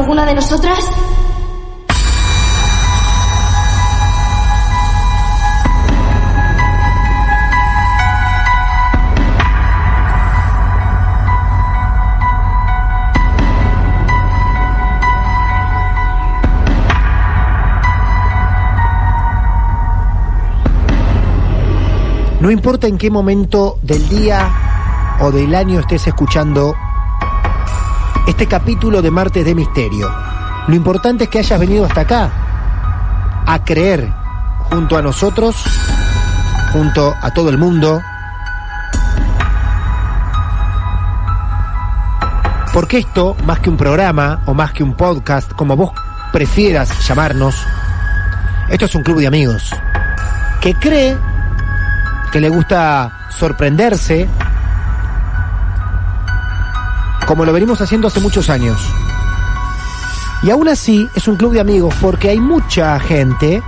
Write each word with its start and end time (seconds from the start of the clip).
Alguna 0.00 0.24
de 0.24 0.34
nosotras? 0.34 0.90
No 22.40 22.50
importa 22.50 22.86
en 22.86 22.96
qué 22.96 23.10
momento 23.10 23.78
del 23.82 24.08
día 24.08 24.50
o 25.20 25.30
del 25.30 25.54
año 25.54 25.78
estés 25.80 26.06
escuchando 26.06 26.74
este 28.26 28.46
capítulo 28.46 29.02
de 29.02 29.10
Martes 29.10 29.44
de 29.44 29.54
Misterio. 29.54 30.10
Lo 30.66 30.74
importante 30.74 31.24
es 31.24 31.30
que 31.30 31.38
hayas 31.38 31.58
venido 31.58 31.84
hasta 31.84 32.02
acá 32.02 32.30
a 33.46 33.64
creer 33.64 34.12
junto 34.70 34.96
a 34.96 35.02
nosotros, 35.02 35.56
junto 36.72 37.14
a 37.20 37.30
todo 37.32 37.50
el 37.50 37.58
mundo. 37.58 38.00
Porque 42.72 42.98
esto, 42.98 43.36
más 43.44 43.60
que 43.60 43.70
un 43.70 43.76
programa 43.76 44.42
o 44.46 44.54
más 44.54 44.72
que 44.72 44.82
un 44.82 44.94
podcast, 44.94 45.52
como 45.52 45.76
vos 45.76 45.92
prefieras 46.32 47.06
llamarnos, 47.06 47.56
esto 48.68 48.84
es 48.84 48.94
un 48.94 49.02
club 49.02 49.18
de 49.18 49.26
amigos 49.26 49.74
que 50.60 50.74
cree 50.74 51.16
que 52.30 52.40
le 52.40 52.48
gusta 52.48 53.26
sorprenderse, 53.30 54.28
como 57.30 57.44
lo 57.44 57.52
venimos 57.52 57.80
haciendo 57.80 58.08
hace 58.08 58.18
muchos 58.18 58.50
años. 58.50 58.80
Y 60.42 60.50
aún 60.50 60.66
así 60.66 61.08
es 61.14 61.28
un 61.28 61.36
club 61.36 61.52
de 61.52 61.60
amigos 61.60 61.94
porque 62.00 62.30
hay 62.30 62.40
mucha 62.40 62.98
gente 62.98 63.62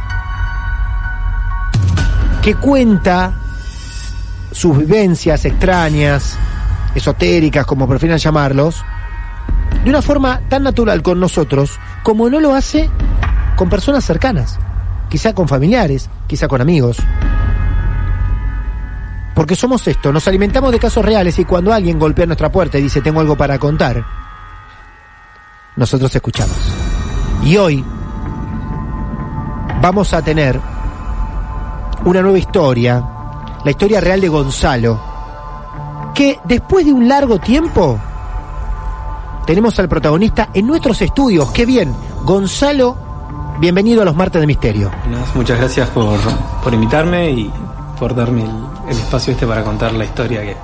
que 2.43 2.57
cuenta 2.57 3.35
sus 4.51 4.77
vivencias 4.79 5.45
extrañas, 5.45 6.37
esotéricas, 6.97 7.65
como 7.65 7.87
prefieran 7.87 8.19
llamarlos, 8.19 8.83
de 9.85 9.91
una 9.91 10.03
forma 10.03 10.41
tan 10.49 10.65
natural 10.65 11.01
con 11.01 11.21
nosotros 11.21 11.79
como 12.03 12.29
no 12.29 12.41
lo 12.41 12.57
hace 12.57 12.91
con 13.55 13.71
personas 13.71 14.05
cercanas, 14.05 14.59
quizá 15.09 15.35
con 15.35 15.47
familiares, 15.47 16.11
quizá 16.27 16.49
con 16.49 16.61
amigos. 16.61 16.97
Porque 19.35 19.57
somos 19.57 19.87
esto, 19.89 20.13
nos 20.13 20.29
alimentamos 20.29 20.73
de 20.73 20.79
casos 20.79 21.05
reales 21.05 21.39
y 21.39 21.45
cuando 21.45 21.73
alguien 21.73 21.99
golpea 21.99 22.27
nuestra 22.27 22.53
puerta 22.53 22.79
y 22.79 22.83
dice 22.83 23.01
tengo 23.01 23.21
algo 23.21 23.37
para 23.37 23.59
contar, 23.59 24.05
nosotros 25.77 26.15
escuchamos. 26.15 26.57
Y 27.43 27.57
hoy 27.57 27.85
vamos 29.81 30.13
a 30.13 30.23
tener 30.23 30.61
una 32.05 32.21
nueva 32.21 32.39
historia, 32.39 33.03
la 33.65 33.71
historia 33.71 34.01
real 34.01 34.21
de 34.21 34.29
Gonzalo, 34.29 35.01
que 36.15 36.39
después 36.45 36.85
de 36.85 36.93
un 36.93 37.09
largo 37.09 37.39
tiempo 37.39 37.99
tenemos 39.47 39.79
al 39.79 39.89
protagonista 39.89 40.51
en 40.53 40.67
nuestros 40.67 41.01
estudios. 41.01 41.51
Qué 41.53 41.65
bien, 41.65 41.95
Gonzalo, 42.23 42.97
bienvenido 43.59 44.03
a 44.03 44.05
los 44.05 44.15
martes 44.15 44.41
de 44.41 44.47
misterio. 44.47 44.91
Muchas 45.35 45.59
gracias 45.59 45.89
por, 45.91 46.19
por 46.63 46.75
invitarme 46.75 47.31
y 47.31 47.53
por 48.03 48.17
darme 48.17 48.43
el, 48.43 48.51
el 48.89 48.99
espacio 48.99 49.33
este 49.33 49.47
para 49.47 49.63
contar 49.63 49.93
la 49.93 50.05
historia 50.05 50.41
que, 50.43 50.57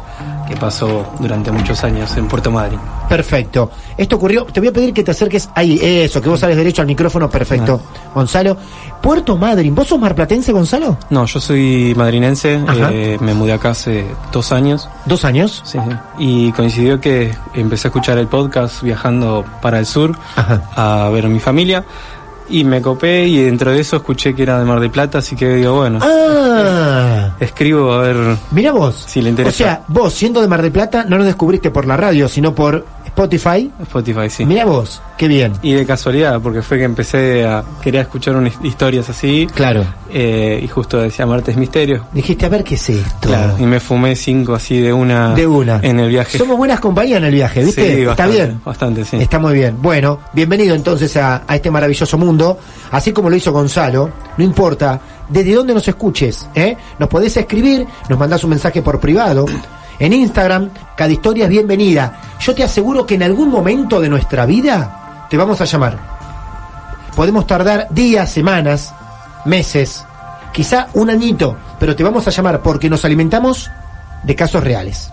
que 0.48 0.56
pasó 0.56 1.06
durante 1.20 1.52
muchos 1.52 1.84
años 1.84 2.16
en 2.16 2.26
Puerto 2.26 2.50
Madryn. 2.50 2.80
Perfecto. 3.08 3.70
Esto 3.96 4.16
ocurrió, 4.16 4.44
te 4.44 4.58
voy 4.58 4.70
a 4.70 4.72
pedir 4.72 4.92
que 4.92 5.04
te 5.04 5.12
acerques 5.12 5.48
ahí, 5.54 5.78
eso, 5.80 6.20
que 6.20 6.28
vos 6.28 6.40
sales 6.40 6.56
derecho 6.56 6.82
al 6.82 6.88
micrófono, 6.88 7.30
perfecto. 7.30 7.80
Gonzalo, 8.12 8.56
Puerto 9.00 9.36
Madryn, 9.36 9.72
¿vos 9.72 9.86
sos 9.86 10.00
marplatense, 10.00 10.50
Gonzalo? 10.50 10.98
No, 11.10 11.26
yo 11.26 11.38
soy 11.38 11.94
madrinense, 11.96 12.60
eh, 12.90 13.16
me 13.20 13.34
mudé 13.34 13.52
acá 13.52 13.70
hace 13.70 14.04
dos 14.32 14.50
años. 14.50 14.88
¿Dos 15.06 15.24
años? 15.24 15.62
Sí, 15.64 15.78
sí. 15.78 15.96
Y 16.18 16.50
coincidió 16.50 17.00
que 17.00 17.32
empecé 17.54 17.86
a 17.86 17.90
escuchar 17.90 18.18
el 18.18 18.26
podcast 18.26 18.82
viajando 18.82 19.44
para 19.62 19.78
el 19.78 19.86
sur 19.86 20.18
Ajá. 20.34 20.62
a 20.74 21.08
ver 21.10 21.26
a 21.26 21.28
mi 21.28 21.38
familia. 21.38 21.84
Y 22.50 22.64
me 22.64 22.80
copé 22.80 23.26
y 23.26 23.42
dentro 23.42 23.70
de 23.72 23.80
eso 23.80 23.96
escuché 23.96 24.34
que 24.34 24.42
era 24.42 24.58
de 24.58 24.64
Mar 24.64 24.80
del 24.80 24.90
Plata, 24.90 25.18
así 25.18 25.36
que 25.36 25.54
digo, 25.56 25.74
bueno, 25.76 25.98
Ah, 26.02 27.32
escribo 27.40 27.92
a 27.92 28.02
ver 28.02 28.16
mira 28.50 28.72
vos. 28.72 29.04
si 29.06 29.20
le 29.20 29.28
interesa. 29.30 29.54
O 29.54 29.56
sea, 29.56 29.82
vos, 29.88 30.14
siendo 30.14 30.40
de 30.40 30.48
Mar 30.48 30.62
del 30.62 30.72
Plata, 30.72 31.04
no 31.06 31.18
lo 31.18 31.24
descubriste 31.24 31.70
por 31.70 31.86
la 31.86 31.96
radio, 31.96 32.26
sino 32.28 32.54
por 32.54 32.84
Spotify. 33.22 33.68
Spotify, 33.82 34.30
sí. 34.30 34.44
Mira 34.46 34.64
vos, 34.64 35.02
qué 35.16 35.26
bien. 35.26 35.52
Y 35.60 35.72
de 35.72 35.84
casualidad, 35.84 36.40
porque 36.40 36.62
fue 36.62 36.78
que 36.78 36.84
empecé 36.84 37.44
a 37.44 37.64
querer 37.82 38.02
escuchar 38.02 38.36
unas 38.36 38.52
historias 38.62 39.08
así. 39.10 39.48
Claro. 39.52 39.84
eh, 40.12 40.60
y 40.62 40.68
justo 40.68 40.98
decía 40.98 41.26
Martes 41.26 41.56
Misterio. 41.56 42.06
Dijiste, 42.12 42.46
a 42.46 42.48
ver 42.48 42.62
qué 42.62 42.76
es 42.76 42.88
esto. 42.90 43.28
Claro. 43.28 43.56
Y 43.58 43.64
me 43.64 43.80
fumé 43.80 44.14
cinco 44.14 44.54
así 44.54 44.80
de 44.80 44.92
una. 44.92 45.34
De 45.34 45.48
una. 45.48 45.80
En 45.82 45.98
el 45.98 46.10
viaje. 46.10 46.38
Somos 46.38 46.56
buenas 46.56 46.78
compañías 46.78 47.18
en 47.18 47.24
el 47.24 47.34
viaje, 47.34 47.64
¿viste? 47.64 47.82
Sí, 47.82 47.90
Está 48.02 48.06
bastante, 48.10 48.36
bien. 48.36 48.60
Bastante, 48.64 49.04
sí. 49.04 49.16
Está 49.16 49.38
muy 49.40 49.54
bien. 49.54 49.76
Bueno, 49.82 50.20
bienvenido 50.32 50.76
entonces 50.76 51.16
a, 51.16 51.42
a 51.44 51.56
este 51.56 51.72
maravilloso 51.72 52.16
mundo. 52.18 52.56
Así 52.92 53.10
como 53.12 53.28
lo 53.28 53.34
hizo 53.34 53.50
Gonzalo, 53.52 54.10
no 54.36 54.44
importa 54.44 55.00
desde 55.28 55.54
dónde 55.54 55.74
nos 55.74 55.86
escuches, 55.88 56.48
¿eh? 56.54 56.76
Nos 57.00 57.08
podés 57.08 57.36
escribir, 57.36 57.84
nos 58.08 58.16
mandás 58.18 58.44
un 58.44 58.50
mensaje 58.50 58.80
por 58.80 59.00
privado. 59.00 59.44
En 59.98 60.12
Instagram, 60.12 60.70
cada 60.96 61.12
historia 61.12 61.44
es 61.44 61.50
bienvenida. 61.50 62.20
Yo 62.40 62.54
te 62.54 62.62
aseguro 62.62 63.04
que 63.04 63.16
en 63.16 63.24
algún 63.24 63.50
momento 63.50 64.00
de 64.00 64.08
nuestra 64.08 64.46
vida 64.46 65.26
te 65.28 65.36
vamos 65.36 65.60
a 65.60 65.64
llamar. 65.64 65.98
Podemos 67.16 67.46
tardar 67.46 67.88
días, 67.90 68.30
semanas, 68.30 68.94
meses, 69.44 70.04
quizá 70.52 70.88
un 70.94 71.10
añito, 71.10 71.56
pero 71.80 71.96
te 71.96 72.04
vamos 72.04 72.26
a 72.28 72.30
llamar 72.30 72.62
porque 72.62 72.88
nos 72.88 73.04
alimentamos 73.04 73.70
de 74.22 74.36
casos 74.36 74.62
reales. 74.62 75.10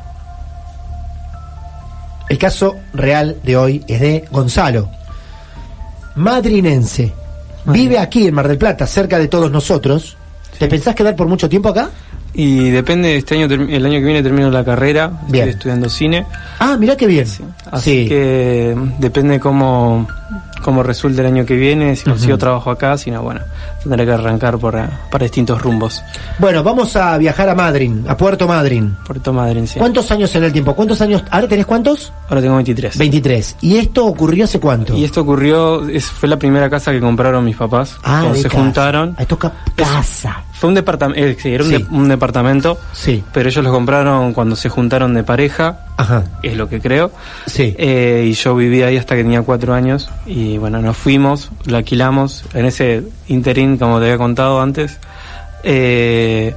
El 2.30 2.38
caso 2.38 2.76
real 2.94 3.38
de 3.44 3.58
hoy 3.58 3.84
es 3.88 4.00
de 4.00 4.28
Gonzalo, 4.32 4.90
madrinense. 6.16 7.14
Vive 7.66 7.98
aquí 7.98 8.28
en 8.28 8.36
Mar 8.36 8.48
del 8.48 8.60
Plata, 8.60 8.86
cerca 8.86 9.18
de 9.18 9.28
todos 9.28 9.50
nosotros. 9.50 10.18
¿Te 10.60 10.68
pensás 10.68 10.96
quedar 10.96 11.16
por 11.16 11.28
mucho 11.28 11.50
tiempo 11.50 11.70
acá? 11.70 11.90
Y 12.34 12.70
depende, 12.70 13.16
este 13.16 13.36
año, 13.36 13.46
el 13.46 13.86
año 13.86 14.00
que 14.00 14.06
viene 14.06 14.22
termino 14.22 14.50
la 14.52 14.64
carrera, 14.66 15.08
Bien. 15.30 15.48
estoy 15.48 15.50
estudiando 15.58 15.90
cine, 15.90 16.26
Ah, 16.60 16.76
mirá 16.78 16.98
qué 16.98 17.08
bien. 17.08 17.26
así 17.72 18.04
Sí. 18.04 18.08
que 18.10 18.76
depende 19.00 19.40
cómo, 19.40 20.06
cómo 20.66 20.82
resulte 20.82 21.22
el 21.22 21.28
año 21.28 21.46
que 21.46 21.56
viene, 21.56 21.96
si 21.96 22.06
consigo 22.06 22.40
trabajo 22.40 22.72
acá, 22.72 22.98
si 22.98 23.12
no, 23.12 23.22
bueno, 23.22 23.42
tendré 23.84 24.04
que 24.04 24.12
arrancar 24.14 24.58
por, 24.58 24.76
eh, 24.76 24.84
para 25.12 25.24
distintos 25.24 25.62
rumbos. 25.62 26.02
Bueno, 26.40 26.64
vamos 26.64 26.96
a 26.96 27.16
viajar 27.20 27.48
a 27.50 27.54
Madryn, 27.54 28.04
a 28.08 28.18
Puerto 28.18 28.48
Madryn. 28.48 28.96
Puerto 29.06 29.32
Madryn, 29.32 29.68
sí. 29.68 29.78
¿Cuántos 29.78 30.10
años 30.10 30.36
en 30.36 30.44
el 30.46 30.52
tiempo? 30.52 30.76
¿Cuántos 30.76 31.00
años? 31.02 31.24
¿Ahora 31.30 31.48
tenés 31.48 31.68
cuántos? 31.68 32.12
Ahora 32.28 32.42
tengo 32.42 32.56
23. 32.56 32.98
23. 32.98 33.58
¿Y 33.62 33.78
esto 33.78 34.08
ocurrió 34.08 34.46
hace 34.46 34.60
cuánto? 34.60 34.96
Y 34.98 35.04
esto 35.04 35.22
ocurrió, 35.22 35.88
es, 35.88 36.06
fue 36.06 36.28
la 36.28 36.40
primera 36.40 36.68
casa 36.68 36.92
que 36.92 37.00
compraron 37.00 37.46
mis 37.46 37.56
papás, 37.58 37.98
ah, 38.04 38.22
cuando 38.22 38.34
de 38.34 38.42
se 38.42 38.50
casa. 38.50 38.58
juntaron. 38.64 39.16
Ah, 39.18 39.22
Esto 39.22 39.38
ca- 39.38 39.54
casa. 39.76 40.44
Fue 40.52 40.70
un 40.70 40.74
departamento, 40.76 41.40
sí, 41.42 41.50
era 41.54 41.64
un, 41.64 41.70
Sí. 41.70 41.78
de- 41.78 41.86
un 41.92 42.08
departamento, 42.08 42.80
Sí. 42.94 43.24
pero 43.32 43.50
ellos 43.50 43.64
lo 43.64 43.72
compraron 43.72 44.34
cuando 44.34 44.56
se 44.56 44.70
juntaron 44.70 45.14
de 45.14 45.24
pareja, 45.24 45.85
Ajá. 45.98 46.24
es 46.44 46.56
lo 46.58 46.68
que 46.68 46.82
creo. 46.82 47.12
Sí. 47.46 47.74
Eh, 47.78 48.26
y 48.28 48.34
yo 48.34 48.56
viví 48.56 48.82
ahí 48.84 48.98
hasta 48.98 49.16
que 49.16 49.24
tenía 49.24 49.42
cuatro 49.44 49.74
años. 49.74 50.10
Y 50.26 50.58
bueno, 50.58 50.82
nos 50.82 50.98
fuimos, 50.98 51.52
lo 51.66 51.78
alquilamos. 51.78 52.44
En 52.54 52.66
ese 52.66 53.04
interín, 53.28 53.78
como 53.78 54.00
te 54.00 54.06
había 54.06 54.18
contado 54.18 54.62
antes, 54.62 54.98
eh, 55.64 56.54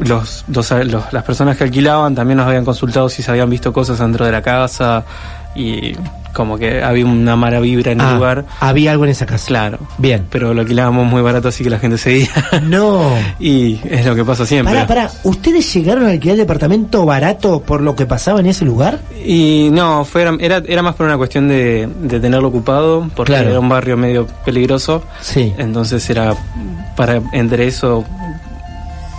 los, 0.00 0.44
dos- 0.48 0.70
los- 0.86 1.12
las 1.12 1.22
personas 1.24 1.56
que 1.56 1.64
alquilaban 1.64 2.14
también 2.14 2.38
nos 2.38 2.46
habían 2.46 2.64
consultado 2.64 3.08
si 3.08 3.22
se 3.22 3.30
habían 3.30 3.48
visto 3.48 3.72
cosas 3.72 3.98
dentro 3.98 4.26
de 4.26 4.32
la 4.32 4.42
casa. 4.42 5.04
Y 5.54 5.94
como 6.32 6.56
que 6.56 6.82
había 6.82 7.04
una 7.04 7.36
mala 7.36 7.60
vibra 7.60 7.92
en 7.92 8.00
el 8.00 8.06
Ah, 8.06 8.14
lugar. 8.14 8.44
Había 8.58 8.92
algo 8.92 9.04
en 9.04 9.10
esa 9.10 9.26
casa. 9.26 9.46
Claro. 9.48 9.78
Bien. 9.98 10.26
Pero 10.30 10.54
lo 10.54 10.62
alquilábamos 10.62 11.04
muy 11.06 11.20
barato, 11.20 11.48
así 11.48 11.62
que 11.62 11.68
la 11.68 11.78
gente 11.78 11.98
seguía. 11.98 12.28
No. 12.62 13.10
y 13.38 13.78
es 13.90 14.06
lo 14.06 14.14
que 14.14 14.24
pasa 14.24 14.46
siempre. 14.46 14.72
Pará, 14.74 14.86
pará. 14.86 15.10
¿Ustedes 15.24 15.70
llegaron 15.74 16.06
a 16.06 16.10
alquilar 16.10 16.34
el 16.34 16.38
departamento 16.40 17.04
barato 17.04 17.60
por 17.60 17.82
lo 17.82 17.94
que 17.94 18.06
pasaba 18.06 18.40
en 18.40 18.46
ese 18.46 18.64
lugar? 18.64 18.98
Y 19.24 19.68
no, 19.72 20.06
fue, 20.06 20.22
era, 20.40 20.62
era 20.66 20.80
más 20.80 20.94
por 20.94 21.04
una 21.06 21.18
cuestión 21.18 21.48
de, 21.48 21.86
de 22.00 22.18
tenerlo 22.18 22.48
ocupado, 22.48 23.10
porque 23.14 23.32
Claro. 23.34 23.50
era 23.50 23.60
un 23.60 23.68
barrio 23.68 23.98
medio 23.98 24.26
peligroso. 24.44 25.02
Sí. 25.20 25.52
Entonces 25.58 26.08
era 26.08 26.34
para 26.96 27.20
entre 27.32 27.66
eso, 27.66 28.04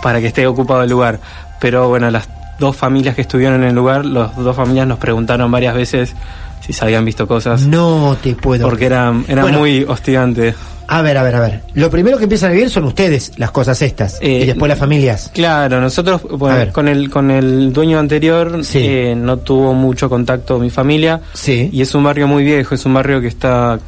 para 0.02 0.20
que 0.20 0.26
esté 0.26 0.46
ocupado 0.48 0.82
el 0.82 0.90
lugar. 0.90 1.20
Pero 1.60 1.88
bueno, 1.88 2.10
las 2.10 2.28
dos 2.58 2.76
familias 2.76 3.14
que 3.14 3.22
estuvieron 3.22 3.62
en 3.62 3.68
el 3.70 3.74
lugar, 3.74 4.04
las 4.04 4.36
dos 4.36 4.54
familias 4.56 4.86
nos 4.86 4.98
preguntaron 4.98 5.50
varias 5.50 5.74
veces 5.74 6.14
si 6.60 6.72
se 6.72 6.84
habían 6.84 7.04
visto 7.04 7.26
cosas, 7.26 7.62
No 7.66 8.16
te 8.22 8.34
puedo. 8.34 8.66
porque 8.68 8.86
era, 8.86 9.12
era 9.28 9.42
Bueno. 9.42 9.58
muy 9.58 9.84
hostigante. 9.84 10.54
A 10.86 11.00
ver, 11.02 11.16
a 11.16 11.22
ver, 11.22 11.34
a 11.34 11.40
ver. 11.40 11.60
Lo 11.74 11.88
primero 11.90 12.18
que 12.18 12.24
empiezan 12.24 12.50
a 12.50 12.52
vivir 12.52 12.68
son 12.70 12.84
ustedes, 12.84 13.32
las 13.38 13.50
cosas 13.50 13.80
estas. 13.80 14.18
Eh, 14.20 14.40
y 14.42 14.46
después 14.46 14.68
las 14.68 14.78
familias. 14.78 15.30
Claro, 15.32 15.80
nosotros 15.80 16.20
bueno, 16.30 16.72
con 16.72 16.88
el 16.88 17.08
con 17.10 17.30
el 17.30 17.72
dueño 17.72 17.98
anterior 17.98 18.62
Sí. 18.64 18.80
eh, 18.82 19.14
no 19.16 19.38
tuvo 19.38 19.72
mucho 19.72 20.10
contacto 20.10 20.58
mi 20.58 20.68
familia. 20.70 21.20
Sí. 21.32 21.70
Y 21.72 21.80
es 21.80 21.94
un 21.94 22.04
barrio 22.04 22.28
muy 22.28 22.44
viejo, 22.44 22.74
es 22.74 22.84
un 22.84 22.92
barrio 22.94 23.20
que 23.22 23.28
está, 23.28 23.78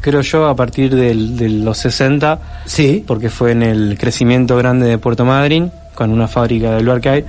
creo 0.00 0.20
yo, 0.20 0.46
a 0.46 0.54
partir 0.54 0.94
del- 0.94 1.36
de 1.36 1.48
los 1.48 1.78
60, 1.78 2.38
Sí. 2.64 3.02
porque 3.06 3.28
fue 3.28 3.50
en 3.52 3.62
el 3.64 3.96
crecimiento 3.98 4.56
grande 4.56 4.86
de 4.86 4.98
Puerto 4.98 5.24
Madryn, 5.24 5.72
con 5.96 6.10
una 6.12 6.28
fábrica 6.28 6.72
del 6.76 6.84
lugar 6.84 7.00
que 7.00 7.08
hay, 7.08 7.24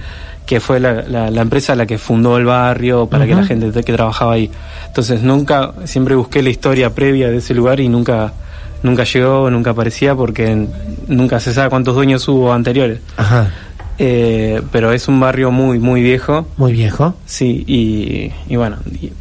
que 0.48 0.60
fue 0.60 0.80
la, 0.80 1.04
la- 1.04 1.30
la 1.30 1.42
empresa 1.42 1.76
la 1.76 1.86
que 1.86 2.00
fundó 2.00 2.38
el 2.38 2.46
barrio 2.46 3.06
para 3.06 3.28
que 3.28 3.36
la 3.36 3.44
gente 3.44 3.72
te- 3.72 3.84
que 3.84 3.94
trabajaba 3.94 4.34
ahí. 4.34 4.50
Entonces 4.88 5.22
nunca, 5.22 5.74
siempre 5.86 6.16
busqué 6.16 6.42
la 6.42 6.50
historia 6.50 6.90
previa 6.96 7.30
de 7.30 7.38
ese 7.38 7.54
lugar 7.54 7.80
y 7.80 7.90
nunca, 7.90 8.34
nunca 8.82 9.04
llegó, 9.04 9.52
nunca 9.52 9.72
aparecía 9.72 10.16
porque 10.16 10.66
nunca 11.08 11.40
se 11.40 11.54
sabe 11.54 11.70
cuántos 11.70 11.94
dueños 11.94 12.28
hubo 12.28 12.52
anteriores. 12.52 13.02
Ajá. 13.18 13.52
Eh, 14.00 14.62
pero 14.72 14.92
es 14.94 15.08
un 15.08 15.20
barrio 15.20 15.52
muy, 15.52 15.80
muy 15.80 16.02
viejo. 16.02 16.48
Muy 16.58 16.72
viejo. 16.72 17.14
Sí, 17.26 17.64
y, 17.68 18.32
y 18.48 18.56
bueno, 18.56 18.78
y, 19.02 19.12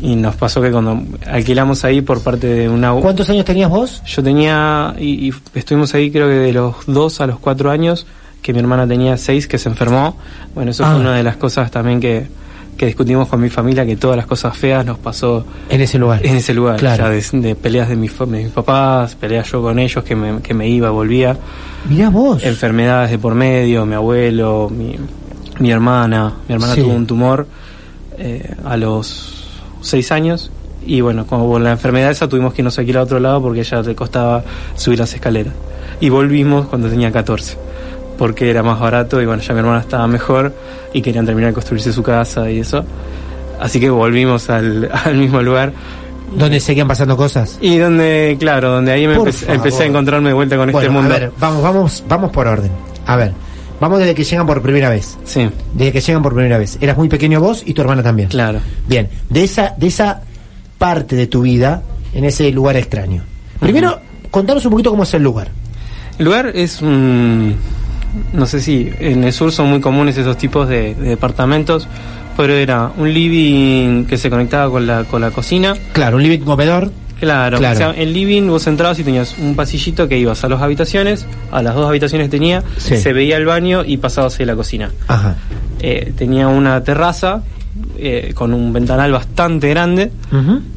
y 0.00 0.16
nos 0.16 0.34
pasó 0.36 0.60
que 0.60 0.70
cuando 0.70 1.00
alquilamos 1.26 1.84
ahí 1.84 2.00
por 2.02 2.20
parte 2.22 2.46
de 2.46 2.68
una... 2.68 2.92
¿Cuántos 2.94 3.30
años 3.30 3.44
tenías 3.44 3.70
vos? 3.70 4.02
Yo 4.04 4.22
tenía, 4.22 4.94
y, 4.98 5.28
y 5.28 5.34
estuvimos 5.54 5.94
ahí 5.94 6.10
creo 6.10 6.26
que 6.26 6.34
de 6.34 6.52
los 6.52 6.74
dos 6.86 7.20
a 7.20 7.26
los 7.26 7.38
cuatro 7.38 7.70
años, 7.70 8.06
que 8.44 8.52
mi 8.52 8.58
hermana 8.60 8.86
tenía 8.86 9.16
seis, 9.16 9.48
que 9.48 9.56
se 9.56 9.70
enfermó. 9.70 10.18
Bueno, 10.54 10.70
eso 10.72 10.84
Ah. 10.84 10.90
fue 10.92 11.00
una 11.00 11.14
de 11.16 11.22
las 11.22 11.36
cosas 11.38 11.70
también 11.70 11.98
que, 11.98 12.26
que 12.76 12.84
discutimos 12.84 13.26
con 13.28 13.40
mi 13.40 13.48
familia, 13.48 13.86
que 13.86 13.96
todas 13.96 14.18
las 14.18 14.26
cosas 14.26 14.54
feas 14.54 14.84
nos 14.84 14.98
pasó 14.98 15.46
En 15.70 15.80
ese 15.80 15.98
lugar. 15.98 16.20
en 16.26 16.36
ese 16.36 16.52
lugar. 16.52 16.76
Claro. 16.76 17.04
Ya 17.04 17.08
de, 17.10 17.24
de 17.40 17.54
peleas 17.54 17.88
de 17.88 17.96
mis, 17.96 18.12
fa- 18.12 18.26
de 18.26 18.42
mis 18.44 18.48
papás, 18.52 19.14
peleas 19.14 19.50
yo 19.50 19.62
con 19.62 19.78
ellos, 19.78 20.04
que 20.04 20.14
me, 20.14 20.42
que 20.42 20.52
me 20.52 20.68
iba, 20.68 20.90
volvía 20.90 21.36
Mirá 21.88 22.10
vos. 22.10 22.44
enfermedades 22.44 23.10
de 23.12 23.18
por 23.18 23.34
medio, 23.34 23.86
mi 23.86 23.94
abuelo, 23.94 24.68
mi, 24.70 24.94
mi 25.60 25.70
hermana. 25.70 26.34
Mi 26.46 26.54
hermana 26.54 26.74
Sí. 26.74 26.82
tuvo 26.82 26.92
un 26.92 27.06
tumor 27.06 27.46
eh, 28.18 28.54
a 28.64 28.76
los 28.76 29.48
seis 29.80 30.12
años 30.12 30.50
y 30.86 31.00
bueno, 31.00 31.26
como 31.26 31.58
la 31.58 31.72
enfermedad 31.72 32.10
esa 32.10 32.28
tuvimos 32.28 32.52
que 32.52 32.60
irnos 32.60 32.78
aquí 32.78 32.92
a 32.94 33.00
otro 33.02 33.18
lado 33.20 33.40
porque 33.40 33.60
ella 33.60 33.80
le 33.80 33.94
costaba 33.94 34.44
subir 34.76 34.98
las 34.98 35.14
escaleras. 35.14 35.54
Y 36.00 36.10
volvimos 36.10 36.66
cuando 36.66 36.88
tenía 36.90 37.10
14 37.10 37.56
porque 38.16 38.50
era 38.50 38.62
más 38.62 38.78
barato 38.80 39.20
y 39.20 39.26
bueno, 39.26 39.42
ya 39.42 39.52
mi 39.54 39.60
hermana 39.60 39.80
estaba 39.80 40.06
mejor 40.06 40.54
y 40.92 41.02
querían 41.02 41.26
terminar 41.26 41.50
de 41.50 41.54
construirse 41.54 41.92
su 41.92 42.02
casa 42.02 42.50
y 42.50 42.60
eso. 42.60 42.84
Así 43.60 43.80
que 43.80 43.90
volvimos 43.90 44.50
al, 44.50 44.90
al 45.04 45.16
mismo 45.16 45.42
lugar. 45.42 45.72
Donde 46.36 46.58
seguían 46.58 46.88
pasando 46.88 47.16
cosas. 47.16 47.58
Y 47.60 47.78
donde, 47.78 48.36
claro, 48.40 48.70
donde 48.70 48.92
ahí 48.92 49.06
me 49.06 49.14
empecé, 49.14 49.52
empecé 49.52 49.84
a 49.84 49.86
encontrarme 49.86 50.28
de 50.28 50.34
vuelta 50.34 50.56
con 50.56 50.68
este 50.70 50.88
mundo. 50.88 51.14
a 51.14 51.18
ver, 51.18 51.32
vamos, 51.38 51.62
vamos, 51.62 52.04
vamos 52.08 52.30
por 52.32 52.46
orden. 52.46 52.72
A 53.06 53.16
ver, 53.16 53.32
vamos 53.78 54.00
desde 54.00 54.14
que 54.14 54.24
llegan 54.24 54.46
por 54.46 54.60
primera 54.60 54.88
vez. 54.88 55.16
Sí, 55.24 55.48
Desde 55.74 55.92
que 55.92 56.00
llegan 56.00 56.22
por 56.22 56.34
primera 56.34 56.58
vez. 56.58 56.78
Eras 56.80 56.96
muy 56.96 57.08
pequeño 57.08 57.40
vos 57.40 57.62
y 57.64 57.74
tu 57.74 57.82
hermana 57.82 58.02
también. 58.02 58.28
claro. 58.28 58.60
Bien, 58.88 59.08
de 59.30 59.44
esa, 59.44 59.74
de 59.76 59.86
esa 59.86 60.22
parte 60.78 61.14
de 61.14 61.26
tu 61.26 61.42
vida 61.42 61.82
en 62.14 62.24
ese 62.24 62.50
lugar 62.50 62.76
extraño. 62.76 63.22
Primero, 63.60 64.00
contanos 64.30 64.64
un 64.64 64.72
poquito 64.72 64.90
cómo 64.90 65.04
es 65.04 65.14
el 65.14 65.22
lugar. 65.22 65.48
El 66.18 66.24
lugar 66.26 66.50
es 66.54 66.82
un... 66.82 67.56
No 68.32 68.46
sé 68.46 68.60
si 68.60 68.90
en 69.00 69.24
el 69.24 69.32
sur 69.32 69.50
son 69.52 69.68
muy 69.70 69.80
comunes 69.80 70.16
esos 70.16 70.36
tipos 70.36 70.68
de, 70.68 70.94
de 70.94 71.08
departamentos, 71.10 71.88
pero 72.36 72.52
era 72.54 72.90
un 72.96 73.12
living 73.12 74.04
que 74.06 74.16
se 74.16 74.30
conectaba 74.30 74.70
con 74.70 74.86
la, 74.86 75.04
con 75.04 75.20
la 75.20 75.30
cocina. 75.30 75.74
Claro, 75.92 76.16
un 76.16 76.22
living 76.22 76.40
comedor. 76.40 76.90
Claro, 77.20 77.58
Claro. 77.58 77.74
o 77.74 77.78
sea, 77.78 77.90
el 77.92 78.12
living 78.12 78.48
vos 78.48 78.66
entrabas 78.66 78.98
y 78.98 79.04
tenías 79.04 79.36
un 79.38 79.54
pasillito 79.54 80.08
que 80.08 80.18
ibas 80.18 80.42
a 80.44 80.48
las 80.48 80.60
habitaciones, 80.60 81.26
a 81.52 81.62
las 81.62 81.74
dos 81.74 81.88
habitaciones 81.88 82.28
tenía, 82.28 82.62
Sí. 82.76 82.96
se 82.98 83.12
veía 83.12 83.36
el 83.36 83.46
baño 83.46 83.82
y 83.86 83.96
pasabas 83.98 84.38
a 84.40 84.44
la 84.44 84.54
cocina. 84.56 84.90
Ajá. 85.06 85.36
Eh, 85.80 86.12
tenía 86.16 86.48
una 86.48 86.82
terraza 86.82 87.42
eh, 87.96 88.32
con 88.34 88.54
un 88.54 88.72
ventanal 88.72 89.10
bastante 89.10 89.68
grande 89.68 90.10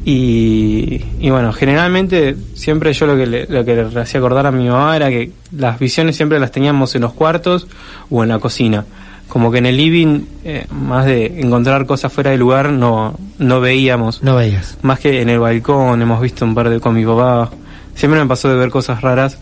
y, 0.04 1.04
y 1.20 1.30
bueno, 1.30 1.52
generalmente 1.52 2.36
siempre 2.54 2.92
yo 2.92 3.06
lo 3.06 3.16
que, 3.16 3.26
le, 3.26 3.46
lo 3.46 3.64
que 3.64 3.74
le 3.84 4.00
hacía 4.00 4.18
acordar 4.18 4.46
a 4.46 4.50
mi 4.50 4.68
mamá 4.68 4.96
era 4.96 5.08
que 5.08 5.30
las 5.56 5.78
visiones 5.78 6.16
siempre 6.16 6.40
las 6.40 6.50
teníamos 6.50 6.94
en 6.94 7.02
los 7.02 7.12
cuartos 7.12 7.68
o 8.10 8.22
en 8.22 8.30
la 8.30 8.38
cocina. 8.38 8.84
Como 9.28 9.52
que 9.52 9.58
en 9.58 9.66
el 9.66 9.76
living, 9.76 10.22
eh, 10.44 10.66
más 10.70 11.04
de 11.04 11.40
encontrar 11.40 11.84
cosas 11.86 12.12
fuera 12.12 12.30
de 12.30 12.38
lugar, 12.38 12.72
no, 12.72 13.14
no 13.38 13.60
veíamos. 13.60 14.22
No 14.22 14.36
veías. 14.36 14.78
Más 14.82 14.98
que 15.00 15.20
en 15.20 15.28
el 15.28 15.38
balcón, 15.38 16.00
hemos 16.00 16.20
visto 16.20 16.46
un 16.46 16.54
par 16.54 16.70
de 16.70 16.80
con 16.80 16.94
mi 16.94 17.04
papá. 17.04 17.50
Siempre 17.94 18.20
me 18.20 18.26
pasó 18.26 18.48
de 18.48 18.56
ver 18.56 18.70
cosas 18.70 19.02
raras. 19.02 19.38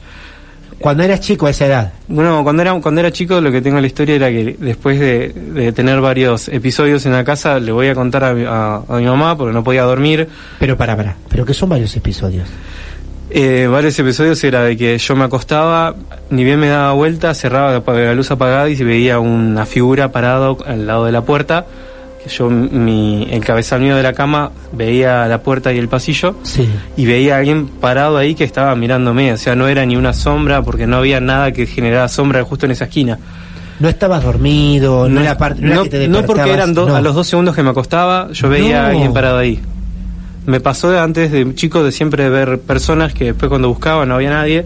Cuando 0.78 1.02
eras 1.02 1.20
chico 1.20 1.46
a 1.46 1.50
esa 1.50 1.66
edad. 1.66 1.92
Bueno, 2.06 2.42
cuando 2.44 2.62
era, 2.62 2.74
cuando 2.80 3.00
era 3.00 3.10
chico 3.10 3.40
lo 3.40 3.50
que 3.50 3.62
tengo 3.62 3.76
en 3.78 3.82
la 3.82 3.86
historia 3.86 4.14
era 4.16 4.28
que 4.28 4.56
después 4.58 5.00
de, 5.00 5.28
de 5.34 5.72
tener 5.72 6.00
varios 6.00 6.48
episodios 6.48 7.06
en 7.06 7.12
la 7.12 7.24
casa, 7.24 7.58
le 7.58 7.72
voy 7.72 7.88
a 7.88 7.94
contar 7.94 8.24
a, 8.24 8.34
mi- 8.34 8.44
a- 8.44 8.82
a 8.88 8.96
mi 8.98 9.06
mamá 9.06 9.36
porque 9.36 9.54
no 9.54 9.64
podía 9.64 9.82
dormir. 9.82 10.28
Pero 10.58 10.76
para, 10.76 10.96
para. 10.96 11.16
Pero 11.30 11.44
que 11.46 11.54
son 11.54 11.68
varios 11.70 11.96
episodios. 11.96 12.48
Eh, 13.30 13.66
varios 13.70 13.98
episodios 13.98 14.42
era 14.44 14.62
de 14.62 14.76
que 14.76 14.96
yo 14.98 15.16
me 15.16 15.24
acostaba, 15.24 15.94
ni 16.30 16.44
bien 16.44 16.60
me 16.60 16.68
daba 16.68 16.92
vuelta, 16.92 17.34
cerraba 17.34 17.82
la, 17.84 18.14
luz 18.14 18.30
apagada 18.30 18.68
y 18.68 18.76
se 18.76 18.84
veía 18.84 19.18
una 19.18 19.66
figura 19.66 20.12
parado 20.12 20.58
al 20.64 20.86
lado 20.86 21.06
de 21.06 21.12
la 21.12 21.22
puerta. 21.22 21.66
Yo, 22.28 22.48
mi, 22.50 23.28
el 23.30 23.44
cabezal 23.44 23.80
mío 23.80 23.96
de 23.96 24.02
la 24.02 24.12
cama, 24.12 24.50
veía 24.72 25.26
la 25.26 25.42
puerta 25.42 25.72
y 25.72 25.78
el 25.78 25.88
pasillo. 25.88 26.36
Sí. 26.42 26.68
Y 26.96 27.06
veía 27.06 27.36
a 27.36 27.38
alguien 27.38 27.66
parado 27.66 28.16
ahí 28.16 28.34
que 28.34 28.44
estaba 28.44 28.74
mirándome, 28.74 29.32
o 29.32 29.36
sea, 29.36 29.54
no 29.54 29.68
era 29.68 29.84
ni 29.86 29.96
una 29.96 30.12
sombra 30.12 30.62
porque 30.62 30.86
no 30.86 30.96
había 30.98 31.20
nada 31.20 31.52
que 31.52 31.66
generara 31.66 32.08
sombra 32.08 32.42
justo 32.44 32.66
en 32.66 32.72
esa 32.72 32.84
esquina. 32.84 33.18
No 33.78 33.88
estabas 33.88 34.22
dormido, 34.24 35.08
no, 35.08 35.20
era 35.20 35.36
parte. 35.36 35.60
No, 35.60 35.66
era 35.68 35.76
no, 35.76 35.82
que 35.84 35.90
te 35.90 36.08
no 36.08 36.22
porque 36.24 36.50
eran 36.50 36.72
do- 36.72 36.88
no. 36.88 36.96
a 36.96 37.00
los 37.00 37.14
dos 37.14 37.26
segundos 37.26 37.54
que 37.54 37.62
me 37.62 37.70
acostaba, 37.70 38.28
yo 38.32 38.48
veía 38.48 38.86
a 38.86 38.88
alguien 38.90 39.12
parado 39.12 39.38
ahí. 39.38 39.60
Me 40.46 40.60
pasó 40.60 40.98
antes 40.98 41.30
de 41.32 41.54
chico 41.54 41.82
de 41.84 41.90
siempre 41.92 42.28
ver 42.30 42.60
personas 42.60 43.12
que 43.12 43.26
después 43.26 43.48
cuando 43.48 43.68
buscaba 43.68 44.06
no 44.06 44.14
había 44.14 44.30
nadie, 44.30 44.64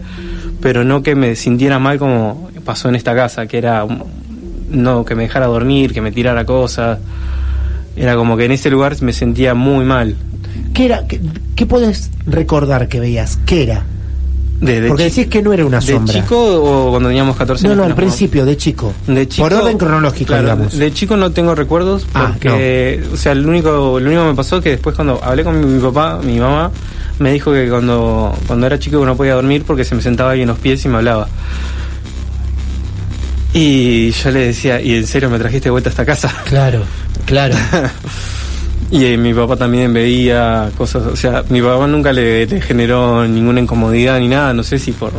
pero 0.61 0.83
no 0.83 1.01
que 1.03 1.15
me 1.15 1.35
sintiera 1.35 1.79
mal 1.79 1.97
como 1.99 2.49
pasó 2.63 2.87
en 2.87 2.95
esta 2.95 3.13
casa, 3.15 3.47
que 3.47 3.57
era 3.57 3.85
no 4.69 5.03
que 5.03 5.15
me 5.15 5.23
dejara 5.23 5.47
dormir, 5.47 5.91
que 5.91 5.99
me 6.01 6.11
tirara 6.11 6.45
cosas. 6.45 6.99
Era 7.95 8.15
como 8.15 8.37
que 8.37 8.45
en 8.45 8.51
ese 8.51 8.69
lugar 8.69 8.95
me 9.01 9.13
sentía 9.13 9.53
muy 9.53 9.83
mal. 9.85 10.15
¿Qué 10.73 10.85
era? 10.85 11.05
¿Qué, 11.07 11.19
qué 11.55 11.65
puedes 11.65 12.09
recordar 12.25 12.87
que 12.87 12.99
veías? 12.99 13.37
¿Qué 13.45 13.63
era? 13.63 13.83
De, 14.61 14.79
de 14.79 14.87
Porque 14.89 15.05
decís 15.05 15.25
que 15.25 15.41
no 15.41 15.53
era 15.53 15.65
una 15.65 15.79
¿De 15.79 15.93
sombra. 15.93 16.13
chico 16.13 16.37
o 16.37 16.91
cuando 16.91 17.09
teníamos 17.09 17.35
14 17.35 17.63
No, 17.65 17.69
años? 17.73 17.77
no, 17.77 17.83
que 17.83 17.89
al 17.89 17.95
principio, 17.95 18.45
de 18.45 18.55
chico. 18.57 18.93
De 19.07 19.27
chico, 19.27 19.49
Por 19.49 19.57
orden 19.57 19.77
cronológico, 19.77 20.27
claro, 20.27 20.43
digamos. 20.43 20.77
De 20.77 20.93
chico 20.93 21.17
no 21.17 21.31
tengo 21.31 21.55
recuerdos 21.55 22.05
Ah, 22.13 22.29
porque, 22.33 23.03
o 23.11 23.17
sea, 23.17 23.33
lo 23.33 23.49
único, 23.49 23.99
lo 23.99 24.05
único 24.07 24.21
que 24.21 24.29
me 24.29 24.35
pasó 24.35 24.57
es 24.57 24.63
que 24.63 24.69
después 24.69 24.95
cuando 24.95 25.19
hablé 25.23 25.43
con 25.43 25.59
mi, 25.59 25.65
mi 25.65 25.81
papá, 25.81 26.19
mi 26.23 26.39
mamá, 26.39 26.69
me 27.17 27.33
dijo 27.33 27.51
que 27.51 27.69
cuando, 27.69 28.35
cuando 28.45 28.67
era 28.67 28.77
chico 28.77 29.03
no 29.03 29.17
podía 29.17 29.33
dormir 29.33 29.63
porque 29.65 29.83
se 29.83 29.95
me 29.95 30.01
sentaba 30.03 30.31
ahí 30.31 30.43
en 30.43 30.47
los 30.49 30.59
pies 30.59 30.85
y 30.85 30.89
me 30.89 30.97
hablaba. 30.97 31.27
Y 33.53 34.11
yo 34.11 34.31
le 34.31 34.39
decía, 34.47 34.79
¿y 34.81 34.95
en 34.95 35.05
serio 35.07 35.29
me 35.29 35.37
trajiste 35.37 35.65
de 35.65 35.71
vuelta 35.71 35.89
a 35.89 35.91
esta 35.91 36.05
casa? 36.05 36.33
Claro, 36.45 36.83
claro. 37.25 37.55
Y 38.93 39.05
eh, 39.05 39.15
mi 39.17 39.33
papá 39.33 39.55
también 39.55 39.93
veía 39.93 40.69
cosas, 40.77 41.03
o 41.07 41.15
sea, 41.15 41.45
mi 41.47 41.61
papá 41.61 41.87
nunca 41.87 42.11
le, 42.11 42.45
le 42.45 42.59
generó 42.59 43.25
ninguna 43.25 43.61
incomodidad 43.61 44.19
ni 44.19 44.27
nada, 44.27 44.53
no 44.53 44.63
sé 44.63 44.79
si 44.79 44.91
por 44.91 45.13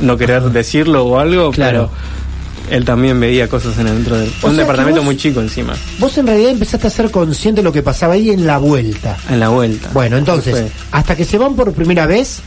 no 0.00 0.16
querer 0.16 0.44
decirlo 0.44 1.04
o 1.04 1.18
algo, 1.18 1.50
Claro. 1.50 1.90
pero 1.90 2.25
él 2.70 2.84
también 2.84 3.18
veía 3.20 3.48
cosas 3.48 3.78
en 3.78 3.86
dentro 3.86 4.16
de 4.18 4.28
un 4.42 4.56
departamento 4.56 5.00
vos- 5.00 5.04
muy 5.06 5.16
chico 5.16 5.40
encima, 5.40 5.74
Vos 5.98 6.16
en 6.18 6.26
realidad 6.26 6.50
empezaste 6.50 6.86
a 6.86 6.90
ser 6.90 7.10
consciente 7.10 7.60
de 7.60 7.64
lo 7.64 7.72
que 7.72 7.82
pasaba 7.82 8.14
ahí 8.14 8.30
en 8.30 8.46
la 8.46 8.58
vuelta. 8.58 9.16
en 9.30 9.40
la 9.40 9.48
vuelta. 9.48 9.90
Bueno, 9.92 10.16
entonces, 10.16 10.66
hasta 10.92 11.16
que 11.16 11.24
se 11.24 11.38
van 11.38 11.54
por 11.56 11.72
primera 11.72 12.06
vez, 12.06 12.40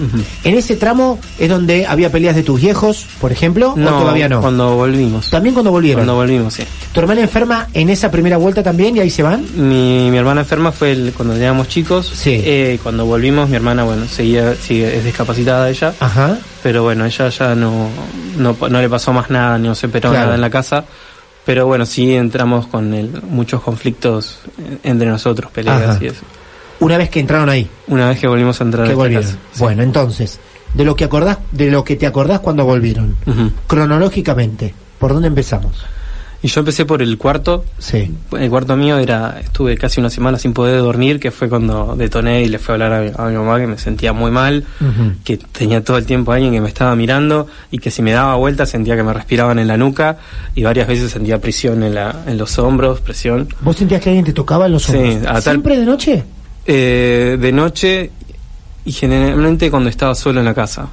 en 0.44 0.56
ese 0.56 0.76
tramo 0.76 1.20
es 1.38 1.50
donde 1.50 1.86
había 1.86 2.12
peleas 2.12 2.36
de 2.36 2.44
tus 2.44 2.60
viejos, 2.62 3.06
por 3.22 3.32
ejemplo, 3.32 3.72
o 3.72 3.76
todavía 3.76 4.30
no. 4.30 4.42
Cuando 4.42 4.76
volvimos. 4.76 5.30
También 5.30 5.54
cuando 5.54 5.72
volvieron. 5.72 6.02
Cuando 6.02 6.16
volvimos, 6.16 6.54
sí. 6.54 6.64
¿Tu 6.94 7.00
hermana 7.00 7.22
enferma 7.22 7.68
en 7.74 7.90
esa 7.90 8.10
primera 8.12 8.38
vuelta 8.38 8.64
también 8.64 8.98
y 8.98 9.00
ahí 9.00 9.10
se 9.10 9.24
van? 9.24 9.46
Mi, 9.56 10.10
mi 10.12 10.18
hermana 10.18 10.42
enferma 10.42 10.72
fue 10.72 10.92
el- 10.92 11.14
cuando 11.14 11.36
éramos 11.36 11.68
chicos. 11.68 12.12
Sí. 12.14 12.42
Eh, 12.44 12.80
cuando 12.82 13.06
volvimos, 13.06 13.50
mi 13.50 13.56
hermana, 13.56 13.84
bueno, 13.84 14.06
seguía, 14.08 14.56
sigue, 14.56 14.98
es 14.98 15.04
discapacitada 15.04 15.70
ella. 15.70 15.94
Ajá. 16.00 16.38
Pero 16.64 16.84
bueno, 16.84 17.06
ella 17.06 17.30
ya 17.30 17.56
no, 17.56 17.88
no, 18.38 18.56
no 18.70 18.82
le 18.82 18.90
pasó 18.90 19.14
más 19.14 19.30
nada, 19.30 19.58
no 19.58 19.76
se 19.76 19.88
Claro. 20.12 20.26
nada 20.26 20.36
en 20.36 20.42
la 20.42 20.50
casa. 20.50 20.84
Pero 21.46 21.66
bueno, 21.66 21.86
sí 21.86 22.14
entramos 22.16 22.68
con 22.68 22.94
el- 22.94 23.22
muchos 23.24 23.62
conflictos 23.62 24.40
entre 24.84 25.08
nosotros, 25.08 25.52
peleas 25.52 25.82
Ajá. 25.82 25.98
y 26.02 26.08
eso. 26.08 26.22
Una 26.82 26.98
vez 26.98 27.10
que 27.10 27.20
entraron 27.20 27.50
ahí, 27.50 27.68
Una 27.88 28.08
vez 28.10 28.20
que 28.20 28.28
volvimos 28.28 28.60
a 28.62 28.64
entrar 28.66 28.86
que 28.86 28.90
a 28.90 28.94
esta 28.94 29.02
volvieron. 29.04 29.26
casa. 29.26 29.38
Sí. 29.54 29.60
Bueno, 29.64 29.84
entonces, 29.84 30.40
de 30.74 30.84
lo 30.86 30.96
que 30.96 31.06
acordás, 31.06 31.40
de 31.52 31.72
lo 31.72 31.84
que 31.84 31.96
te 31.96 32.06
acordás 32.06 32.40
cuando 32.42 32.66
volvieron, 32.66 33.16
cronológicamente, 33.68 34.74
¿por 35.00 35.14
dónde 35.14 35.28
empezamos? 35.30 35.86
Y 36.42 36.48
yo 36.48 36.62
empecé 36.62 36.86
por 36.86 37.02
el 37.02 37.18
cuarto. 37.18 37.66
Sí. 37.80 38.12
El 38.32 38.50
cuarto 38.50 38.78
mío 38.78 38.98
era, 38.98 39.42
estuve 39.42 39.76
casi 39.78 40.00
una 40.00 40.10
semana 40.10 40.38
sin 40.40 40.54
poder 40.54 40.80
dormir, 40.80 41.20
que 41.20 41.32
fue 41.32 41.50
cuando 41.50 41.96
detoné 41.98 42.44
y 42.44 42.48
le 42.48 42.60
fui 42.60 42.72
a 42.72 42.74
hablar 42.76 42.94
a 42.94 43.02
mi, 43.02 43.12
a 43.18 43.26
mi 43.26 43.36
mamá 43.36 43.60
que 43.60 43.68
me 43.68 43.78
sentía 43.78 44.14
muy 44.14 44.32
mal, 44.32 44.64
que 45.26 45.36
tenía 45.38 45.84
todo 45.84 45.98
el 45.98 46.06
tiempo 46.06 46.32
alguien 46.32 46.54
que 46.54 46.62
me 46.62 46.70
estaba 46.70 46.96
mirando 46.96 47.48
y 47.72 47.80
que 47.80 47.92
si 47.92 48.02
me 48.02 48.12
daba 48.14 48.36
vuelta 48.36 48.66
sentía 48.66 48.96
que 48.96 49.04
me 49.04 49.12
respiraban 49.14 49.60
en 49.60 49.68
la 49.68 49.76
nuca 49.76 50.18
y 50.56 50.64
varias 50.64 50.88
veces 50.88 51.12
sentía 51.12 51.42
presión 51.42 51.84
en, 51.84 51.96
la, 51.96 52.24
en 52.26 52.38
los 52.38 52.58
hombros, 52.58 53.02
presión. 53.02 53.50
¿Vos 53.60 53.76
sentías 53.76 54.02
que 54.02 54.10
alguien 54.10 54.24
te 54.24 54.32
tocaba 54.34 54.68
en 54.68 54.72
los 54.72 54.84
Sí, 54.84 54.96
hombros? 54.96 55.26
a 55.28 55.34
tal- 55.34 55.44
¿Siempre 55.44 55.78
de 55.78 55.86
noche? 55.86 56.24
Eh, 56.66 57.38
de 57.38 57.52
noche 57.52 58.12
y 58.86 58.92
generalmente 58.94 59.70
cuando 59.70 59.90
estaba 59.90 60.16
solo 60.16 60.40
en 60.40 60.46
la 60.46 60.54
casa. 60.54 60.88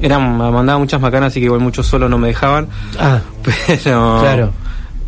Era, 0.00 0.20
me 0.20 0.52
mandaba 0.52 0.78
muchas 0.78 1.00
macanas, 1.00 1.32
así 1.32 1.40
que 1.40 1.46
igual 1.46 1.60
mucho 1.60 1.82
solo 1.82 2.08
no 2.08 2.16
me 2.18 2.28
dejaban, 2.28 2.68
Ah, 2.96 3.20
pero 3.66 4.20
Claro. 4.20 4.52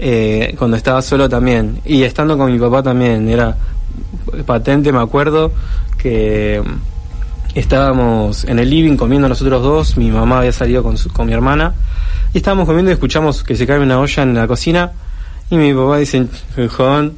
Eh, 0.00 0.54
cuando 0.58 0.76
estaba 0.76 1.02
solo 1.02 1.28
también. 1.28 1.80
Y 1.84 2.02
estando 2.02 2.36
con 2.38 2.50
mi 2.52 2.58
papá 2.58 2.82
también, 2.82 3.28
era 3.28 3.56
patente, 4.46 4.92
me 4.92 5.00
acuerdo 5.00 5.52
que 5.98 6.62
estábamos 7.54 8.44
en 8.44 8.58
el 8.58 8.70
living 8.70 8.96
comiendo 8.96 9.28
nosotros 9.28 9.62
dos, 9.62 9.96
mi 9.96 10.10
mamá 10.10 10.38
había 10.38 10.52
salido 10.52 10.82
con, 10.82 10.96
su- 10.96 11.10
con 11.12 11.26
mi 11.26 11.32
hermana, 11.32 11.74
y 12.32 12.38
estábamos 12.38 12.66
comiendo 12.66 12.90
y 12.90 12.94
escuchamos 12.94 13.42
que 13.42 13.56
se 13.56 13.66
cae 13.66 13.78
una 13.80 13.98
olla 13.98 14.22
en 14.22 14.34
la 14.34 14.46
cocina, 14.46 14.92
y 15.50 15.56
mi 15.56 15.74
papá 15.74 15.98
dice, 15.98 16.26
joven, 16.76 17.12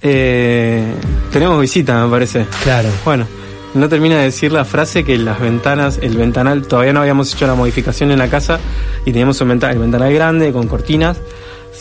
eh, 0.00 0.94
tenemos 1.32 1.60
visita, 1.60 2.04
me 2.04 2.10
parece. 2.10 2.46
claro. 2.62 2.88
Bueno, 3.04 3.26
no 3.74 3.88
termina 3.88 4.16
de 4.18 4.24
decir 4.24 4.52
la 4.52 4.64
frase 4.64 5.02
que 5.04 5.16
las 5.18 5.40
ventanas, 5.40 5.98
el 6.02 6.16
ventanal, 6.16 6.62
todavía 6.66 6.92
no 6.92 7.00
habíamos 7.00 7.32
hecho 7.34 7.46
la 7.46 7.54
modificación 7.54 8.10
en 8.10 8.18
la 8.18 8.28
casa 8.28 8.60
y 9.04 9.12
teníamos 9.12 9.40
un 9.40 9.48
venta- 9.48 9.70
el 9.72 9.78
ventanal 9.78 10.12
grande 10.12 10.52
con 10.52 10.68
cortinas, 10.68 11.18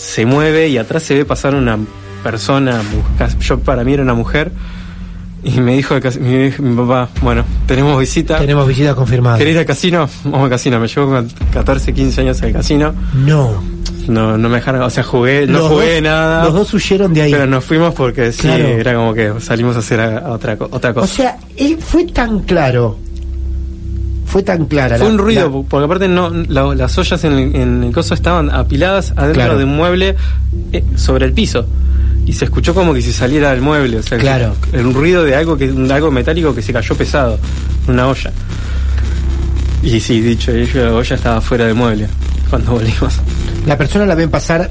se 0.02 0.26
mueve 0.26 0.68
y 0.68 0.78
atrás 0.80 1.04
se 1.04 1.14
ve 1.16 1.26
pasar 1.26 1.54
una 1.54 1.78
persona, 2.24 2.82
yo 3.40 3.60
para 3.60 3.84
mí 3.84 3.94
era 3.94 4.02
una 4.04 4.16
mujer, 4.16 4.52
y 5.44 5.60
me 5.60 5.76
dijo 5.76 5.96
mi, 6.20 6.52
mi 6.60 6.76
papá, 6.76 7.10
bueno, 7.22 7.44
tenemos 7.68 8.00
visita, 8.00 8.38
Tenemos 8.40 8.68
visita 8.68 8.96
confirmada. 8.96 9.38
¿querés 9.38 9.54
ir 9.54 9.60
al 9.60 9.66
casino? 9.66 10.10
Vamos 10.24 10.44
al 10.44 10.50
casino, 10.50 10.80
me 10.80 10.88
llevó 10.88 11.08
con 11.12 11.28
14, 11.54 11.94
15 11.94 12.22
años 12.22 12.42
al 12.42 12.52
casino, 12.54 12.94
No. 13.14 13.62
no, 14.08 14.38
no 14.38 14.50
me 14.50 14.56
dejaron, 14.56 14.82
o 14.82 14.90
sea, 14.90 15.04
jugué, 15.04 15.46
no 15.48 15.68
jugué 15.70 15.94
dos- 15.96 16.04
nada. 16.04 16.44
Los 16.46 16.54
dos 16.54 16.74
huyeron 16.74 17.14
de 17.14 17.22
ahí. 17.24 17.32
Pero 17.32 17.46
nos 17.48 17.64
fuimos 17.64 17.94
porque 17.94 18.32
sí, 18.32 18.42
Claro. 18.44 18.68
era 18.68 18.94
como 18.96 19.14
que 19.14 19.34
salimos 19.40 19.76
a 19.76 19.80
hacer 19.80 20.00
a- 20.00 20.18
a 20.20 20.32
otra, 20.32 20.58
otra 20.60 20.94
cosa. 20.96 21.06
O 21.06 21.08
sea, 21.16 21.38
él 21.58 21.78
fue 21.80 22.06
tan 22.06 22.40
claro. 22.42 22.98
Fue 24.32 24.44
tan 24.44 24.66
clara. 24.66 24.98
Fue 24.98 25.06
la- 25.08 25.12
un 25.12 25.18
ruido, 25.18 25.50
la- 25.50 25.70
porque 25.70 25.86
aparte 25.86 26.08
no 26.08 26.30
la- 26.30 26.74
las 26.74 26.98
ollas 26.98 27.24
en 27.26 27.34
el, 27.34 27.56
en 27.56 27.84
el 27.84 27.92
coso 27.92 28.14
estaban 28.14 28.50
apiladas 28.50 29.12
adentro 29.18 29.34
Claro. 29.44 29.58
de 29.58 29.64
un 29.66 29.76
mueble 29.76 30.16
eh, 30.72 30.84
sobre 30.96 31.26
el 31.26 31.34
piso. 31.34 31.66
Y 32.26 32.34
se 32.34 32.46
escuchó 32.46 32.74
como 32.74 32.94
que 32.94 33.02
si 33.02 33.12
saliera 33.12 33.52
del 33.52 33.62
mueble, 33.62 33.98
o 33.98 34.04
sea, 34.04 34.18
que- 34.18 34.24
Claro. 34.24 34.56
el 34.72 34.94
ruido 34.94 35.24
de 35.24 35.36
algo 35.36 35.58
que 35.58 35.70
un- 35.72 35.92
algo 35.92 36.12
metálico 36.12 36.54
que 36.56 36.62
se 36.62 36.72
cayó 36.72 36.96
pesado, 36.96 37.38
una 37.88 38.08
olla. 38.08 38.32
Y 39.84 40.00
sí, 40.00 40.22
dicho 40.22 40.52
ello, 40.52 40.86
la 40.86 40.94
olla 40.96 41.16
estaba 41.16 41.42
fuera 41.42 41.66
del 41.66 41.76
mueble 41.76 42.08
cuando 42.50 42.72
volvimos. 42.74 43.16
¿La 43.66 43.78
persona 43.78 44.06
la 44.06 44.16
ven 44.16 44.30
pasar 44.30 44.70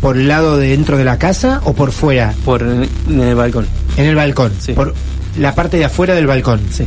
por 0.00 0.16
el 0.16 0.26
lado 0.28 0.56
de 0.58 0.68
dentro 0.70 0.96
de 0.98 1.04
la 1.04 1.18
casa 1.18 1.60
o 1.64 1.72
por 1.74 1.92
fuera? 1.92 2.34
Por 2.44 2.62
en 2.62 3.20
el 3.20 3.34
balcón, 3.36 3.66
En 3.96 4.04
el 4.06 4.14
balcón. 4.16 4.52
Sí. 4.60 4.72
Por 4.72 4.94
la 5.38 5.54
parte 5.54 5.76
de 5.78 5.84
afuera 5.84 6.14
del 6.14 6.26
balcón. 6.26 6.60
sí. 6.70 6.86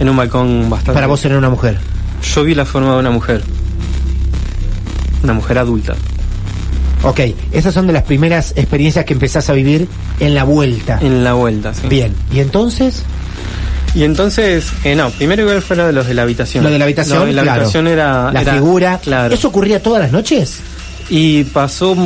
En 0.00 0.08
un 0.08 0.16
balcón 0.16 0.68
bastante. 0.68 0.92
Para 0.94 1.06
vos 1.06 1.24
era 1.24 1.38
una 1.38 1.48
mujer. 1.50 1.78
Yo 2.34 2.44
vi 2.44 2.54
la 2.54 2.64
forma 2.64 2.92
de 2.94 2.98
una 3.00 3.10
mujer. 3.10 3.42
Una 5.22 5.32
mujer 5.32 5.58
adulta. 5.58 5.94
Ok, 7.02 7.20
esas 7.52 7.72
son 7.74 7.86
de 7.86 7.92
las 7.92 8.02
primeras 8.02 8.52
experiencias 8.56 9.04
que 9.04 9.12
empezás 9.12 9.48
a 9.48 9.52
vivir 9.52 9.88
en 10.20 10.34
la 10.34 10.44
vuelta. 10.44 10.98
En 11.00 11.22
la 11.24 11.34
vuelta, 11.34 11.72
sí. 11.74 11.86
Bien, 11.88 12.12
¿y 12.32 12.40
entonces? 12.40 13.02
Y 13.94 14.02
entonces, 14.04 14.66
eh, 14.84 14.94
no, 14.94 15.10
primero 15.10 15.42
igual 15.42 15.62
fue 15.62 15.76
lo 15.76 15.86
de 15.86 15.92
los 15.92 16.06
de 16.06 16.14
la 16.14 16.22
habitación. 16.22 16.64
Lo 16.64 16.70
de 16.70 16.78
la 16.78 16.84
habitación, 16.84 17.20
Lo 17.20 17.26
de 17.26 17.32
la 17.32 17.42
claro. 17.42 17.60
habitación 17.60 17.86
era... 17.88 18.32
La 18.32 18.40
era- 18.42 18.54
figura. 18.54 18.98
Claro. 19.02 19.34
¿Eso 19.34 19.48
ocurría 19.48 19.82
todas 19.82 20.02
las 20.02 20.12
noches? 20.12 20.58
Y 21.08 21.44
pasó 21.44 21.96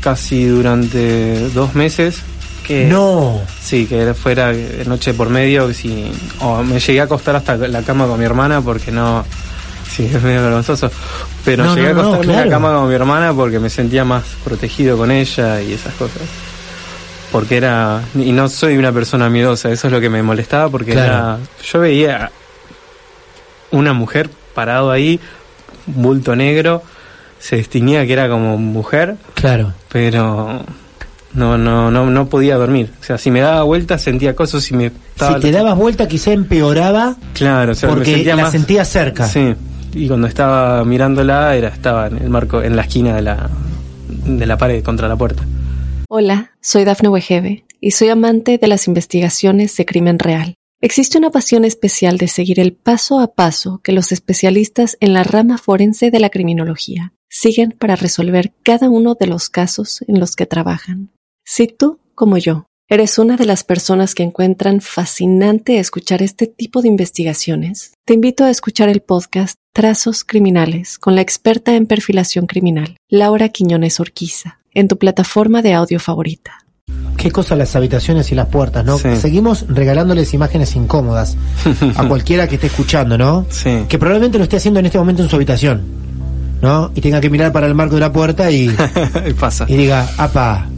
casi 0.00 0.44
durante 0.44 1.48
dos 1.50 1.74
meses 1.74 2.18
que... 2.64 2.86
No. 2.86 3.40
Sí, 3.60 3.86
que 3.86 3.98
era 4.00 4.14
fuera 4.14 4.52
noche 4.86 5.14
por 5.14 5.28
medio, 5.30 5.72
si, 5.72 6.10
o 6.40 6.62
me 6.62 6.80
llegué 6.80 7.00
a 7.00 7.04
acostar 7.04 7.36
hasta 7.36 7.56
la 7.56 7.82
cama 7.82 8.06
con 8.06 8.18
mi 8.18 8.24
hermana 8.24 8.60
porque 8.60 8.90
no... 8.90 9.24
Sí, 9.88 10.10
es 10.12 10.20
medio 10.22 10.42
vergonzoso. 10.42 10.90
Pero 11.44 11.64
No, 11.64 11.74
llegué 11.76 11.92
no, 11.94 12.00
a 12.00 12.02
no, 12.02 12.08
acostarme 12.14 12.24
en 12.24 12.32
claro. 12.40 12.50
la 12.50 12.56
cama 12.56 12.72
con 12.80 12.88
mi 12.88 12.94
hermana 12.96 13.32
porque 13.32 13.60
me 13.60 13.70
sentía 13.70 14.04
más 14.04 14.24
protegido 14.42 14.96
con 14.96 15.10
ella 15.12 15.60
y 15.62 15.72
esas 15.74 15.94
cosas. 15.94 16.22
Porque 17.30 17.56
era... 17.58 18.00
Y 18.14 18.32
no 18.32 18.48
soy 18.48 18.76
una 18.76 18.90
persona 18.92 19.28
miedosa, 19.30 19.70
eso 19.70 19.86
es 19.86 19.92
lo 19.92 20.00
que 20.00 20.08
me 20.10 20.22
molestaba 20.22 20.68
porque 20.68 20.92
Claro. 20.92 21.12
era... 21.12 21.38
Yo 21.64 21.78
veía 21.80 22.30
una 23.70 23.92
mujer 23.92 24.30
parado 24.54 24.90
ahí, 24.90 25.20
bulto 25.86 26.34
negro, 26.36 26.82
se 27.38 27.56
distinguía 27.56 28.06
que 28.06 28.12
era 28.14 28.28
como 28.28 28.56
mujer, 28.56 29.16
Claro. 29.34 29.72
pero 29.90 30.64
no 31.34 31.58
no 31.58 31.90
no 31.90 32.10
no 32.10 32.28
podía 32.28 32.56
dormir. 32.56 32.90
O 33.00 33.04
sea, 33.04 33.18
si 33.18 33.30
me 33.30 33.40
daba 33.40 33.62
vuelta 33.62 33.98
sentía 33.98 34.34
cosas 34.34 34.70
y 34.70 34.74
me 34.74 34.86
estaba 34.86 35.34
Si 35.34 35.40
te 35.40 35.52
dabas 35.52 35.76
vuelta 35.76 36.08
quizá 36.08 36.32
empeoraba 36.32 37.16
claro, 37.32 37.72
o 37.72 37.74
sea, 37.74 37.88
me 37.88 37.96
porque 37.96 38.14
sentía 38.14 38.36
la 38.36 38.42
más 38.42 38.52
sentías 38.52 38.88
cerca. 38.88 39.26
Sí. 39.26 39.54
Y 39.92 40.08
cuando 40.08 40.26
estaba 40.26 40.84
mirándola 40.84 41.54
era 41.54 41.68
estaba 41.68 42.06
en 42.06 42.18
el 42.18 42.30
marco 42.30 42.62
en 42.62 42.76
la 42.76 42.82
esquina 42.82 43.14
de 43.14 43.22
la 43.22 43.50
de 44.08 44.46
la 44.46 44.56
pared 44.56 44.82
contra 44.82 45.08
la 45.08 45.16
puerta. 45.16 45.44
Hola, 46.08 46.52
soy 46.60 46.84
Dafne 46.84 47.08
Wegebe 47.08 47.64
y 47.80 47.90
soy 47.90 48.08
amante 48.08 48.58
de 48.58 48.68
las 48.68 48.86
investigaciones 48.86 49.76
de 49.76 49.84
crimen 49.84 50.18
real. 50.18 50.54
Existe 50.80 51.16
una 51.16 51.30
pasión 51.30 51.64
especial 51.64 52.18
de 52.18 52.28
seguir 52.28 52.60
el 52.60 52.74
paso 52.74 53.18
a 53.18 53.34
paso 53.34 53.80
que 53.82 53.92
los 53.92 54.12
especialistas 54.12 54.98
en 55.00 55.14
la 55.14 55.24
rama 55.24 55.56
forense 55.56 56.10
de 56.10 56.20
la 56.20 56.28
criminología 56.28 57.14
siguen 57.30 57.72
para 57.72 57.96
resolver 57.96 58.52
cada 58.62 58.90
uno 58.90 59.14
de 59.18 59.26
los 59.26 59.48
casos 59.48 60.04
en 60.06 60.20
los 60.20 60.36
que 60.36 60.46
trabajan. 60.46 61.10
Si 61.46 61.66
tú, 61.68 61.98
como 62.14 62.38
yo, 62.38 62.64
eres 62.88 63.18
una 63.18 63.36
de 63.36 63.44
las 63.44 63.64
personas 63.64 64.14
que 64.14 64.22
encuentran 64.22 64.80
fascinante 64.80 65.78
escuchar 65.78 66.22
este 66.22 66.46
tipo 66.46 66.80
de 66.80 66.88
investigaciones, 66.88 67.92
te 68.06 68.14
invito 68.14 68.44
a 68.44 68.50
escuchar 68.50 68.88
el 68.88 69.02
podcast 69.02 69.56
Trazos 69.74 70.24
Criminales 70.24 70.98
con 70.98 71.14
la 71.14 71.20
experta 71.20 71.76
en 71.76 71.84
perfilación 71.84 72.46
criminal, 72.46 72.96
Laura 73.10 73.50
Quiñones 73.50 74.00
Orquiza, 74.00 74.60
en 74.72 74.88
tu 74.88 74.96
plataforma 74.96 75.60
de 75.60 75.74
audio 75.74 76.00
favorita. 76.00 76.64
Qué 77.18 77.30
cosa 77.30 77.56
las 77.56 77.76
habitaciones 77.76 78.32
y 78.32 78.34
las 78.34 78.46
puertas, 78.48 78.82
¿no? 78.82 78.96
Sí. 78.96 79.14
Seguimos 79.16 79.66
regalándoles 79.68 80.32
imágenes 80.32 80.74
incómodas 80.76 81.36
a 81.94 82.08
cualquiera 82.08 82.48
que 82.48 82.54
esté 82.54 82.68
escuchando, 82.68 83.18
¿no? 83.18 83.44
Sí. 83.50 83.84
Que 83.86 83.98
probablemente 83.98 84.38
lo 84.38 84.44
esté 84.44 84.56
haciendo 84.56 84.80
en 84.80 84.86
este 84.86 84.98
momento 84.98 85.22
en 85.22 85.28
su 85.28 85.36
habitación, 85.36 85.82
¿no? 86.62 86.90
Y 86.94 87.02
tenga 87.02 87.20
que 87.20 87.28
mirar 87.28 87.52
para 87.52 87.66
el 87.66 87.74
marco 87.74 87.96
de 87.96 88.00
la 88.00 88.12
puerta 88.12 88.50
y, 88.50 88.74
Y 89.28 89.34
pasa. 89.34 89.66
y 89.68 89.76
diga, 89.76 90.08
apa, 90.16 90.68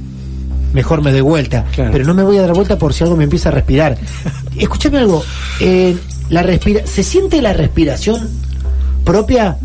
mejor 0.77 1.03
me 1.03 1.11
doy 1.11 1.23
vuelta. 1.23 1.65
Claro. 1.75 1.91
Pero 1.93 2.05
no 2.05 2.15
me 2.15 2.23
voy 2.23 2.37
a 2.39 2.43
dar 2.43 2.53
vuelta 2.55 2.77
por 2.79 2.93
si 2.95 3.03
algo 3.03 3.17
me 3.17 3.25
empieza 3.25 3.49
a 3.49 3.53
respirar. 3.53 3.97
Escúchame 4.57 4.99
algo, 4.99 5.25
eh, 5.61 5.97
la 6.31 6.43
respira 6.43 6.87
¿se 6.87 7.03
siente 7.03 7.41
la 7.43 7.53
respiración 7.53 8.29
propia? 9.05 9.57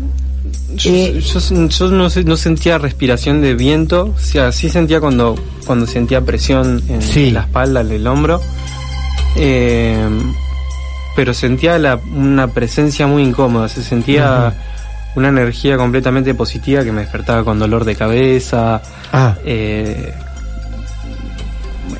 Yo, 0.74 0.90
Eh, 0.90 1.20
yo- 1.20 1.68
yo 1.68 1.88
no, 1.90 2.36
sentía 2.36 2.78
respiración 2.78 3.42
de 3.42 3.54
viento, 3.54 4.14
o 4.16 4.18
sea, 4.18 4.52
sí 4.52 4.70
sentía 4.70 5.00
cuando, 5.00 5.34
cuando 5.66 5.86
sentía 5.86 6.20
presión 6.22 6.82
en, 6.88 7.02
Sí. 7.02 7.30
la 7.30 7.40
espalda, 7.42 7.82
en 7.82 7.90
el 7.92 8.06
hombro, 8.06 8.40
eh, 9.36 10.08
pero 11.14 11.34
sentía 11.34 11.78
la- 11.78 12.00
una 12.14 12.48
presencia 12.48 13.06
muy 13.06 13.22
incómoda, 13.22 13.68
se 13.68 13.82
sentía 13.82 14.54
una 15.14 15.28
energía 15.28 15.76
completamente 15.76 16.34
positiva 16.34 16.82
que 16.84 16.90
me 16.92 17.02
despertaba 17.02 17.44
con 17.44 17.58
dolor 17.58 17.84
de 17.84 17.94
cabeza, 17.94 18.80
Ah, 19.12 19.34
eh, 19.44 20.10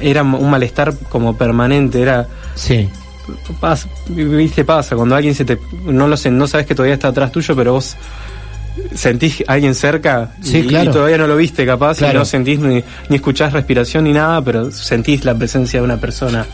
era 0.02 0.22
un 0.22 0.50
malestar 0.50 0.94
como 1.08 1.36
permanente, 1.36 2.00
era 2.02 2.26
sí. 2.54 2.88
pasa, 3.60 3.88
viste 4.08 4.64
pasa 4.64 4.96
cuando 4.96 5.14
alguien 5.14 5.34
se 5.34 5.44
te 5.44 5.58
no 5.84 6.06
lo 6.08 6.16
sé, 6.16 6.30
no 6.30 6.46
sabes 6.46 6.66
que 6.66 6.74
todavía 6.74 6.94
está 6.94 7.08
atrás 7.08 7.30
tuyo, 7.32 7.54
pero 7.56 7.72
vos 7.74 7.96
sentís 8.94 9.42
a 9.46 9.52
alguien 9.52 9.74
cerca 9.74 10.30
Sí, 10.42 10.58
y, 10.58 10.66
claro. 10.66 10.90
y 10.90 10.92
todavía 10.92 11.18
no 11.18 11.26
lo 11.26 11.36
viste 11.36 11.64
capaz 11.66 11.98
Claro. 11.98 12.14
y 12.14 12.16
no 12.18 12.24
sentís 12.24 12.58
ni, 12.58 12.82
ni 13.08 13.16
escuchás 13.16 13.52
respiración 13.52 14.04
ni 14.04 14.12
nada, 14.12 14.42
pero 14.42 14.70
sentís 14.70 15.24
la 15.24 15.34
presencia 15.34 15.80
de 15.80 15.84
una 15.84 15.98
persona 15.98 16.46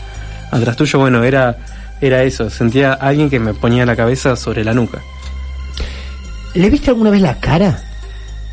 atrás 0.51 0.75
tuyo. 0.75 0.99
Bueno, 0.99 1.23
era 1.23 1.57
era 2.01 2.23
eso, 2.23 2.49
sentía 2.49 2.93
a 2.93 3.07
alguien 3.09 3.29
que 3.29 3.39
me 3.39 3.53
ponía 3.53 3.85
la 3.85 3.95
cabeza 3.95 4.35
sobre 4.35 4.63
la 4.63 4.73
nuca. 4.73 4.99
¿Le 6.53 6.69
viste 6.69 6.89
alguna 6.89 7.09
vez 7.11 7.21
la 7.21 7.35
cara? 7.39 7.81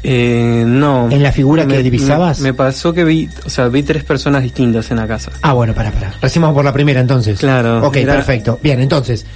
Eh, 0.09 0.63
no. 0.65 1.11
¿En 1.11 1.21
la 1.21 1.33
figura 1.33 1.67
que 1.67 1.83
divisabas? 1.83 2.39
Me, 2.39 2.51
me 2.53 2.55
pasó 2.55 2.93
que 2.93 3.03
vi, 3.05 3.29
o 3.45 3.51
sea, 3.51 3.67
vi 3.67 3.83
tres 3.83 4.05
personas 4.05 4.43
distintas 4.45 4.89
en 4.93 4.99
la 4.99 5.07
casa. 5.09 5.33
Ah, 5.43 5.53
bueno, 5.53 5.75
para, 5.75 5.91
para. 5.91 6.13
Recién 6.23 6.43
vamos 6.43 6.55
por 6.55 6.65
la 6.65 6.73
primera 6.73 7.01
entonces. 7.01 7.41
Claro, 7.41 7.85
Ok, 7.85 7.97
era- 7.97 8.15
perfecto. 8.15 8.61
Bien, 8.63 8.81
entonces. 8.81 9.27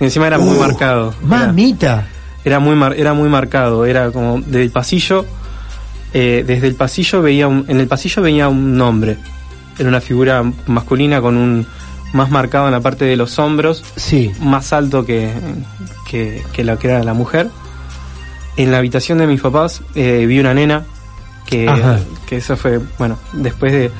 Encima 0.00 0.26
era 0.26 0.38
muy 0.38 0.56
Uh, 0.56 0.60
marcado. 0.60 1.14
Mamita. 1.22 2.06
Era 2.42 2.58
muy 2.58 2.74
mar- 2.74 2.94
era 2.96 3.12
muy 3.12 3.28
marcado, 3.28 3.84
era 3.84 4.10
como 4.12 4.40
del 4.40 4.70
pasillo, 4.70 5.24
eh, 6.14 6.42
desde 6.46 6.68
el 6.68 6.74
pasillo 6.74 7.20
veía 7.22 7.46
un, 7.48 7.64
en 7.68 7.80
el 7.80 7.86
pasillo 7.86 8.22
veía 8.22 8.48
un 8.48 8.76
nombre, 8.76 9.16
era 9.78 9.88
una 9.88 10.00
figura 10.02 10.42
masculina 10.66 11.20
con 11.22 11.36
un 11.38 11.66
más 12.12 12.30
marcado 12.30 12.66
en 12.66 12.72
la 12.72 12.80
parte 12.80 13.04
de 13.06 13.16
los 13.16 13.38
hombros, 13.38 13.82
Sí. 13.96 14.30
más 14.40 14.72
alto 14.74 15.04
que, 15.06 15.30
que, 16.08 16.42
que 16.52 16.64
la 16.64 16.76
que 16.78 16.88
era 16.88 17.02
la 17.02 17.14
mujer. 17.14 17.48
En 18.56 18.70
la 18.70 18.78
habitación 18.78 19.18
de 19.18 19.26
mis 19.26 19.40
papás 19.40 19.82
eh, 19.94 20.24
vi 20.26 20.38
una 20.38 20.54
nena 20.54 20.84
que, 21.46 21.68
Ajá. 21.68 21.98
que 22.26 22.36
eso 22.36 22.56
fue, 22.56 22.80
bueno, 22.98 23.18
después 23.32 23.72
de 23.72 23.90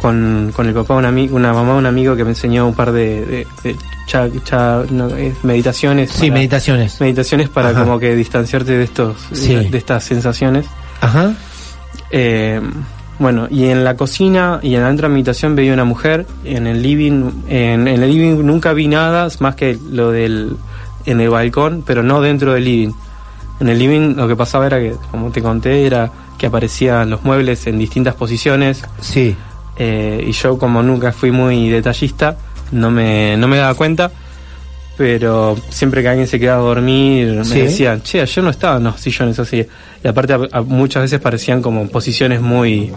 con, 0.00 0.52
con 0.54 0.66
el 0.66 0.74
papá, 0.74 0.94
una, 0.96 1.08
una 1.08 1.52
mamá, 1.54 1.74
un 1.76 1.86
amigo 1.86 2.14
que 2.14 2.24
me 2.24 2.30
enseñó 2.30 2.66
un 2.68 2.74
par 2.74 2.92
de, 2.92 3.24
de- 3.24 3.46
de 3.62 3.76
cha- 4.06 4.28
cha- 4.44 4.82
no, 4.90 5.08
eh, 5.16 5.32
meditaciones. 5.42 6.10
Sí, 6.10 6.26
para- 6.28 6.34
meditaciones. 6.34 7.00
meditaciones 7.00 7.48
para 7.48 7.70
Ajá. 7.70 7.84
como 7.84 7.98
que 7.98 8.14
distanciarte 8.14 8.72
de 8.72 8.84
estos 8.84 9.16
Sí. 9.32 9.54
de, 9.54 9.70
de 9.70 9.78
estas 9.78 10.04
sensaciones 10.04 10.66
Ajá. 11.00 11.32
Eh, 12.10 12.60
bueno 13.18 13.46
y 13.50 13.66
en 13.66 13.82
la 13.84 13.96
cocina 13.96 14.58
y 14.62 14.74
en 14.74 14.82
la 14.82 14.90
otra 14.90 15.06
habitación 15.08 15.54
veía 15.56 15.72
una 15.72 15.84
mujer 15.84 16.26
en 16.44 16.66
el 16.66 16.82
living 16.82 17.30
en, 17.48 17.86
en 17.88 18.02
el 18.02 18.10
living 18.10 18.44
nunca 18.44 18.72
vi 18.72 18.88
nada 18.88 19.28
más 19.40 19.54
que 19.54 19.78
lo 19.90 20.10
del 20.10 20.56
en 21.06 21.20
el 21.20 21.30
balcón 21.30 21.82
pero 21.86 22.02
no 22.02 22.20
dentro 22.20 22.52
del 22.54 22.64
living 22.64 22.90
en 23.64 23.68
el 23.70 23.78
living 23.78 24.14
lo 24.14 24.28
que 24.28 24.36
pasaba 24.36 24.66
era 24.66 24.78
que 24.78 24.94
como 25.10 25.30
te 25.32 25.40
conté 25.42 25.86
era 25.86 26.10
que 26.38 26.46
aparecían 26.46 27.10
los 27.10 27.24
muebles 27.24 27.66
en 27.66 27.78
distintas 27.78 28.14
posiciones. 28.14 28.82
Sí. 29.00 29.34
eh, 29.76 30.22
y 30.28 30.32
yo 30.32 30.56
como 30.58 30.82
nunca 30.82 31.10
fui 31.12 31.30
muy 31.32 31.68
detallista 31.68 32.36
no 32.70 32.90
me, 32.92 33.36
no 33.36 33.48
me 33.48 33.56
daba 33.56 33.74
cuenta 33.74 34.10
pero 34.96 35.56
siempre 35.70 36.02
que 36.02 36.08
alguien 36.08 36.28
se 36.28 36.38
quedaba 36.38 36.60
a 36.62 36.64
dormir 36.66 37.42
me 37.48 37.56
decían 37.62 38.00
che 38.02 38.20
ayer 38.20 38.44
no 38.44 38.50
estaban 38.50 38.84
los 38.84 39.00
sillones 39.00 39.38
así 39.40 39.66
y 40.04 40.06
aparte 40.08 40.34
a- 40.34 40.40
a- 40.52 40.62
muchas 40.62 41.02
veces 41.02 41.18
parecían 41.18 41.60
como 41.60 41.88
posiciones 41.88 42.40
muy 42.40 42.92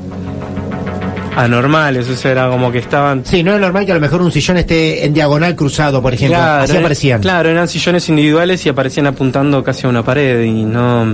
anormales 1.38 2.10
o 2.10 2.16
sea 2.16 2.32
era 2.32 2.50
como 2.50 2.72
que 2.72 2.80
estaban 2.80 3.24
Sí, 3.26 3.44
no 3.44 3.54
es 3.56 3.62
normal 3.62 3.86
que 3.86 3.92
a 3.92 3.96
lo 3.96 4.02
mejor 4.02 4.22
un 4.22 4.32
sillón 4.32 4.58
esté 4.58 5.06
en 5.06 5.14
diagonal 5.14 5.56
cruzado, 5.56 6.02
por 6.02 6.14
ejemplo. 6.14 6.38
Así 6.38 6.72
era- 6.72 6.80
aparecían. 6.82 7.22
claro 7.22 7.50
eran 7.50 7.68
sillones 7.68 8.10
individuales 8.10 8.66
y 8.66 8.70
aparecían 8.70 9.08
apuntando 9.08 9.64
casi 9.64 9.86
a 9.86 9.90
una 9.90 10.04
pared 10.04 10.44
y 10.44 10.64
no 10.64 11.06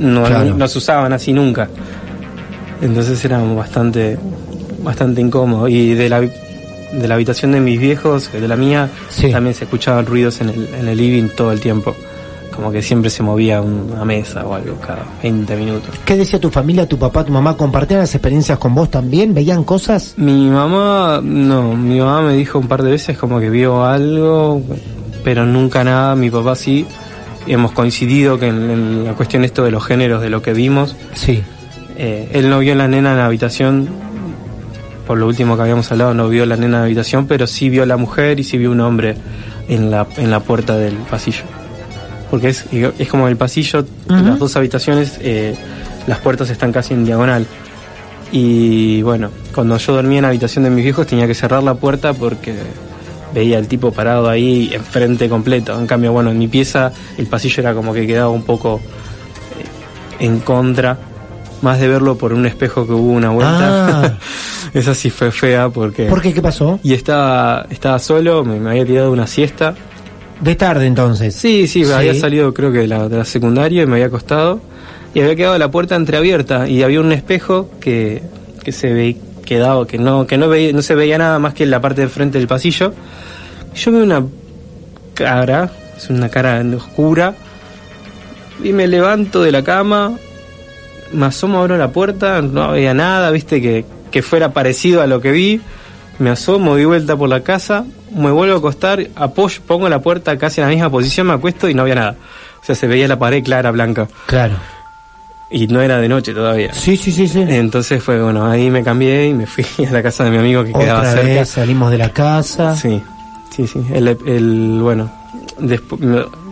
no, 0.00 0.24
Claro. 0.24 0.54
no 0.56 0.68
se 0.68 0.78
usaban 0.78 1.12
así 1.12 1.32
nunca 1.32 1.68
entonces 2.80 3.24
era 3.24 3.38
bastante 3.38 4.18
bastante 4.82 5.20
incómodo 5.20 5.68
y 5.68 5.94
de 5.94 6.08
la 6.08 6.20
de 6.20 7.08
la 7.08 7.14
habitación 7.14 7.52
de 7.52 7.60
mis 7.60 7.78
viejos 7.80 8.30
de 8.32 8.46
la 8.48 8.56
mía 8.56 8.88
Sí. 9.08 9.30
también 9.30 9.54
se 9.54 9.64
escuchaban 9.64 10.04
ruidos 10.04 10.40
en 10.40 10.48
el, 10.50 10.68
en 10.78 10.88
el 10.88 10.98
living 10.98 11.28
todo 11.28 11.52
el 11.52 11.60
tiempo 11.60 11.94
como 12.54 12.70
que 12.70 12.82
siempre 12.82 13.10
se 13.10 13.22
movía 13.22 13.60
una 13.60 14.04
mesa 14.04 14.44
o 14.46 14.54
algo 14.54 14.76
cada 14.76 15.04
20 15.22 15.56
minutos 15.56 15.90
¿Qué 16.04 16.16
decía 16.16 16.38
tu 16.38 16.50
familia, 16.50 16.86
tu 16.88 16.98
papá, 16.98 17.24
tu 17.24 17.32
mamá? 17.32 17.56
¿Compartían 17.56 18.00
las 18.00 18.14
experiencias 18.14 18.58
con 18.58 18.74
vos 18.74 18.90
también? 18.90 19.34
¿Veían 19.34 19.64
cosas? 19.64 20.14
Mi 20.16 20.48
mamá, 20.50 21.20
no, 21.22 21.74
mi 21.74 21.98
mamá 21.98 22.22
me 22.22 22.34
dijo 22.34 22.58
un 22.58 22.68
par 22.68 22.82
de 22.82 22.90
veces 22.90 23.16
como 23.18 23.40
que 23.40 23.50
vio 23.50 23.84
algo, 23.84 24.62
pero 25.24 25.46
nunca 25.46 25.82
nada, 25.84 26.14
mi 26.14 26.30
papá 26.30 26.54
sí. 26.54 26.86
Hemos 27.46 27.72
coincidido 27.72 28.38
que 28.38 28.46
en, 28.48 28.70
en 28.70 29.04
la 29.04 29.14
cuestión 29.14 29.44
esto 29.44 29.64
de 29.64 29.70
los 29.72 29.84
géneros, 29.84 30.22
de 30.22 30.30
lo 30.30 30.42
que 30.42 30.52
vimos, 30.52 30.94
Sí. 31.14 31.42
eh, 31.96 32.28
él 32.32 32.48
no 32.50 32.60
vio 32.60 32.74
la 32.76 32.86
nena 32.86 33.12
en 33.12 33.18
la 33.18 33.26
habitación, 33.26 33.88
por 35.06 35.18
lo 35.18 35.26
último 35.26 35.56
que 35.56 35.62
habíamos 35.62 35.90
hablado, 35.90 36.14
no 36.14 36.28
vio 36.28 36.46
la 36.46 36.54
nena 36.56 36.66
en 36.66 36.72
la 36.72 36.82
habitación, 36.84 37.26
pero 37.26 37.46
sí 37.48 37.68
vio 37.68 37.84
la 37.86 37.96
mujer 37.96 38.38
y 38.38 38.44
sí 38.44 38.58
vio 38.58 38.70
un 38.70 38.80
hombre 38.80 39.16
en 39.68 39.90
la, 39.90 40.06
en 40.18 40.30
la 40.30 40.38
puerta 40.40 40.76
del 40.76 40.94
pasillo. 40.94 41.42
Porque 42.32 42.48
es, 42.48 42.64
es 42.72 43.08
como 43.08 43.28
el 43.28 43.36
pasillo, 43.36 43.84
las 44.08 44.38
dos 44.38 44.56
habitaciones, 44.56 45.18
eh, 45.20 45.54
las 46.06 46.18
puertas 46.20 46.48
están 46.48 46.72
casi 46.72 46.94
en 46.94 47.04
diagonal. 47.04 47.46
Y 48.32 49.02
bueno, 49.02 49.28
cuando 49.54 49.76
yo 49.76 49.92
dormía 49.92 50.16
en 50.16 50.22
la 50.22 50.28
habitación 50.28 50.64
de 50.64 50.70
mis 50.70 50.82
viejos 50.82 51.06
tenía 51.06 51.26
que 51.26 51.34
cerrar 51.34 51.62
la 51.62 51.74
puerta 51.74 52.14
porque 52.14 52.54
veía 53.34 53.58
al 53.58 53.68
tipo 53.68 53.92
parado 53.92 54.30
ahí 54.30 54.70
enfrente 54.72 55.28
completo. 55.28 55.78
En 55.78 55.86
cambio, 55.86 56.12
bueno, 56.12 56.30
en 56.30 56.38
mi 56.38 56.48
pieza 56.48 56.90
el 57.18 57.26
pasillo 57.26 57.60
era 57.60 57.74
como 57.74 57.92
que 57.92 58.06
quedaba 58.06 58.30
un 58.30 58.44
poco 58.44 58.80
eh, 60.18 60.24
en 60.24 60.40
contra, 60.40 60.96
más 61.60 61.80
de 61.80 61.88
verlo 61.88 62.16
por 62.16 62.32
un 62.32 62.46
espejo 62.46 62.86
que 62.86 62.94
hubo 62.94 63.12
una 63.12 63.28
vuelta. 63.28 64.04
Ah. 64.06 64.18
Esa 64.72 64.94
sí 64.94 65.10
fue 65.10 65.30
fea 65.30 65.68
porque... 65.68 66.06
¿Por 66.06 66.22
qué? 66.22 66.32
¿Qué 66.32 66.40
pasó? 66.40 66.80
Y 66.82 66.94
estaba, 66.94 67.66
estaba 67.68 67.98
solo, 67.98 68.42
me, 68.42 68.58
me 68.58 68.70
había 68.70 68.86
tirado 68.86 69.12
una 69.12 69.26
siesta. 69.26 69.74
De 70.42 70.56
tarde 70.56 70.86
entonces. 70.86 71.34
Sí, 71.34 71.66
sí, 71.66 71.84
Sí. 71.84 71.92
había 71.92 72.14
salido 72.14 72.52
creo 72.52 72.72
que 72.72 72.78
de 72.78 72.88
la, 72.88 73.08
de 73.08 73.16
la 73.16 73.24
secundaria 73.24 73.82
y 73.82 73.86
me 73.86 73.94
había 73.94 74.06
acostado. 74.06 74.60
Y 75.14 75.20
había 75.20 75.36
quedado 75.36 75.58
la 75.58 75.70
puerta 75.70 75.94
entreabierta 75.94 76.68
y 76.68 76.82
había 76.82 77.00
un 77.00 77.12
espejo 77.12 77.70
que, 77.80 78.22
que 78.64 78.72
se 78.72 78.92
ve, 78.92 79.16
quedaba, 79.44 79.86
que 79.86 79.98
no, 79.98 80.26
que 80.26 80.36
no 80.38 80.48
veía, 80.48 80.72
no 80.72 80.82
se 80.82 80.94
veía 80.94 81.16
nada 81.18 81.38
más 81.38 81.54
que 81.54 81.64
en 81.64 81.70
la 81.70 81.80
parte 81.80 82.00
de 82.02 82.08
frente 82.08 82.38
del 82.38 82.48
pasillo. 82.48 82.92
Yo 83.74 83.92
veo 83.92 84.02
una 84.02 84.24
cara, 85.14 85.70
es 85.96 86.08
una 86.10 86.28
cara 86.28 86.62
oscura, 86.76 87.34
y 88.64 88.72
me 88.72 88.86
levanto 88.86 89.42
de 89.42 89.52
la 89.52 89.62
cama, 89.62 90.16
me 91.12 91.26
asomo, 91.26 91.58
abro 91.60 91.76
la 91.76 91.92
puerta, 91.92 92.40
no 92.40 92.62
había 92.62 92.94
nada, 92.94 93.30
viste, 93.30 93.60
que, 93.60 93.84
que 94.10 94.22
fuera 94.22 94.52
parecido 94.54 95.02
a 95.02 95.06
lo 95.06 95.20
que 95.20 95.30
vi. 95.30 95.60
Me 96.18 96.30
asomo, 96.30 96.76
di 96.76 96.84
vuelta 96.86 97.16
por 97.16 97.28
la 97.28 97.42
casa, 97.42 97.84
me 98.14 98.30
vuelvo 98.30 98.54
a 98.54 98.58
acostar, 98.58 99.06
apoyo, 99.16 99.60
pongo 99.66 99.88
la 99.88 100.00
puerta 100.00 100.36
casi 100.38 100.60
en 100.60 100.66
la 100.68 100.72
misma 100.72 100.90
posición, 100.90 101.26
me 101.26 101.34
acuesto 101.34 101.68
y 101.68 101.74
no 101.74 101.82
había 101.82 101.94
nada. 101.96 102.16
O 102.60 102.64
sea, 102.64 102.74
se 102.74 102.86
veía 102.86 103.08
la 103.08 103.18
pared 103.18 103.42
clara, 103.42 103.70
blanca. 103.70 104.08
Claro. 104.26 104.54
Y 105.50 105.66
no 105.66 105.80
era 105.82 105.98
de 105.98 106.08
noche 106.08 106.32
todavía. 106.32 106.72
Sí, 106.72 106.96
sí, 106.96 107.12
sí, 107.12 107.28
sí. 107.28 107.44
Entonces 107.46 108.02
fue, 108.02 108.22
bueno, 108.22 108.46
ahí 108.50 108.70
me 108.70 108.82
cambié 108.82 109.28
y 109.28 109.34
me 109.34 109.46
fui 109.46 109.64
a 109.86 109.90
la 109.90 110.02
casa 110.02 110.24
de 110.24 110.30
mi 110.30 110.38
amigo 110.38 110.64
que 110.64 110.72
quedaba 110.72 111.00
Otra 111.00 111.12
cerca. 111.12 111.26
vez 111.34 111.48
salimos 111.48 111.90
de 111.90 111.98
la 111.98 112.08
casa. 112.10 112.74
Sí, 112.76 113.02
sí, 113.50 113.66
sí. 113.66 113.84
El, 113.92 114.08
el- 114.08 114.78
bueno, 114.80 115.10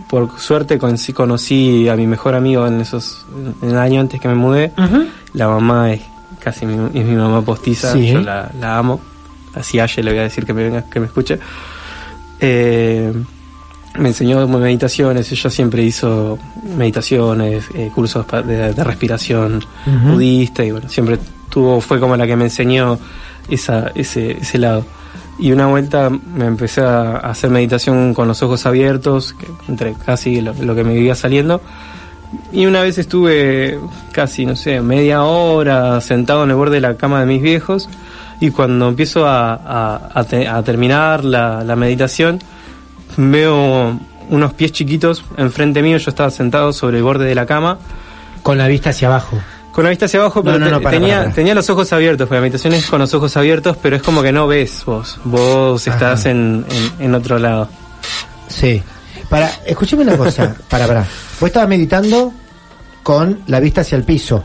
por 0.09 0.39
suerte 0.39 0.77
conocí, 0.77 1.13
conocí 1.13 1.87
a 1.89 1.95
mi 1.95 2.05
mejor 2.05 2.35
amigo 2.35 2.67
en 2.67 2.81
esos, 2.81 3.25
en 3.61 3.69
el 3.69 3.77
año 3.77 4.01
antes 4.01 4.19
que 4.19 4.27
me 4.27 4.35
mudé. 4.35 4.71
La 5.33 5.47
mamá 5.47 5.93
es 5.93 6.01
casi 6.39 6.65
mi, 6.65 6.75
es 6.99 7.05
mi 7.05 7.15
mamá 7.15 7.41
postiza, 7.41 7.93
Sí. 7.93 8.11
yo 8.11 8.19
la, 8.21 8.51
la 8.59 8.77
amo. 8.77 8.99
Así 9.55 9.79
a 9.79 9.85
ella 9.85 10.03
le 10.03 10.11
voy 10.11 10.19
a 10.19 10.23
decir 10.23 10.45
que 10.45 10.53
me 10.53 10.63
venga, 10.63 10.83
que 10.89 10.99
me 10.99 11.07
escuche. 11.07 11.39
Eh, 12.39 13.13
me 13.97 14.09
enseñó 14.09 14.47
meditaciones, 14.47 15.31
ella 15.31 15.49
siempre 15.49 15.83
hizo 15.83 16.39
meditaciones, 16.77 17.65
eh, 17.75 17.91
cursos 17.93 18.25
de, 18.47 18.73
de 18.73 18.83
respiración 18.83 19.63
budista 19.85 20.63
y 20.63 20.71
bueno, 20.71 20.87
siempre 20.87 21.19
tuvo, 21.49 21.81
fue 21.81 21.99
como 21.99 22.15
la 22.15 22.25
que 22.25 22.35
me 22.37 22.45
enseñó 22.45 22.97
esa, 23.49 23.91
ese, 23.93 24.31
ese 24.31 24.57
lado. 24.57 24.85
Y 25.37 25.51
una 25.51 25.67
vuelta 25.67 26.09
me 26.09 26.45
empecé 26.45 26.81
a 26.81 27.17
hacer 27.17 27.49
meditación 27.49 28.13
con 28.13 28.27
los 28.27 28.41
ojos 28.43 28.65
abiertos, 28.65 29.33
que 29.33 29.47
entre 29.67 29.93
casi 29.93 30.39
lo, 30.39 30.53
lo 30.53 30.75
que 30.75 30.83
me 30.83 30.93
vivía 30.93 31.15
saliendo. 31.15 31.61
Y 32.53 32.65
una 32.65 32.81
vez 32.81 32.97
estuve 32.97 33.79
casi, 34.13 34.45
no 34.45 34.55
sé, 34.55 34.81
media 34.81 35.23
hora 35.23 35.99
sentado 35.99 36.43
en 36.43 36.51
el 36.51 36.55
borde 36.55 36.75
de 36.75 36.81
la 36.81 36.95
cama 36.95 37.19
de 37.19 37.25
mis 37.25 37.41
viejos. 37.41 37.89
Y 38.41 38.51
cuando 38.51 38.89
empiezo 38.89 39.25
a, 39.25 39.53
a- 39.53 40.09
a 40.13 40.23
te- 40.25 40.47
a 40.47 40.61
terminar 40.63 41.23
la, 41.23 41.63
la 41.63 41.75
meditación, 41.77 42.39
veo 43.17 43.97
unos 44.29 44.53
pies 44.53 44.71
chiquitos 44.71 45.23
enfrente 45.37 45.81
mío. 45.81 45.97
Yo 45.97 46.09
estaba 46.09 46.29
sentado 46.31 46.73
sobre 46.73 46.97
el 46.97 47.03
borde 47.03 47.25
de 47.25 47.35
la 47.35 47.45
cama. 47.45 47.77
Con 48.43 48.57
la 48.57 48.67
vista 48.67 48.89
hacia 48.89 49.07
abajo. 49.07 49.37
Con 49.71 49.83
la 49.85 49.89
vista 49.91 50.05
hacia 50.05 50.19
abajo, 50.19 50.43
pero 50.43 50.59
No, 50.59 50.69
no, 50.69 50.81
para, 50.81 50.97
tenía, 50.97 51.13
para, 51.15 51.23
para. 51.25 51.35
tenía 51.35 51.55
los 51.55 51.69
ojos 51.69 51.93
abiertos, 51.93 52.27
porque 52.27 52.35
la 52.35 52.41
meditación 52.41 52.73
es 52.73 52.87
con 52.87 52.99
los 52.99 53.13
ojos 53.13 53.37
abiertos, 53.37 53.77
pero 53.81 53.95
es 53.95 54.01
como 54.01 54.21
que 54.21 54.31
no 54.33 54.47
ves 54.47 54.83
vos. 54.85 55.19
Vos 55.23 55.87
estás 55.87 56.25
en, 56.25 56.65
en, 56.99 57.05
en 57.05 57.15
otro 57.15 57.37
lado. 57.39 57.69
Sí. 58.47 58.81
Para, 59.29 59.49
escúcheme 59.65 60.01
una 60.03 60.17
cosa. 60.17 60.53
para, 60.69 60.87
para. 60.87 61.01
Vos 61.39 61.47
estabas 61.47 61.69
meditando 61.69 62.33
con 63.03 63.41
la 63.47 63.59
vista 63.61 63.81
hacia 63.81 63.95
el 63.97 64.03
piso. 64.03 64.43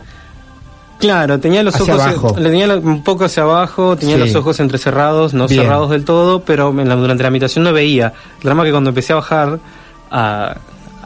Claro, 1.06 1.38
tenía 1.40 1.62
los 1.62 1.74
Hacia 1.76 1.94
ojos 1.94 2.06
abajo. 2.06 2.36
le 2.38 2.50
tenía 2.50 2.66
un 2.76 3.02
poco 3.04 3.24
hacia 3.26 3.44
abajo, 3.44 3.96
tenía 3.96 4.16
Sí. 4.16 4.20
los 4.22 4.34
ojos 4.34 4.58
entrecerrados, 4.60 5.34
no 5.34 5.46
Bien. 5.46 5.62
cerrados 5.62 5.90
del 5.90 6.04
todo, 6.04 6.40
pero 6.40 6.70
en 6.70 6.88
la- 6.88 6.96
durante 6.96 7.22
la 7.22 7.30
meditación 7.30 7.64
no 7.64 7.72
veía. 7.72 8.12
El 8.38 8.42
drama 8.44 8.64
que 8.64 8.70
cuando 8.72 8.90
empecé 8.90 9.12
a 9.12 9.16
bajar 9.16 9.58
a, 10.10 10.56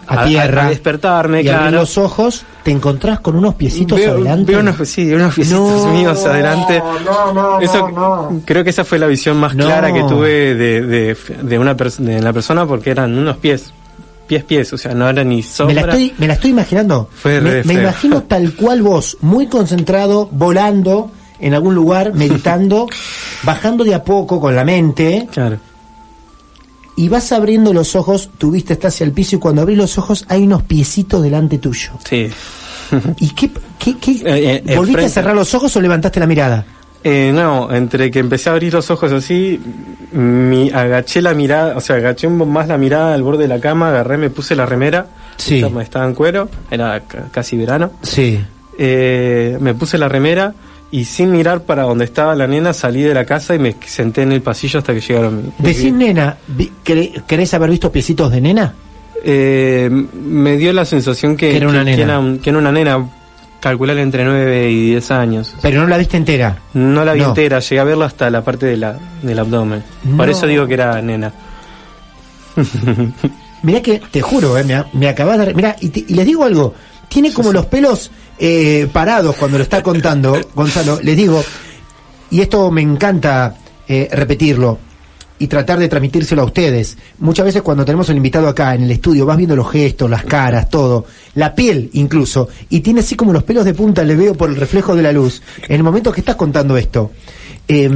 A 0.06 0.24
tierra. 0.24 0.66
a 0.66 0.70
despertarme, 0.70 1.40
y 1.42 1.44
claro. 1.44 1.70
los 1.70 1.96
ojos, 1.98 2.44
te 2.64 2.70
encontrás 2.72 3.20
con 3.20 3.36
unos 3.36 3.54
piecitos 3.54 3.96
veo, 3.98 4.12
adelante. 4.14 4.50
veo 4.52 4.60
unos, 4.60 4.88
sí, 4.88 5.12
unos 5.14 5.34
piecitos 5.34 5.84
No, 5.84 5.92
míos 5.92 6.24
adelante. 6.26 6.82
no, 7.04 7.32
no, 7.32 7.60
Eso, 7.60 7.88
no. 7.90 8.40
Creo 8.44 8.64
que 8.64 8.70
esa 8.70 8.84
fue 8.84 8.98
la 8.98 9.06
visión 9.06 9.36
más 9.38 9.54
clara 9.54 9.92
que 9.92 10.02
tuve 10.04 10.54
de, 10.56 10.80
de, 10.82 11.16
de 11.42 11.58
una 11.58 11.74
de 11.74 12.20
la 12.22 12.32
persona 12.32 12.66
porque 12.66 12.90
eran 12.90 13.16
unos 13.16 13.36
pies, 13.36 13.72
pies, 14.30 14.44
pies, 14.44 14.72
o 14.72 14.78
sea, 14.78 14.94
no 14.94 15.08
era 15.10 15.24
ni 15.24 15.36
Me 15.38 15.42
sombra. 15.42 15.74
la, 15.74 15.80
estoy, 15.92 16.14
me 16.18 16.26
la 16.28 16.34
estoy 16.34 16.50
imaginando. 16.50 17.08
Fue 17.12 17.40
me, 17.40 17.64
me 17.64 17.74
imagino 17.74 18.22
tal 18.32 18.54
cual 18.54 18.80
vos, 18.82 19.16
muy 19.22 19.48
concentrado, 19.48 20.28
volando 20.30 21.10
en 21.40 21.54
algún 21.54 21.74
lugar, 21.74 22.14
meditando, 22.22 22.86
bajando 23.42 23.82
de 23.82 23.94
a 23.94 24.04
poco 24.04 24.40
con 24.40 24.54
la 24.54 24.64
mente, 24.64 25.26
Claro. 25.32 25.58
y 26.96 27.08
vas 27.08 27.32
abriendo 27.32 27.72
los 27.72 27.96
ojos, 27.96 28.30
tu 28.38 28.50
vista 28.52 28.74
está 28.74 28.88
hacia 28.88 29.04
el 29.04 29.12
piso, 29.12 29.36
y 29.36 29.38
cuando 29.40 29.62
abrís 29.62 29.78
los 29.78 29.98
ojos 29.98 30.24
hay 30.28 30.42
unos 30.44 30.62
piecitos 30.62 31.22
delante 31.22 31.58
tuyo. 31.58 31.90
Sí. 32.08 32.28
¿Y 33.20 33.30
qué, 33.30 33.50
qué, 33.78 33.96
qué- 33.98 34.22
Eh, 34.24 34.62
eh, 34.66 34.76
volviste 34.76 35.04
a 35.04 35.08
cerrar 35.08 35.34
los 35.34 35.52
ojos 35.54 35.74
o 35.76 35.80
levantaste 35.80 36.18
la 36.20 36.26
mirada? 36.26 36.64
Eh, 37.02 37.30
no, 37.34 37.72
entre 37.74 38.10
que 38.10 38.18
empecé 38.18 38.50
a 38.50 38.52
abrir 38.52 38.74
los 38.74 38.90
ojos 38.90 39.10
así, 39.12 39.58
mi, 40.12 40.70
agaché 40.70 41.22
la 41.22 41.32
mirada, 41.32 41.76
o 41.76 41.80
sea, 41.80 41.96
agaché 41.96 42.28
más 42.28 42.68
la 42.68 42.76
mirada 42.76 43.14
al 43.14 43.22
borde 43.22 43.44
de 43.44 43.48
la 43.48 43.58
cama, 43.60 43.88
agarré, 43.88 44.18
me 44.18 44.28
puse 44.28 44.54
la 44.54 44.66
remera, 44.66 45.06
Sí. 45.36 45.56
estaba, 45.56 45.82
estaba 45.82 46.04
en 46.06 46.14
cuero, 46.14 46.48
era 46.70 47.00
ca- 47.00 47.28
casi 47.30 47.56
verano, 47.56 47.92
Sí. 48.02 48.38
eh, 48.78 49.56
me 49.60 49.72
puse 49.74 49.96
la 49.96 50.08
remera 50.10 50.52
y 50.90 51.04
sin 51.06 51.32
mirar 51.32 51.62
para 51.62 51.84
donde 51.84 52.04
estaba 52.04 52.34
la 52.34 52.46
nena 52.46 52.74
salí 52.74 53.00
de 53.00 53.14
la 53.14 53.24
casa 53.24 53.54
y 53.54 53.58
me 53.58 53.76
senté 53.86 54.20
en 54.22 54.32
el 54.32 54.42
pasillo 54.42 54.80
hasta 54.80 54.92
que 54.92 55.00
llegaron 55.00 55.54
Decís 55.58 55.92
nena, 55.94 56.36
vi- 56.48 56.70
¿queré- 56.84 57.22
¿querés 57.26 57.54
haber 57.54 57.70
visto 57.70 57.90
piecitos 57.90 58.30
de 58.30 58.40
nena? 58.42 58.74
Eh, 59.24 59.88
me 59.90 60.56
dio 60.58 60.72
la 60.74 60.84
sensación 60.84 61.36
que, 61.36 61.50
Que 61.50 61.56
era 61.56 61.68
una 61.68 61.84
que- 61.84 61.92
que 61.92 61.96
nena. 61.98 62.18
era, 62.20 62.38
que 62.42 62.50
era 62.50 62.58
una 62.58 62.72
nena, 62.72 63.08
calcular 63.60 63.96
entre 63.98 64.24
9 64.24 64.70
y 64.70 64.86
10 64.90 65.10
años. 65.10 65.54
Pero 65.62 65.80
no 65.82 65.86
la 65.86 65.96
viste 65.98 66.16
entera. 66.16 66.58
No 66.74 67.04
la 67.04 67.12
vi 67.12 67.20
No. 67.20 67.28
entera, 67.28 67.60
llegué 67.60 67.80
a 67.80 67.84
verla 67.84 68.06
hasta 68.06 68.30
la 68.30 68.42
parte 68.42 68.66
de 68.66 68.76
la, 68.76 68.98
del 69.22 69.38
abdomen. 69.38 69.82
Por 70.16 70.28
eso 70.30 70.46
digo 70.46 70.66
que 70.66 70.74
era 70.74 71.00
nena. 71.02 71.32
Mirá 73.62 73.82
que, 73.82 74.00
te 74.10 74.22
juro, 74.22 74.56
eh, 74.56 74.64
me, 74.64 74.82
me 74.94 75.08
acabas 75.08 75.38
de... 75.38 75.54
Mirá, 75.54 75.76
y, 75.80 75.88
te- 75.90 76.04
y 76.08 76.14
les 76.14 76.24
digo 76.24 76.44
algo, 76.44 76.74
tiene 77.08 77.32
como 77.32 77.52
los 77.52 77.66
pelos 77.66 78.10
eh, 78.38 78.88
parados 78.92 79.36
cuando 79.36 79.58
lo 79.58 79.62
está 79.64 79.82
contando, 79.82 80.38
Gonzalo, 80.54 80.98
les 81.02 81.16
digo, 81.16 81.44
y 82.30 82.40
esto 82.40 82.70
me 82.70 82.80
encanta 82.80 83.54
eh, 83.86 84.08
repetirlo 84.10 84.78
y 85.40 85.48
tratar 85.48 85.80
de 85.80 85.88
transmitírselo 85.88 86.42
a 86.42 86.44
ustedes. 86.44 86.96
Muchas 87.18 87.46
veces 87.46 87.62
cuando 87.62 87.84
tenemos 87.84 88.08
el 88.10 88.18
invitado 88.18 88.46
acá 88.46 88.74
en 88.76 88.84
el 88.84 88.90
estudio, 88.92 89.26
vas 89.26 89.36
viendo 89.36 89.56
los 89.56 89.68
gestos, 89.70 90.08
las 90.08 90.22
caras, 90.24 90.68
todo, 90.68 91.06
la 91.34 91.54
piel 91.54 91.90
incluso, 91.94 92.48
y 92.68 92.80
tiene 92.80 93.00
así 93.00 93.16
como 93.16 93.32
los 93.32 93.42
pelos 93.42 93.64
de 93.64 93.74
punta, 93.74 94.04
le 94.04 94.14
veo 94.14 94.34
por 94.34 94.50
el 94.50 94.56
reflejo 94.56 94.94
de 94.94 95.02
la 95.02 95.10
luz, 95.10 95.42
en 95.66 95.76
el 95.76 95.82
momento 95.82 96.12
que 96.12 96.20
estás 96.20 96.36
contando 96.36 96.76
esto. 96.76 97.10
Eh, 97.66 97.90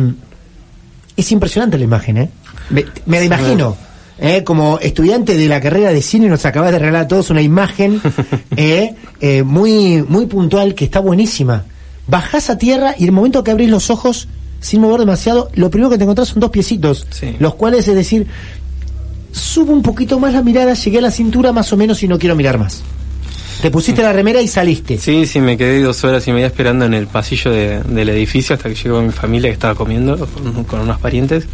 es 1.16 1.30
impresionante 1.30 1.78
la 1.78 1.85
imagen, 1.85 2.16
¿eh? 2.16 2.30
Me, 2.70 2.85
me 3.07 3.24
imagino. 3.24 3.76
¿eh? 4.18 4.42
Como 4.42 4.78
estudiante 4.78 5.37
de 5.37 5.48
la 5.48 5.61
carrera 5.61 5.90
de 5.90 6.02
cine 6.02 6.28
nos 6.28 6.44
acabas 6.46 6.72
de 6.72 6.78
regalar 6.78 7.02
a 7.02 7.09
todos 7.09 7.30
una 7.30 7.42
imagen 7.42 8.00
¿eh? 8.57 8.94
Eh, 9.20 9.42
muy, 9.42 10.02
muy 10.02 10.26
puntual 10.26 10.74
que 10.74 10.87
está 10.87 11.00
buenísima. 11.00 11.64
Bajás 12.07 12.50
a 12.50 12.59
tierra 12.59 12.94
y 12.98 13.04
el 13.04 13.12
momento 13.12 13.44
que 13.44 13.50
abrís 13.50 13.70
los 13.70 13.90
ojos, 13.90 14.28
sin 14.64 14.81
mover 14.81 15.00
demasiado, 15.00 15.50
lo 15.55 15.68
primero 15.70 15.90
que 15.90 15.98
te 15.98 16.05
encontrás 16.05 16.29
son 16.29 16.40
dos 16.40 16.50
piecitos, 16.50 17.07
Sí. 17.11 17.37
los 17.38 17.55
cuales 17.55 17.87
es 17.87 17.94
decir, 17.94 18.27
subo 19.31 19.72
un 19.72 19.83
poquito 19.83 20.18
más 20.18 20.33
la 20.33 20.40
mirada, 20.42 20.72
llegué 20.72 20.98
a 20.98 21.03
la 21.03 21.11
cintura 21.11 21.53
más 21.53 21.70
o 21.72 21.77
menos 21.77 22.03
y 22.03 22.09
no 22.09 22.18
quiero 22.18 22.35
mirar 22.35 22.57
más. 22.59 22.83
Te 23.61 23.70
pusiste 23.70 24.03
la 24.03 24.12
remera 24.12 24.40
y 24.40 24.48
saliste. 24.48 24.96
Sí, 24.98 25.27
sí, 25.27 25.38
me 25.40 25.57
quedé 25.59 25.83
dos 25.83 26.03
horas 26.05 26.27
y 26.29 26.33
media 26.33 26.46
esperando 26.46 26.87
en 26.87 26.94
el 26.94 27.07
pasillo 27.07 27.50
de- 27.50 27.83
del 27.83 28.09
edificio 28.09 28.57
hasta 28.57 28.68
que 28.70 28.74
llegó 28.74 29.03
mi 29.03 29.12
familia 29.12 29.50
que 29.50 29.55
estaba 29.55 29.74
comiendo 29.74 30.16
con, 30.27 30.64
con 30.64 30.81
unos 30.81 30.98
parientes. 30.98 31.44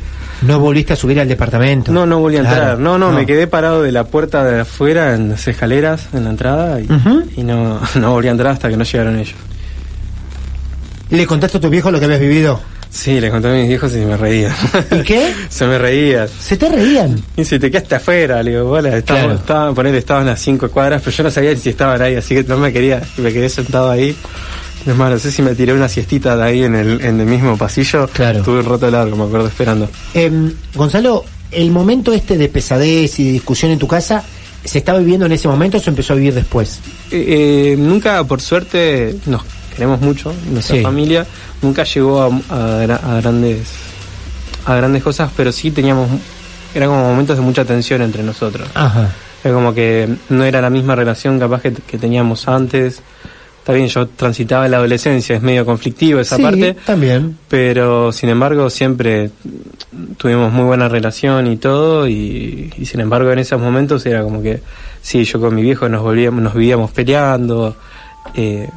No 0.43 0.59
volviste 0.61 0.93
a 0.93 0.97
subir 0.97 1.19
al 1.21 1.29
departamento. 1.29 1.91
No, 1.93 2.07
no 2.07 2.19
volví 2.21 2.37
a 2.39 2.41
Claro, 2.41 2.57
entrar. 2.57 2.79
No, 2.79 2.97
no, 2.97 3.11
me 3.13 3.27
quedé 3.27 3.47
parado 3.49 3.83
de 3.83 3.93
la 3.93 4.05
puerta 4.05 4.45
de 4.45 4.61
afuera 4.61 5.15
en 5.15 5.29
las 5.31 5.47
escaleras, 5.49 6.09
en 6.15 6.25
la 6.25 6.31
entrada, 6.31 6.81
y, 6.81 6.87
y 7.37 7.43
no, 7.43 7.81
no 7.97 8.13
volví 8.13 8.29
a 8.29 8.31
entrar 8.31 8.53
hasta 8.53 8.69
que 8.71 8.77
no 8.77 8.85
llegaron 8.85 9.19
ellos. 9.19 9.35
¿Le 11.11 11.27
contaste 11.27 11.59
a 11.59 11.61
tu 11.61 11.69
viejo 11.71 11.91
lo 11.91 11.99
que 11.99 12.05
habías 12.07 12.21
vivido? 12.21 12.61
Sí, 12.91 13.21
le 13.21 13.31
conté 13.31 13.49
a 13.49 13.53
mis 13.53 13.71
hijos 13.71 13.93
y 13.95 13.99
me 13.99 14.17
reían. 14.17 14.53
¿Y 14.91 15.03
qué? 15.05 15.33
Se 15.49 15.65
me 15.67 15.79
reían. 15.79 16.29
Se 16.29 16.57
te 16.57 16.69
reían. 16.69 17.23
Y 17.37 17.45
si 17.45 17.59
te 17.59 17.71
quedaste 17.71 17.95
afuera, 17.95 18.43
le 18.43 18.51
digo, 18.51 18.65
bueno, 18.65 18.89
estaba, 18.89 19.21
Claro. 19.21 19.35
estaba, 19.37 19.73
ponele, 19.75 19.99
estaban 19.99 20.29
a 20.29 20.37
cinco 20.37 20.69
cuadras, 20.71 21.01
pero 21.05 21.17
yo 21.17 21.23
no 21.23 21.31
sabía 21.31 21.57
si 21.57 21.69
estaban 21.69 22.03
ahí, 22.03 22.17
así 22.17 22.35
que 22.35 22.43
no 22.45 22.57
me 22.59 22.73
quería, 22.73 23.01
me 23.19 23.33
quedé 23.33 23.49
sentado 23.49 23.91
ahí. 23.91 24.15
Es 24.87 24.97
más, 24.97 25.11
no 25.11 25.19
sé 25.19 25.31
si 25.31 25.41
me 25.43 25.55
tiré 25.55 25.73
una 25.73 25.89
siestita 25.89 26.37
de 26.37 26.43
ahí 26.43 26.65
en 26.65 26.75
el, 26.75 27.01
en 27.03 27.21
el 27.21 27.27
mismo 27.27 27.57
pasillo. 27.57 28.09
Claro. 28.09 28.39
Estuve 28.39 28.61
un 28.61 28.67
rato 28.67 28.91
largo, 28.91 29.15
me 29.17 29.25
acuerdo, 29.25 29.47
esperando. 29.47 29.89
Em, 30.15 30.53
Gonzalo, 30.75 31.25
el 31.53 31.71
momento 31.71 32.13
este 32.13 32.37
de 32.39 32.49
pesadez 32.49 33.21
y 33.21 33.25
de 33.25 33.33
discusión 33.33 33.71
en 33.71 33.79
tu 33.79 33.87
casa, 33.87 34.25
¿se 34.65 34.79
estaba 34.79 34.99
viviendo 34.99 35.27
en 35.27 35.33
ese 35.33 35.47
momento 35.49 35.77
o 35.77 35.81
se 35.81 35.91
empezó 35.91 36.15
a 36.15 36.17
vivir 36.17 36.35
después? 36.35 36.81
Eh, 37.13 37.73
eh, 37.73 37.77
nunca, 37.79 38.25
por 38.25 38.41
suerte, 38.41 39.15
nos 39.27 39.43
queremos 39.81 40.01
mucho, 40.03 40.33
nuestra 40.53 40.77
Sí. 40.77 40.83
familia, 40.83 41.27
nunca 41.63 41.85
llegó 41.85 42.21
a, 42.21 42.27
a 42.27 42.85
gra- 42.85 43.01
a 43.03 43.21
grandes 43.21 43.69
a 44.67 44.75
grandes 44.75 45.03
cosas, 45.03 45.31
pero 45.35 45.51
sí 45.53 45.71
teníamos, 45.71 46.09
eran 46.75 46.91
como 46.91 47.03
momentos 47.09 47.35
de 47.37 47.43
mucha 47.43 47.65
tensión 47.65 48.03
entre 48.03 48.23
nosotros. 48.23 48.69
Ajá. 48.75 49.09
Era 49.43 49.55
como 49.55 49.73
que 49.73 50.07
no 50.29 50.45
era 50.45 50.61
la 50.61 50.69
misma 50.69 50.95
relación 50.95 51.39
capaz 51.41 51.63
que, 51.63 51.73
que 51.73 51.97
teníamos 51.97 52.47
antes. 52.47 53.01
Está 53.61 53.73
bien, 53.73 53.89
yo 53.89 54.07
transitaba 54.09 54.67
en 54.67 54.71
la 54.73 54.77
adolescencia, 54.77 55.35
es 55.37 55.43
medio 55.43 55.65
conflictivo 55.65 56.21
esa 56.21 56.37
sí, 56.37 56.43
parte, 56.43 56.77
también. 56.85 57.39
pero 57.49 58.13
sin 58.13 58.29
embargo 58.31 58.69
siempre 58.69 59.31
tuvimos 60.19 60.53
muy 60.53 60.65
buena 60.65 60.89
relación 60.89 61.47
y 61.47 61.57
todo, 61.57 62.07
y, 62.09 62.71
y 62.77 62.85
sin 62.87 63.01
embargo 63.01 63.31
en 63.33 63.39
esos 63.39 63.61
momentos 63.61 64.05
era 64.07 64.23
como 64.23 64.43
que, 64.43 64.61
sí, 65.03 65.25
yo 65.25 65.41
con 65.41 65.55
mi 65.55 65.63
viejo 65.63 65.89
nos 65.89 66.03
volvíamos, 66.03 66.43
nos 66.43 66.55
vivíamos 66.55 66.91
peleando, 66.91 67.77
eh, 68.35 68.69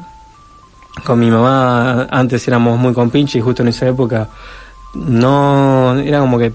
con 1.04 1.18
mi 1.18 1.30
mamá 1.30 2.06
antes 2.10 2.46
éramos 2.46 2.78
muy 2.78 2.92
compinches 2.94 3.36
y 3.36 3.40
justo 3.40 3.62
en 3.62 3.68
esa 3.68 3.88
época 3.88 4.28
no, 4.94 5.98
era 5.98 6.20
como 6.20 6.38
que 6.38 6.52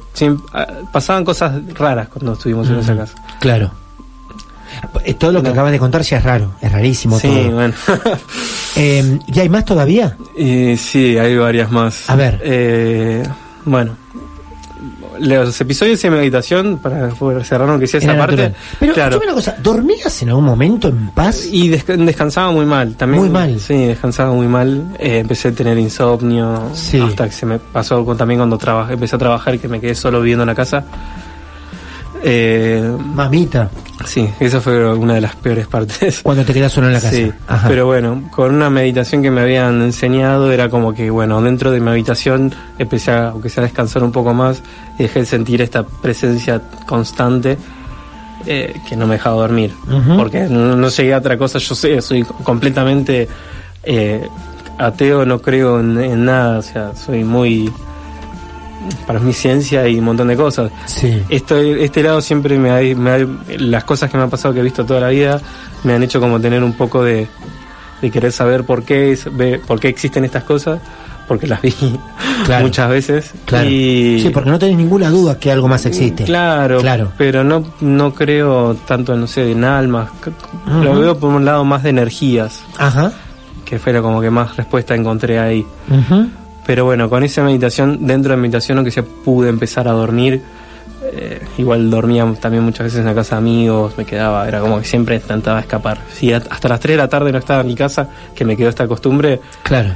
ah, 0.53 0.67
pasaban 0.91 1.25
cosas 1.25 1.53
raras 1.73 2.07
cuando 2.07 2.33
estuvimos 2.33 2.69
en 2.69 2.77
esa 2.79 2.95
casa. 2.95 3.15
Claro. 3.39 3.71
Eh, 5.03 5.13
Todo 5.15 5.31
lo 5.33 5.41
que 5.41 5.47
No. 5.49 5.53
acabas 5.53 5.71
de 5.71 5.79
contar 5.79 6.01
ya 6.03 6.17
es 6.19 6.23
raro, 6.23 6.51
es 6.61 6.71
rarísimo 6.71 7.19
Sí, 7.19 7.27
todo. 7.27 7.51
bueno. 7.51 7.73
Em, 8.75 9.19
¿Y 9.27 9.39
hay 9.39 9.49
más 9.49 9.65
todavía? 9.65 10.15
Y 10.37 10.77
sí, 10.77 11.17
hay 11.17 11.35
varias 11.35 11.69
más. 11.71 12.09
A 12.09 12.15
ver. 12.15 12.39
Eh, 12.43 13.23
bueno. 13.65 13.97
Los 15.19 15.59
episodios 15.61 16.01
de 16.01 16.09
meditación, 16.11 16.77
para 16.77 17.11
cerrar 17.43 17.69
aunque 17.69 17.87
sea 17.87 17.99
esa 17.99 18.15
parte. 18.17 18.35
natural. 18.35 18.55
Pero 18.79 18.93
claro. 18.93 19.19
una 19.23 19.33
cosa, 19.33 19.55
¿dormías 19.61 20.21
en 20.21 20.29
algún 20.29 20.45
momento 20.45 20.87
en 20.87 21.09
paz? 21.09 21.45
Y 21.51 21.69
desca- 21.69 21.97
descansaba 21.97 22.51
muy 22.51 22.65
mal 22.65 22.95
también. 22.95 23.21
Muy 23.23 23.29
mal. 23.29 23.59
Sí, 23.59 23.75
descansaba 23.85 24.31
muy 24.31 24.47
mal. 24.47 24.95
Eh, 24.99 25.19
empecé 25.19 25.49
a 25.49 25.51
tener 25.51 25.77
insomnio. 25.77 26.69
Sí. 26.73 26.99
Hasta 26.99 27.25
que 27.25 27.31
se 27.33 27.45
me 27.45 27.59
pasó 27.59 28.03
con- 28.05 28.17
también 28.17 28.39
cuando 28.39 28.57
trabajé, 28.57 28.93
empecé 28.93 29.15
a 29.15 29.19
trabajar 29.19 29.55
y 29.55 29.59
que 29.59 29.67
me 29.67 29.79
quedé 29.79 29.95
solo 29.95 30.19
viviendo 30.21 30.43
en 30.43 30.47
la 30.47 30.55
casa. 30.55 30.83
Eh, 32.21 32.95
Mamita, 33.13 33.69
sí, 34.05 34.29
esa 34.41 34.59
fue 34.59 34.93
una 34.93 35.13
de 35.15 35.21
las 35.21 35.35
peores 35.35 35.67
partes. 35.67 36.19
cuando 36.23 36.43
te 36.43 36.53
quedas 36.53 36.71
solo 36.71 36.87
en 36.87 36.93
la 36.93 36.99
casa. 36.99 37.15
Sí, 37.15 37.31
Ajá. 37.47 37.67
pero 37.67 37.85
bueno, 37.85 38.29
con 38.31 38.53
una 38.53 38.69
meditación 38.69 39.21
que 39.21 39.31
me 39.31 39.41
habían 39.41 39.81
enseñado 39.81 40.51
era 40.51 40.69
como 40.69 40.93
que, 40.93 41.09
bueno, 41.09 41.41
dentro 41.41 41.71
de 41.71 41.79
mi 41.79 41.89
habitación 41.89 42.53
empecé 42.77 43.11
a, 43.11 43.29
aunque 43.29 43.49
sea 43.49 43.63
a 43.63 43.67
descansar 43.67 44.03
un 44.03 44.11
poco 44.11 44.33
más 44.33 44.61
y 44.97 45.03
dejé 45.03 45.19
de 45.19 45.25
sentir 45.25 45.61
esta 45.61 45.83
presencia 45.83 46.61
constante 46.85 47.57
eh, 48.45 48.75
que 48.87 48.95
no 48.95 49.07
me 49.07 49.13
dejaba 49.13 49.37
dormir. 49.37 49.73
Porque 50.17 50.41
no, 50.41 50.75
no 50.75 50.89
llegué 50.89 51.13
a 51.13 51.17
otra 51.19 51.37
cosa, 51.37 51.59
yo 51.59 51.73
sé, 51.75 52.01
soy 52.01 52.23
completamente 52.43 53.27
eh, 53.83 54.27
ateo, 54.77 55.25
no 55.25 55.41
creo 55.41 55.79
en, 55.79 55.97
en 56.01 56.25
nada, 56.25 56.59
o 56.59 56.61
sea, 56.61 56.95
soy 56.95 57.23
muy... 57.23 57.71
Para 59.05 59.19
mi 59.19 59.33
ciencia 59.33 59.87
y 59.87 59.99
un 59.99 60.05
montón 60.05 60.27
de 60.29 60.35
cosas. 60.37 60.71
Sí. 60.85 61.21
Esto, 61.29 61.57
este 61.57 62.01
lado 62.03 62.21
siempre 62.21 62.57
me 62.57 62.71
ha, 62.71 62.95
me 62.95 63.09
ha- 63.11 63.27
Las 63.57 63.83
cosas 63.83 64.09
que 64.09 64.17
me 64.17 64.23
han 64.23 64.29
pasado, 64.29 64.53
que 64.53 64.59
he 64.61 64.63
visto 64.63 64.85
toda 64.85 65.01
la 65.01 65.09
vida, 65.09 65.41
me 65.83 65.93
han 65.93 66.03
hecho 66.03 66.19
como 66.19 66.39
tener 66.39 66.63
un 66.63 66.73
poco 66.73 67.03
de, 67.03 67.27
de 68.01 68.11
querer 68.11 68.31
saber 68.31 68.63
por 68.63 68.83
qué, 68.83 69.11
es- 69.11 69.27
por 69.67 69.79
qué 69.79 69.87
existen 69.89 70.23
estas 70.25 70.43
cosas, 70.43 70.79
porque 71.27 71.45
las 71.47 71.61
vi 71.61 71.73
Claro. 72.45 72.65
muchas 72.65 72.89
veces. 72.89 73.33
Claro. 73.45 73.69
Y, 73.69 74.21
Sí, 74.23 74.29
porque 74.29 74.49
no 74.49 74.57
tenés 74.57 74.77
ninguna 74.77 75.09
duda 75.09 75.37
que 75.37 75.51
algo 75.51 75.67
más 75.67 75.85
existe. 75.85 76.23
Claro, 76.23 76.79
Claro. 76.79 77.11
pero 77.17 77.43
no, 77.43 77.65
no 77.81 78.13
creo 78.13 78.75
tanto, 78.87 79.15
no 79.17 79.27
sé, 79.27 79.51
en 79.51 79.63
almas. 79.65 80.09
Lo 80.81 80.97
veo 80.97 81.19
por 81.19 81.31
un 81.33 81.43
lado 81.43 81.65
más 81.65 81.83
de 81.83 81.89
energías, 81.89 82.61
Ajá. 82.77 83.11
que 83.65 83.77
fue 83.77 84.01
como 84.01 84.21
que 84.21 84.29
más 84.31 84.55
respuesta 84.55 84.95
encontré 84.95 85.37
ahí. 85.37 85.65
Ujú. 85.89 86.29
Pero 86.69 86.85
bueno, 86.85 87.09
con 87.09 87.23
esa 87.23 87.41
meditación, 87.43 88.05
dentro 88.05 88.29
de 88.29 88.37
la 88.37 88.41
meditación, 88.41 88.77
aunque 88.77 88.91
se 88.91 89.01
pude 89.01 89.49
empezar 89.49 89.87
a 89.87 89.91
dormir, 89.91 90.39
eh, 91.13 91.41
igual 91.57 91.89
dormía 91.89 92.31
también 92.39 92.63
muchas 92.63 92.83
veces 92.83 92.99
en 92.99 93.05
la 93.07 93.15
casa 93.15 93.37
de 93.37 93.39
amigos, 93.39 93.93
me 93.97 94.05
quedaba, 94.05 94.47
era 94.47 94.59
como 94.59 94.77
que 94.77 94.85
siempre 94.85 95.15
intentaba 95.15 95.59
escapar. 95.61 95.97
Si 96.13 96.31
hasta 96.31 96.69
las 96.69 96.79
3 96.79 96.93
de 96.93 96.97
la 96.97 97.07
tarde 97.07 97.31
no 97.31 97.39
estaba 97.39 97.61
en 97.61 97.67
mi 97.67 97.73
casa, 97.75 98.07
que 98.35 98.45
me 98.45 98.55
quedó 98.55 98.69
esta 98.69 98.87
costumbre, 98.87 99.39
Claro. 99.63 99.95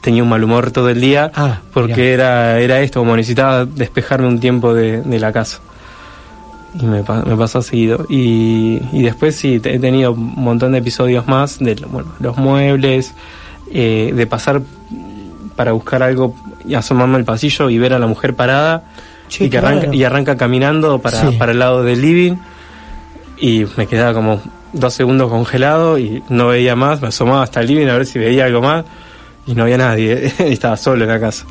tenía 0.00 0.24
un 0.24 0.28
mal 0.28 0.42
humor 0.42 0.72
todo 0.72 0.88
el 0.88 1.00
día, 1.00 1.30
Ah, 1.36 1.60
porque 1.72 1.92
mirá. 1.94 2.54
era, 2.54 2.58
era 2.58 2.80
esto, 2.80 2.98
como 2.98 3.14
necesitaba 3.14 3.64
despejarme 3.64 4.26
un 4.26 4.40
tiempo 4.40 4.74
de, 4.74 5.02
de 5.02 5.20
la 5.20 5.32
casa. 5.32 5.60
Y 6.80 6.84
me, 6.86 7.04
me 7.26 7.36
pasó 7.36 7.62
seguido. 7.62 8.06
Y, 8.08 8.80
y 8.90 9.02
después 9.02 9.36
sí, 9.36 9.60
he 9.62 9.78
tenido 9.78 10.14
un 10.14 10.34
montón 10.34 10.72
de 10.72 10.78
episodios 10.78 11.28
más 11.28 11.60
de 11.60 11.76
bueno, 11.88 12.08
los 12.18 12.36
muebles, 12.38 13.14
eh, 13.72 14.12
de 14.12 14.26
pasar 14.26 14.62
para 15.60 15.72
buscar 15.72 16.02
algo 16.02 16.34
y 16.66 16.72
asomarme 16.72 17.16
al 17.18 17.24
pasillo 17.24 17.68
y 17.68 17.76
ver 17.76 17.92
a 17.92 17.98
la 17.98 18.06
mujer 18.06 18.32
parada 18.34 18.82
y, 19.38 19.50
que 19.50 19.58
arranca, 19.58 19.94
y 19.94 20.02
arranca 20.04 20.34
caminando 20.34 21.00
para, 21.00 21.20
Sí. 21.20 21.36
para 21.38 21.52
el 21.52 21.58
lado 21.58 21.84
del 21.84 22.00
living 22.00 22.36
y 23.36 23.66
me 23.76 23.86
quedaba 23.86 24.14
como 24.14 24.40
dos 24.72 24.94
segundos 24.94 25.28
congelado 25.28 25.98
y 25.98 26.22
no 26.30 26.46
veía 26.46 26.76
más, 26.76 27.02
me 27.02 27.08
asomaba 27.08 27.42
hasta 27.42 27.60
el 27.60 27.66
living 27.66 27.88
a 27.88 27.92
ver 27.92 28.06
si 28.06 28.18
veía 28.18 28.46
algo 28.46 28.62
más 28.62 28.86
y 29.46 29.54
no 29.54 29.64
había 29.64 29.76
nadie, 29.76 30.32
estaba 30.38 30.78
solo 30.78 31.04
en 31.04 31.10
la 31.10 31.20
casa. 31.20 31.44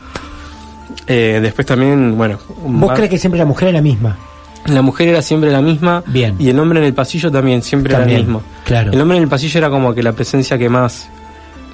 Eh, 1.06 1.38
después 1.40 1.68
también, 1.68 2.18
bueno, 2.18 2.40
¿Vos 2.66 2.92
crees 2.96 3.12
que 3.12 3.20
siempre 3.20 3.38
la 3.38 3.46
mujer 3.46 3.68
es 3.68 3.74
la 3.76 3.82
misma? 3.84 4.18
la 4.66 4.82
mujer 4.82 5.10
era 5.10 5.22
siempre 5.22 5.52
la 5.52 5.62
misma 5.62 6.04
Bien. 6.08 6.36
y 6.40 6.50
el 6.50 6.60
hombre 6.60 6.80
en 6.80 6.86
el 6.86 6.96
pasillo 6.96 7.32
también 7.32 7.62
siempre 7.62 7.94
También, 7.94 8.10
era 8.10 8.20
el 8.22 8.26
mismo. 8.26 8.42
claro. 8.66 8.92
El 8.92 9.00
hombre 9.02 9.18
en 9.18 9.24
el 9.24 9.30
pasillo 9.30 9.60
era 9.60 9.70
como 9.70 9.94
que 9.94 10.02
la 10.02 10.14
presencia 10.14 10.58
que 10.58 10.68
más, 10.68 11.08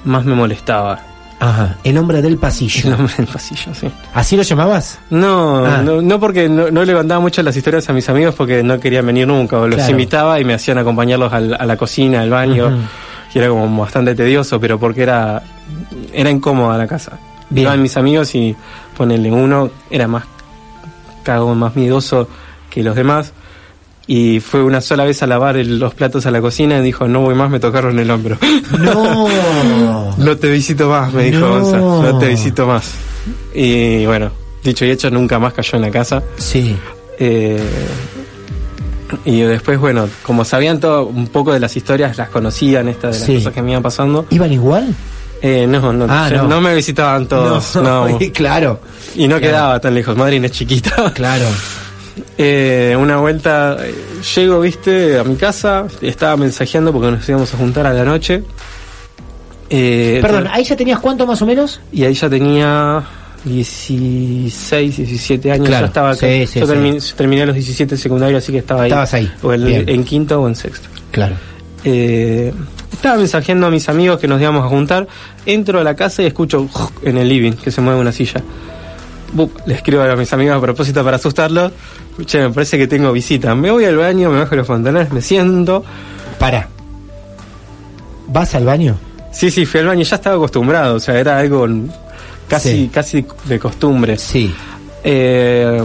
más 0.04 0.26
me 0.26 0.34
molestaba. 0.34 1.00
Ajá. 1.38 1.76
El 1.84 1.98
hombre 1.98 2.22
del 2.22 2.32
El 2.32 2.38
pasillo. 2.38 2.94
hombre 2.94 3.12
en 3.18 3.24
el 3.26 3.30
pasillo, 3.32 3.74
sí. 3.74 3.88
¿Así 4.14 4.36
lo 4.36 4.42
llamabas? 4.42 4.98
No, 5.10 5.64
Ah. 5.64 5.82
no, 5.84 6.00
no 6.00 6.18
porque 6.18 6.48
no, 6.48 6.70
no 6.70 6.84
le 6.84 6.94
contaba 6.94 7.20
mucho 7.20 7.42
las 7.42 7.54
historias 7.56 7.88
a 7.88 7.92
mis 7.92 8.08
amigos 8.08 8.34
porque 8.34 8.62
no 8.62 8.80
querían 8.80 9.04
venir 9.06 9.26
nunca, 9.26 9.58
o 9.58 9.66
los 9.68 9.76
Claro. 9.76 9.90
invitaba 9.92 10.40
y 10.40 10.44
me 10.44 10.54
hacían 10.54 10.78
acompañarlos 10.78 11.32
al- 11.32 11.54
a 11.54 11.66
la 11.66 11.76
cocina, 11.76 12.22
al 12.22 12.30
baño, 12.30 12.78
y 13.34 13.38
era 13.38 13.48
como 13.48 13.80
bastante 13.82 14.14
tedioso, 14.14 14.58
pero 14.58 14.78
porque 14.78 15.02
era, 15.02 15.42
era 16.12 16.30
incómoda 16.30 16.78
la 16.78 16.86
casa. 16.86 17.18
Bien. 17.50 17.66
Iban 17.66 17.82
mis 17.82 17.96
amigos 17.98 18.34
y 18.34 18.56
ponerle 18.96 19.30
uno, 19.30 19.70
era 19.90 20.08
más 20.08 20.24
cagón, 21.22 21.58
más 21.58 21.76
miedoso 21.76 22.28
que 22.70 22.82
los 22.82 22.96
demás. 22.96 23.32
Y 24.08 24.38
fue 24.40 24.62
una 24.62 24.80
sola 24.80 25.04
vez 25.04 25.22
a 25.22 25.26
lavar 25.26 25.56
el- 25.56 25.78
los 25.80 25.92
platos 25.94 26.26
a 26.26 26.30
la 26.30 26.40
cocina 26.40 26.78
y 26.78 26.82
dijo, 26.82 27.08
no 27.08 27.20
voy 27.22 27.34
más, 27.34 27.50
me 27.50 27.58
tocaron 27.58 27.98
el 27.98 28.10
hombro. 28.10 28.38
No. 28.78 29.26
No 30.18 30.36
te 30.36 30.50
visito 30.50 30.88
más, 30.88 31.12
me 31.12 31.24
dijo 31.24 31.40
No. 31.40 31.60
Gonza, 31.60 31.76
no 31.78 32.18
te 32.18 32.28
visito 32.28 32.66
más. 32.66 32.90
Y 33.54 34.06
bueno, 34.06 34.30
dicho 34.62 34.84
y 34.84 34.90
hecho, 34.90 35.10
nunca 35.10 35.38
más 35.38 35.52
cayó 35.52 35.76
en 35.76 35.82
la 35.82 35.90
casa. 35.90 36.22
Sí. 36.38 36.76
Eh, 37.18 37.60
y 39.24 39.40
después, 39.40 39.78
bueno, 39.78 40.08
como 40.22 40.44
sabían 40.44 40.80
todo 40.80 41.06
un 41.06 41.26
poco 41.28 41.52
de 41.52 41.60
las 41.60 41.76
historias, 41.76 42.16
las 42.16 42.28
conocían, 42.30 42.88
estas 42.88 43.12
de 43.14 43.18
las 43.18 43.26
Sí. 43.26 43.34
cosas 43.36 43.52
que 43.52 43.62
me 43.62 43.70
iban 43.72 43.82
pasando. 43.82 44.26
¿Iban 44.30 44.52
igual? 44.52 44.94
Eh, 45.42 45.66
no, 45.68 45.92
no, 45.92 46.06
Ah, 46.08 46.30
no. 46.32 46.44
no 46.48 46.60
me 46.60 46.74
visitaban 46.74 47.26
todos. 47.26 47.76
No, 47.82 48.06
claro. 48.32 48.80
Y 49.14 49.22
no 49.28 49.36
Claro. 49.36 49.40
quedaba 49.40 49.80
tan 49.80 49.94
lejos, 49.94 50.16
Madrid 50.16 50.42
es 50.44 50.52
chiquita. 50.52 51.12
Claro. 51.14 51.44
Eh, 52.38 52.96
una 52.98 53.18
vuelta, 53.18 53.76
eh, 53.84 53.94
llego, 54.34 54.60
viste, 54.60 55.18
a 55.18 55.24
mi 55.24 55.36
casa, 55.36 55.86
estaba 56.00 56.36
mensajeando 56.36 56.92
porque 56.92 57.10
nos 57.10 57.28
íbamos 57.28 57.52
a 57.52 57.56
juntar 57.58 57.86
a 57.86 57.92
la 57.92 58.04
noche. 58.04 58.42
Eh, 59.68 60.18
Perdón, 60.22 60.46
¿ahí 60.50 60.64
ya 60.64 60.76
tenías 60.76 60.98
cuánto 61.00 61.26
más 61.26 61.42
o 61.42 61.46
menos? 61.46 61.80
Y 61.92 62.04
ahí 62.04 62.14
ya 62.14 62.30
tenía 62.30 63.02
16, 63.44 64.96
17 64.96 65.52
años. 65.52 65.66
Claro, 65.66 65.82
ya 65.84 65.88
estaba 65.88 66.10
acá. 66.10 66.26
sí, 66.26 66.46
sí, 66.46 66.60
Yo 66.60 66.66
sí. 66.66 66.72
terminé, 66.72 66.98
terminé 67.16 67.46
los 67.46 67.54
17 67.54 67.96
secundarios, 67.96 68.42
así 68.42 68.52
que 68.52 68.58
estaba 68.58 68.82
ahí. 68.82 68.88
Estabas 68.90 69.14
ahí, 69.14 69.32
O 69.42 69.52
en, 69.52 69.64
bien. 69.64 69.88
en 69.88 70.04
quinto 70.04 70.40
o 70.40 70.48
en 70.48 70.54
sexto. 70.54 70.88
Claro. 71.10 71.34
Eh, 71.84 72.52
estaba 72.92 73.16
mensajeando 73.18 73.66
a 73.66 73.70
mis 73.70 73.88
amigos 73.88 74.18
que 74.18 74.28
nos 74.28 74.40
íbamos 74.40 74.64
a 74.64 74.68
juntar. 74.68 75.06
Entro 75.44 75.80
a 75.80 75.84
la 75.84 75.94
casa 75.94 76.22
y 76.22 76.26
escucho 76.26 76.68
en 77.02 77.18
el 77.18 77.28
living 77.28 77.52
que 77.52 77.70
se 77.70 77.80
mueve 77.80 78.00
una 78.00 78.12
silla. 78.12 78.42
Le 79.66 79.74
escribo 79.74 80.02
a 80.02 80.16
mis 80.16 80.32
amigos 80.32 80.56
a 80.56 80.60
propósito 80.60 81.04
para 81.04 81.16
asustarlos. 81.16 81.72
Che, 82.24 82.40
me 82.40 82.50
parece 82.50 82.78
que 82.78 82.86
tengo 82.86 83.12
visita. 83.12 83.54
Me 83.54 83.70
voy 83.70 83.84
al 83.84 83.96
baño, 83.96 84.30
me 84.30 84.38
bajo 84.38 84.56
los 84.56 84.66
pantalones, 84.66 85.12
me 85.12 85.20
siento. 85.20 85.84
Para. 86.38 86.68
¿Vas 88.28 88.54
al 88.54 88.64
baño? 88.64 88.98
Sí, 89.32 89.50
sí, 89.50 89.66
fui 89.66 89.80
al 89.80 89.86
baño, 89.86 90.02
ya 90.02 90.16
estaba 90.16 90.36
acostumbrado, 90.36 90.96
o 90.96 91.00
sea, 91.00 91.18
era 91.20 91.38
algo 91.38 91.66
casi, 92.48 92.70
Sí. 92.70 92.90
casi 92.92 93.26
de 93.44 93.58
costumbre. 93.58 94.16
Sí. 94.18 94.54
Eh, 95.04 95.82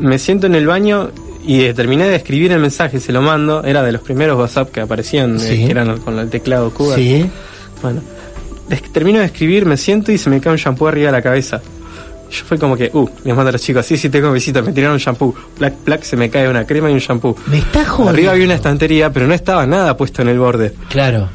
me 0.00 0.18
siento 0.18 0.46
en 0.46 0.54
el 0.54 0.66
baño 0.66 1.10
y 1.46 1.70
terminé 1.72 2.08
de 2.08 2.16
escribir 2.16 2.52
el 2.52 2.60
mensaje, 2.60 3.00
se 3.00 3.12
lo 3.12 3.20
mando, 3.20 3.64
era 3.64 3.82
de 3.82 3.92
los 3.92 4.00
primeros 4.02 4.38
WhatsApp 4.38 4.70
que 4.70 4.80
aparecían, 4.80 5.38
eh, 5.40 5.64
que 5.66 5.70
eran 5.70 5.98
con 5.98 6.18
el 6.18 6.30
teclado 6.30 6.70
Cuba. 6.72 6.94
Sí. 6.94 7.28
Bueno, 7.82 8.00
termino 8.92 9.18
de 9.18 9.26
escribir, 9.26 9.66
me 9.66 9.76
siento 9.76 10.10
y 10.12 10.16
se 10.18 10.30
me 10.30 10.40
cae 10.40 10.52
un 10.52 10.58
shampoo 10.58 10.86
arriba 10.88 11.06
de 11.06 11.12
la 11.12 11.22
cabeza. 11.22 11.60
Yo 12.34 12.44
fue 12.44 12.58
como 12.58 12.76
que, 12.76 12.90
uh, 12.92 13.08
les 13.24 13.34
mando 13.34 13.48
a 13.50 13.52
los 13.52 13.62
chicos, 13.62 13.86
sí, 13.86 13.96
sí, 13.96 14.08
tengo 14.08 14.32
visita, 14.32 14.60
me 14.62 14.72
tiraron 14.72 14.94
un 14.94 14.98
shampoo. 15.00 15.34
Plac, 15.58 15.74
plac, 15.74 16.02
se 16.02 16.16
me 16.16 16.28
cae 16.30 16.48
una 16.48 16.64
crema 16.66 16.90
y 16.90 16.94
un 16.94 16.98
shampoo. 16.98 17.36
Me 17.46 17.58
está 17.58 17.84
jodiendo. 17.84 18.10
Arriba 18.10 18.32
había 18.32 18.44
una 18.46 18.54
estantería, 18.54 19.10
pero 19.12 19.26
no 19.26 19.34
estaba 19.34 19.66
nada 19.66 19.96
puesto 19.96 20.22
en 20.22 20.28
el 20.28 20.38
borde. 20.38 20.74
Claro. 20.88 21.28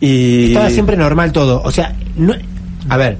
Y. 0.00 0.48
Estaba 0.48 0.70
siempre 0.70 0.96
normal 0.96 1.32
todo. 1.32 1.62
O 1.64 1.70
sea, 1.70 1.94
no, 2.16 2.34
a 2.88 2.96
ver, 2.96 3.16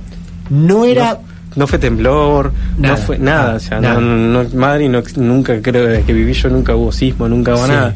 no 0.50 0.84
era. 0.84 1.14
No, 1.14 1.20
no 1.54 1.66
fue 1.66 1.78
temblor, 1.78 2.52
Nada, 2.78 2.94
no 2.96 3.00
fue 3.02 3.18
nada. 3.18 3.42
nada, 3.44 3.54
o 3.56 3.60
sea, 3.60 3.80
nada. 3.80 4.00
no, 4.00 4.42
no, 4.42 4.48
Madrid 4.54 4.88
no, 4.88 5.02
nunca 5.16 5.60
creo 5.60 5.86
desde 5.86 6.02
que 6.04 6.12
viví 6.12 6.32
yo, 6.32 6.48
nunca 6.48 6.74
hubo 6.74 6.90
sismo, 6.92 7.28
nunca 7.28 7.54
hubo 7.54 7.64
Sí. 7.66 7.70
nada. 7.70 7.94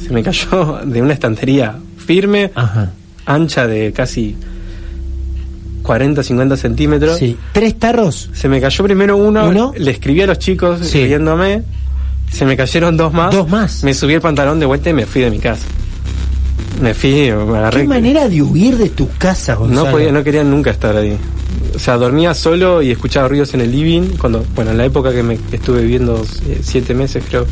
Se 0.00 0.12
me 0.12 0.22
cayó 0.22 0.80
de 0.84 1.00
una 1.02 1.12
estantería 1.14 1.74
firme, 1.98 2.50
Ajá. 2.54 2.90
ancha 3.26 3.66
de 3.66 3.92
casi 3.92 4.36
40, 5.84 6.22
50 6.24 6.56
centímetros. 6.56 7.18
Sí. 7.18 7.36
¿Tres 7.52 7.78
tarros? 7.78 8.30
Se 8.32 8.48
me 8.48 8.60
cayó 8.60 8.82
primero 8.82 9.16
uno, 9.16 9.46
¿Uno? 9.48 9.72
le 9.76 9.90
escribí 9.92 10.20
a 10.22 10.26
los 10.26 10.38
chicos 10.40 10.80
Sí. 10.84 11.04
riéndome, 11.04 11.62
se 12.32 12.44
me 12.44 12.56
cayeron 12.56 12.96
dos 12.96 13.12
más. 13.12 13.32
Dos 13.32 13.48
más. 13.48 13.84
Me 13.84 13.94
subí 13.94 14.14
el 14.14 14.20
pantalón 14.20 14.58
de 14.58 14.66
vuelta 14.66 14.90
y 14.90 14.94
me 14.94 15.06
fui 15.06 15.22
de 15.22 15.30
mi 15.30 15.38
casa. 15.38 15.64
Me 16.80 16.92
fui, 16.94 17.30
me 17.30 17.58
agarré. 17.58 17.82
¿Qué 17.82 17.86
manera 17.88 18.28
de 18.28 18.42
huir 18.42 18.76
de 18.76 18.88
tu 18.88 19.08
casa, 19.16 19.54
Gonzalo? 19.54 19.84
No 19.84 19.90
podía, 19.92 20.10
no 20.10 20.24
quería 20.24 20.42
nunca 20.42 20.70
estar 20.72 20.96
ahí. 20.96 21.16
O 21.74 21.78
sea, 21.78 21.96
dormía 21.96 22.34
solo 22.34 22.82
y 22.82 22.90
escuchaba 22.90 23.28
ruidos 23.28 23.54
en 23.54 23.60
el 23.60 23.70
living. 23.70 24.16
Cuando, 24.18 24.44
bueno, 24.56 24.72
en 24.72 24.78
la 24.78 24.84
época 24.84 25.12
que 25.12 25.22
me 25.22 25.36
que 25.36 25.56
estuve 25.56 25.82
viviendo 25.82 26.24
eh, 26.48 26.60
siete 26.62 26.94
meses, 26.94 27.22
creo, 27.28 27.46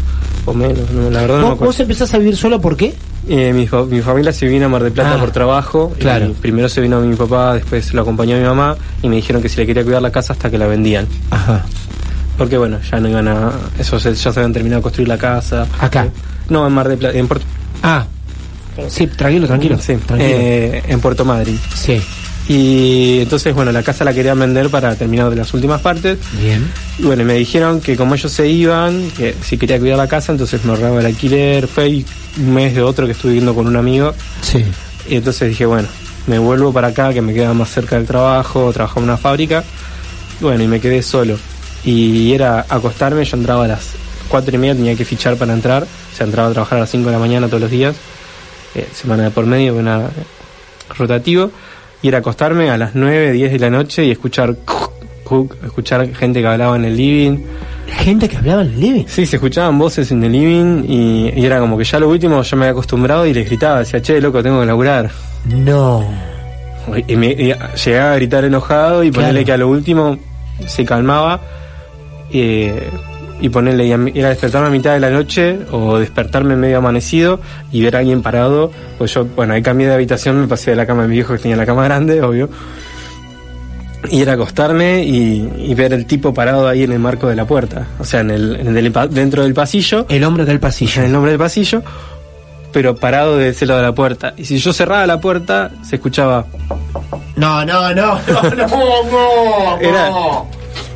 o 0.44 0.52
menos. 0.54 0.90
no, 0.90 1.10
la 1.10 1.20
verdad 1.22 1.36
no 1.36 1.42
me 1.42 1.44
¿Vos, 1.44 1.52
acuerdo. 1.54 1.66
vos 1.72 1.80
empezás 1.80 2.14
a 2.14 2.18
vivir 2.18 2.36
solo 2.36 2.60
por 2.60 2.76
qué? 2.76 2.94
Eh, 3.28 3.52
mi, 3.52 3.66
fa- 3.68 3.84
mi 3.84 4.00
familia 4.00 4.32
se 4.32 4.46
vino 4.46 4.66
a 4.66 4.68
Mar 4.68 4.82
del 4.82 4.92
Plata 4.92 5.14
Ah, 5.14 5.20
por 5.20 5.30
trabajo. 5.30 5.92
claro. 5.98 6.26
Y 6.26 6.32
primero 6.32 6.68
se 6.68 6.80
vino 6.80 7.00
mi 7.00 7.14
papá, 7.16 7.54
después 7.54 7.92
lo 7.94 8.02
acompañó 8.02 8.36
mi 8.36 8.42
mamá 8.44 8.76
y 9.02 9.08
me 9.08 9.16
dijeron 9.16 9.40
que 9.40 9.48
si 9.48 9.56
le 9.58 9.66
quería 9.66 9.84
cuidar 9.84 10.02
la 10.02 10.10
casa 10.10 10.32
hasta 10.32 10.50
que 10.50 10.58
la 10.58 10.66
vendían. 10.66 11.06
Ajá. 11.30 11.64
Porque 12.36 12.56
bueno, 12.58 12.78
ya 12.90 12.98
no 12.98 13.08
iban 13.08 13.28
a. 13.28 13.52
Eso 13.78 14.00
se- 14.00 14.14
ya 14.14 14.32
se 14.32 14.40
habían 14.40 14.52
terminado 14.52 14.80
de 14.80 14.82
construir 14.82 15.08
la 15.08 15.18
casa. 15.18 15.66
Acá. 15.78 16.04
Eh, 16.06 16.10
no, 16.48 16.66
en 16.66 16.72
Mar 16.72 16.88
del 16.88 16.98
Plata, 16.98 17.16
en 17.18 17.28
Puerto. 17.28 17.46
Ah. 17.82 18.04
Sí, 18.88 19.06
tranquilo, 19.06 19.46
tranquilo. 19.46 19.76
Sí, 19.78 19.94
tranquilo. 19.96 20.30
eh, 20.32 20.82
en 20.88 20.98
Puerto 21.00 21.24
Madryn. 21.24 21.60
sí. 21.74 22.00
Y 22.48 23.20
entonces, 23.20 23.54
bueno, 23.54 23.70
la 23.72 23.82
casa 23.82 24.04
la 24.04 24.12
querían 24.12 24.38
vender 24.38 24.68
para 24.68 24.94
terminar 24.96 25.30
de 25.30 25.36
las 25.36 25.54
últimas 25.54 25.80
partes. 25.80 26.18
Bien. 26.40 26.70
Y 26.98 27.02
bueno, 27.02 27.24
me 27.24 27.34
dijeron 27.34 27.80
que 27.80 27.96
como 27.96 28.14
ellos 28.14 28.32
se 28.32 28.48
iban, 28.48 29.10
que 29.12 29.34
si 29.42 29.56
quería 29.56 29.78
cuidar 29.78 29.98
la 29.98 30.08
casa, 30.08 30.32
entonces 30.32 30.64
me 30.64 30.72
ahorraba 30.72 31.00
el 31.00 31.06
alquiler. 31.06 31.68
Fue 31.68 32.04
un 32.38 32.54
mes 32.54 32.74
de 32.74 32.82
otro 32.82 33.06
que 33.06 33.12
estuve 33.12 33.32
viviendo 33.32 33.54
con 33.54 33.66
un 33.66 33.76
amigo. 33.76 34.14
Sí. 34.40 34.64
Y 35.08 35.16
entonces 35.16 35.50
dije, 35.50 35.66
bueno, 35.66 35.88
me 36.26 36.38
vuelvo 36.38 36.72
para 36.72 36.88
acá, 36.88 37.12
que 37.12 37.22
me 37.22 37.32
queda 37.32 37.54
más 37.54 37.70
cerca 37.70 37.96
del 37.96 38.06
trabajo, 38.06 38.72
trabajaba 38.72 39.00
en 39.00 39.04
una 39.04 39.16
fábrica. 39.16 39.64
Bueno, 40.40 40.62
y 40.64 40.66
me 40.66 40.80
quedé 40.80 41.02
solo. 41.02 41.38
Y 41.84 42.32
era 42.32 42.66
acostarme, 42.68 43.24
yo 43.24 43.36
entraba 43.36 43.64
a 43.64 43.68
las 43.68 43.90
cuatro 44.28 44.54
y 44.54 44.58
media, 44.58 44.74
tenía 44.74 44.96
que 44.96 45.04
fichar 45.04 45.36
para 45.36 45.52
entrar. 45.52 45.84
O 45.84 46.16
sea, 46.16 46.26
entraba 46.26 46.48
a 46.48 46.52
trabajar 46.52 46.78
a 46.78 46.80
las 46.82 46.90
5 46.90 47.06
de 47.06 47.12
la 47.12 47.18
mañana 47.18 47.46
todos 47.46 47.62
los 47.62 47.70
días, 47.70 47.96
eh, 48.74 48.88
semana 48.94 49.24
de 49.24 49.30
por 49.30 49.46
medio, 49.46 49.74
una 49.74 50.10
rotativo. 50.96 51.50
Y 52.02 52.08
era 52.08 52.18
acostarme 52.18 52.68
a 52.70 52.76
las 52.76 52.94
9, 52.94 53.32
10 53.32 53.52
de 53.52 53.58
la 53.58 53.70
noche 53.70 54.04
y 54.04 54.10
escuchar 54.10 54.56
escuchar 55.64 56.12
gente 56.14 56.40
que 56.42 56.46
hablaba 56.46 56.76
en 56.76 56.84
el 56.84 56.96
living. 56.96 57.38
Gente 57.86 58.28
que 58.28 58.36
hablaba 58.36 58.62
en 58.62 58.68
el 58.68 58.80
living. 58.80 59.04
Sí, 59.06 59.24
se 59.24 59.36
escuchaban 59.36 59.78
voces 59.78 60.10
en 60.10 60.22
el 60.24 60.32
living 60.32 60.84
y, 60.88 61.32
y 61.34 61.46
era 61.46 61.58
como 61.58 61.78
que 61.78 61.84
ya 61.84 61.98
lo 61.98 62.08
último 62.10 62.42
yo 62.42 62.56
me 62.56 62.64
había 62.64 62.72
acostumbrado 62.72 63.26
y 63.26 63.32
les 63.32 63.46
gritaba, 63.46 63.78
decía, 63.80 64.02
che, 64.02 64.20
loco, 64.20 64.42
tengo 64.42 64.60
que 64.60 64.66
laburar. 64.66 65.10
No. 65.46 66.04
Y, 67.06 67.16
me, 67.16 67.28
y 67.28 67.54
llegaba 67.84 68.12
a 68.12 68.16
gritar 68.16 68.44
enojado 68.44 69.04
y 69.04 69.10
Claro. 69.10 69.28
ponerle 69.28 69.44
que 69.44 69.52
a 69.52 69.56
lo 69.56 69.68
último 69.68 70.18
se 70.66 70.84
calmaba 70.84 71.40
eh, 72.32 72.88
y 73.42 73.48
ponerle 73.50 73.86
y 73.86 73.92
a 74.22 74.28
despertarme 74.28 74.68
a 74.68 74.70
mitad 74.70 74.94
de 74.94 75.00
la 75.00 75.10
noche 75.10 75.58
o 75.70 75.98
despertarme 75.98 76.56
medio 76.56 76.78
amanecido 76.78 77.40
y 77.72 77.82
ver 77.82 77.96
a 77.96 77.98
alguien 77.98 78.22
parado. 78.22 78.70
Pues 78.96 79.12
yo, 79.12 79.26
bueno, 79.26 79.52
ahí 79.52 79.60
cambié 79.62 79.88
de 79.88 79.94
habitación, 79.94 80.40
me 80.40 80.46
pasé 80.48 80.70
de 80.70 80.76
la 80.76 80.86
cama 80.86 81.02
de 81.02 81.08
mi 81.08 81.14
viejo 81.16 81.34
que 81.34 81.40
tenía 81.40 81.56
la 81.56 81.66
cama 81.66 81.84
grande, 81.84 82.22
obvio. 82.22 82.48
Y 84.10 84.20
era 84.20 84.32
acostarme 84.32 85.04
y, 85.04 85.48
y 85.58 85.74
ver 85.74 85.92
el 85.92 86.06
tipo 86.06 86.34
parado 86.34 86.66
ahí 86.68 86.82
en 86.82 86.90
el 86.92 86.98
marco 86.98 87.28
de 87.28 87.36
la 87.36 87.44
puerta, 87.46 87.86
o 88.00 88.04
sea, 88.04 88.20
en 88.20 88.30
el, 88.32 88.56
en 88.56 88.76
el 88.76 88.90
pa- 88.90 89.06
dentro 89.06 89.44
del 89.44 89.54
pasillo 89.54 90.06
El 90.08 90.24
hombre 90.24 90.44
del 90.44 90.58
pasillo. 90.58 91.00
en 91.02 91.06
el 91.06 91.12
nombre 91.12 91.30
del 91.30 91.38
pasillo, 91.38 91.82
pero 92.72 92.96
parado 92.96 93.36
de 93.38 93.50
ese 93.50 93.64
lado 93.64 93.78
de 93.80 93.86
la 93.86 93.94
puerta. 93.94 94.34
Y 94.36 94.44
si 94.44 94.58
yo 94.58 94.72
cerraba 94.72 95.06
la 95.06 95.20
puerta, 95.20 95.70
se 95.88 95.96
escuchaba. 95.96 96.46
No, 97.36 97.64
no, 97.64 97.94
no, 97.94 98.18
no, 98.26 98.42
no, 98.42 98.66
no. 98.66 99.78
Era, 99.80 100.10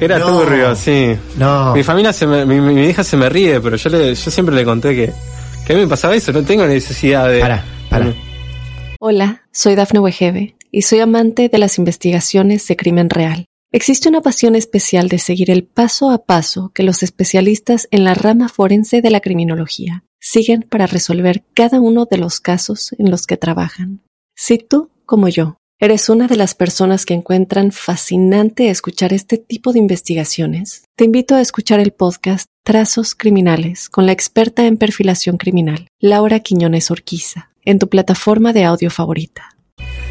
era 0.00 0.18
No. 0.18 0.26
turbio, 0.40 0.74
sí. 0.76 1.16
No. 1.38 1.74
Mi 1.74 1.82
familia, 1.82 2.12
se 2.12 2.26
me- 2.26 2.44
mi, 2.46 2.60
mi 2.60 2.86
hija 2.86 3.02
se 3.04 3.16
me 3.16 3.28
ríe, 3.28 3.60
pero 3.60 3.76
yo, 3.76 3.90
le, 3.90 4.14
yo 4.14 4.30
siempre 4.30 4.54
le 4.54 4.64
conté 4.64 4.94
que, 4.94 5.12
que 5.66 5.72
a 5.72 5.76
mí 5.76 5.82
me 5.82 5.88
pasaba 5.88 6.14
eso, 6.14 6.32
no 6.32 6.42
tengo 6.42 6.66
necesidad 6.66 7.28
de. 7.30 7.40
Para, 7.40 7.64
para. 7.90 8.12
Hola, 9.00 9.42
soy 9.52 9.74
Dafne 9.74 10.00
Wegebe 10.00 10.56
y 10.70 10.82
soy 10.82 11.00
amante 11.00 11.48
de 11.48 11.58
las 11.58 11.78
investigaciones 11.78 12.66
de 12.66 12.76
crimen 12.76 13.10
real. 13.10 13.46
Existe 13.72 14.08
una 14.08 14.22
pasión 14.22 14.54
especial 14.54 15.08
de 15.08 15.18
seguir 15.18 15.50
el 15.50 15.64
paso 15.64 16.10
a 16.10 16.24
paso 16.24 16.70
que 16.74 16.82
los 16.82 17.02
especialistas 17.02 17.88
en 17.90 18.04
la 18.04 18.14
rama 18.14 18.48
forense 18.48 19.02
de 19.02 19.10
la 19.10 19.20
criminología 19.20 20.04
siguen 20.20 20.62
para 20.62 20.86
resolver 20.86 21.44
cada 21.54 21.80
uno 21.80 22.06
de 22.10 22.16
los 22.18 22.40
casos 22.40 22.94
en 22.98 23.10
los 23.10 23.26
que 23.26 23.36
trabajan. 23.36 24.00
Si 24.34 24.58
tú, 24.58 24.90
como 25.04 25.28
yo, 25.28 25.56
eres 25.78 26.08
una 26.08 26.26
de 26.26 26.36
las 26.36 26.54
personas 26.54 27.04
que 27.04 27.14
encuentran 27.14 27.70
fascinante 27.72 28.70
escuchar 28.70 29.12
este 29.12 29.36
tipo 29.38 29.72
de 29.72 29.78
investigaciones, 29.78 30.84
te 30.96 31.04
invito 31.04 31.34
a 31.34 31.40
escuchar 31.40 31.80
el 31.80 31.92
podcast 31.92 32.46
Trazos 32.64 33.14
Criminales 33.14 33.88
con 33.88 34.06
la 34.06 34.12
experta 34.12 34.66
en 34.66 34.76
perfilación 34.78 35.36
criminal, 35.36 35.88
Laura 36.00 36.40
Quiñones 36.40 36.90
Orquiza, 36.90 37.50
en 37.64 37.78
tu 37.78 37.88
plataforma 37.88 38.52
de 38.52 38.64
audio 38.64 38.90
favorita. 38.90 39.56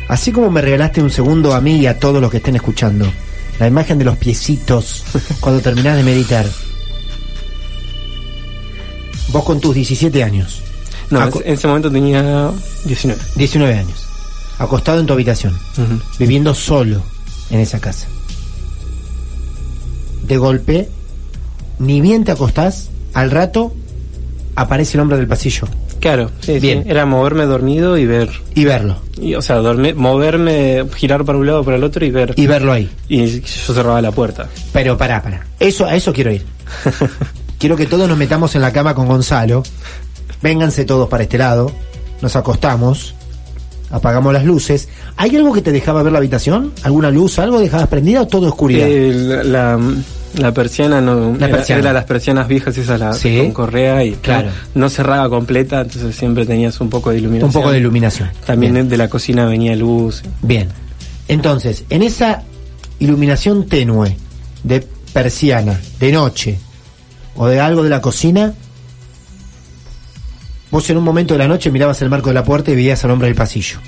Así 0.07 0.31
como 0.31 0.51
me 0.51 0.61
regalaste 0.61 1.01
un 1.01 1.09
segundo 1.09 1.55
a 1.55 1.61
mí 1.61 1.77
y 1.77 1.87
a 1.87 1.99
todos 1.99 2.21
los 2.21 2.29
que 2.29 2.37
estén 2.37 2.55
escuchando, 2.55 3.11
la 3.59 3.67
imagen 3.67 3.97
de 3.97 4.05
los 4.05 4.17
piecitos 4.17 5.03
cuando 5.39 5.61
terminás 5.61 5.97
de 5.97 6.03
meditar. 6.03 6.45
Vos 9.29 9.43
con 9.43 9.59
tus 9.59 9.73
17 9.73 10.23
años, 10.23 10.61
No, 11.09 11.19
Aco- 11.21 11.41
en 11.43 11.53
ese 11.53 11.67
momento 11.67 11.91
tenía 11.91 12.51
19. 12.85 13.19
19 13.35 13.73
años, 13.73 14.04
acostado 14.57 14.99
en 14.99 15.05
tu 15.05 15.13
habitación, 15.13 15.57
viviendo 16.19 16.53
solo 16.53 17.01
en 17.49 17.59
esa 17.59 17.79
casa. 17.79 18.07
De 20.23 20.37
golpe, 20.37 20.89
ni 21.79 22.01
bien 22.01 22.23
te 22.23 22.31
acostás, 22.31 22.89
al 23.13 23.31
rato 23.31 23.73
aparece 24.55 24.97
el 24.97 25.01
hombre 25.01 25.17
del 25.17 25.27
pasillo 25.27 25.67
Claro, 25.99 26.29
sí, 26.39 26.59
Bien. 26.59 26.83
sí. 26.83 26.89
Era 26.89 27.05
moverme 27.07 27.45
dormido 27.45 27.97
y 27.97 28.05
ver. 28.05 28.29
y 28.53 28.63
verlo, 28.63 28.97
Y, 29.19 29.33
o 29.33 29.41
sea, 29.41 29.55
dormir, 29.55 29.95
moverme, 29.95 30.85
girar 30.95 31.25
para 31.25 31.37
un 31.39 31.47
lado 31.47 31.61
o 31.61 31.63
para 31.63 31.77
el 31.77 31.83
otro 31.83 32.05
y 32.05 32.11
ver. 32.11 32.33
y 32.35 32.45
verlo 32.45 32.73
ahí. 32.73 32.89
Y 33.09 33.41
yo 33.41 33.73
cerraba 33.73 34.01
la 34.03 34.11
puerta. 34.11 34.47
Pero 34.71 34.97
pará, 34.97 35.23
pará. 35.23 35.47
Eso, 35.59 35.85
a 35.85 35.95
eso 35.95 36.13
quiero 36.13 36.31
ir. 36.31 36.45
quiero 37.59 37.75
que 37.75 37.87
todos 37.87 38.07
nos 38.07 38.17
metamos 38.19 38.53
en 38.55 38.61
la 38.61 38.71
cama 38.71 38.93
con 38.93 39.07
Gonzalo. 39.07 39.63
Vénganse 40.43 40.85
todos 40.85 41.09
para 41.09 41.23
este 41.23 41.39
lado. 41.39 41.71
Nos 42.21 42.35
acostamos. 42.35 43.15
Apagamos 43.95 44.33
las 44.33 44.43
luces. 44.43 44.89
¿Hay 45.15 45.33
algo 45.37 45.53
que 45.53 45.61
te 45.61 45.71
dejaba 45.71 46.03
ver 46.03 46.11
la 46.11 46.17
habitación? 46.17 46.73
¿Alguna 46.83 47.09
luz? 47.11 47.39
¿Algo 47.39 47.59
dejabas 47.61 47.87
prendida 47.87 48.21
o 48.23 48.27
todo 48.27 48.49
oscuridad? 48.49 48.85
Eh, 48.89 49.41
la, 49.45 50.51
persiana 50.53 50.99
no 50.99 51.33
La 51.39 51.45
era, 51.47 51.55
persiana. 51.55 51.79
era 51.81 51.93
las 51.93 52.03
persianas 52.03 52.45
viejas 52.49 52.77
esas 52.77 52.99
la, 52.99 53.13
Sí. 53.13 53.37
con 53.37 53.51
correa 53.53 54.03
y 54.03 54.11
Claro. 54.15 54.49
no, 54.73 54.81
no 54.81 54.89
cerraba 54.89 55.29
completa 55.29 55.79
entonces 55.79 56.13
siempre 56.13 56.45
tenías 56.45 56.81
un 56.81 56.89
poco 56.89 57.11
de 57.11 57.19
iluminación 57.19 57.47
Un 57.47 57.53
poco 57.53 57.71
de 57.71 57.77
iluminación. 57.79 58.29
también 58.45 58.73
Bien. 58.73 58.89
de 58.89 58.97
la 58.97 59.07
cocina 59.07 59.45
venía 59.45 59.73
luz 59.77 60.23
Bien. 60.41 60.67
Entonces, 61.29 61.85
en 61.89 62.03
esa 62.03 62.43
iluminación 62.99 63.65
tenue 63.65 64.17
de 64.63 64.85
persiana, 65.13 65.79
de 66.01 66.11
noche, 66.11 66.59
o 67.37 67.47
de 67.47 67.61
algo 67.61 67.81
de 67.83 67.89
la 67.89 68.01
cocina, 68.01 68.53
vos 70.71 70.89
en 70.89 70.97
un 70.97 71.03
momento 71.03 71.33
de 71.33 71.37
la 71.39 71.47
noche 71.47 71.71
mirabas 71.71 72.01
el 72.01 72.09
marco 72.09 72.29
de 72.29 72.33
la 72.35 72.43
puerta 72.43 72.71
y 72.71 72.75
veías 72.75 73.03
al 73.05 73.11
hombre 73.11 73.27
del 73.27 73.35
pasillo. 73.35 73.79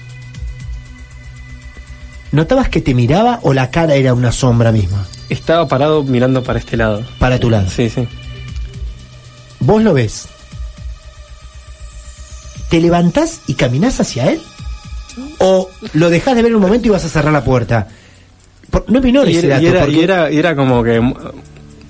¿Notabas 2.32 2.70
que 2.70 2.82
te 2.82 2.94
miraba 2.94 3.40
o 3.44 3.54
la 3.54 3.72
cara 3.72 3.96
era 3.96 4.14
una 4.14 4.32
sombra 4.32 4.72
misma? 4.72 5.06
estaba 5.30 5.68
parado 5.68 6.04
mirando 6.04 6.42
para 6.42 6.58
este 6.60 6.78
lado 6.78 7.04
Para 7.20 7.38
tu 7.38 7.50
lado. 7.50 7.70
sí 7.70 7.90
sí 7.90 8.08
Vos 9.60 9.82
lo 9.84 9.94
ves. 9.94 10.28
¿Te 12.70 12.80
levantás 12.80 13.42
y 13.48 13.56
caminás 13.56 14.00
hacia 14.00 14.32
él? 14.32 14.42
¿O 15.40 15.70
lo 15.94 16.10
dejás 16.10 16.36
de 16.36 16.44
ver 16.44 16.56
un 16.56 16.62
momento 16.62 16.88
y 16.88 16.92
vas 16.92 17.04
a 17.06 17.10
cerrar 17.10 17.34
la 17.34 17.44
puerta? 17.44 17.88
Por- 18.70 18.90
no 18.90 19.02
y 19.30 19.38
ese 19.38 19.48
dato, 19.48 19.64
y 19.64 19.68
era, 19.68 19.80
porque- 19.82 19.96
y 19.96 20.00
era, 20.02 20.32
y 20.32 20.38
era 20.38 20.56
como 20.56 20.84
que 20.84 21.00
mu- 21.00 21.16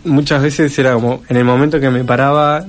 muchas 0.05 0.41
veces 0.41 0.77
era 0.79 0.93
como 0.93 1.21
en 1.27 1.37
el 1.37 1.43
momento 1.43 1.79
que 1.79 1.89
me 1.89 2.03
paraba 2.03 2.65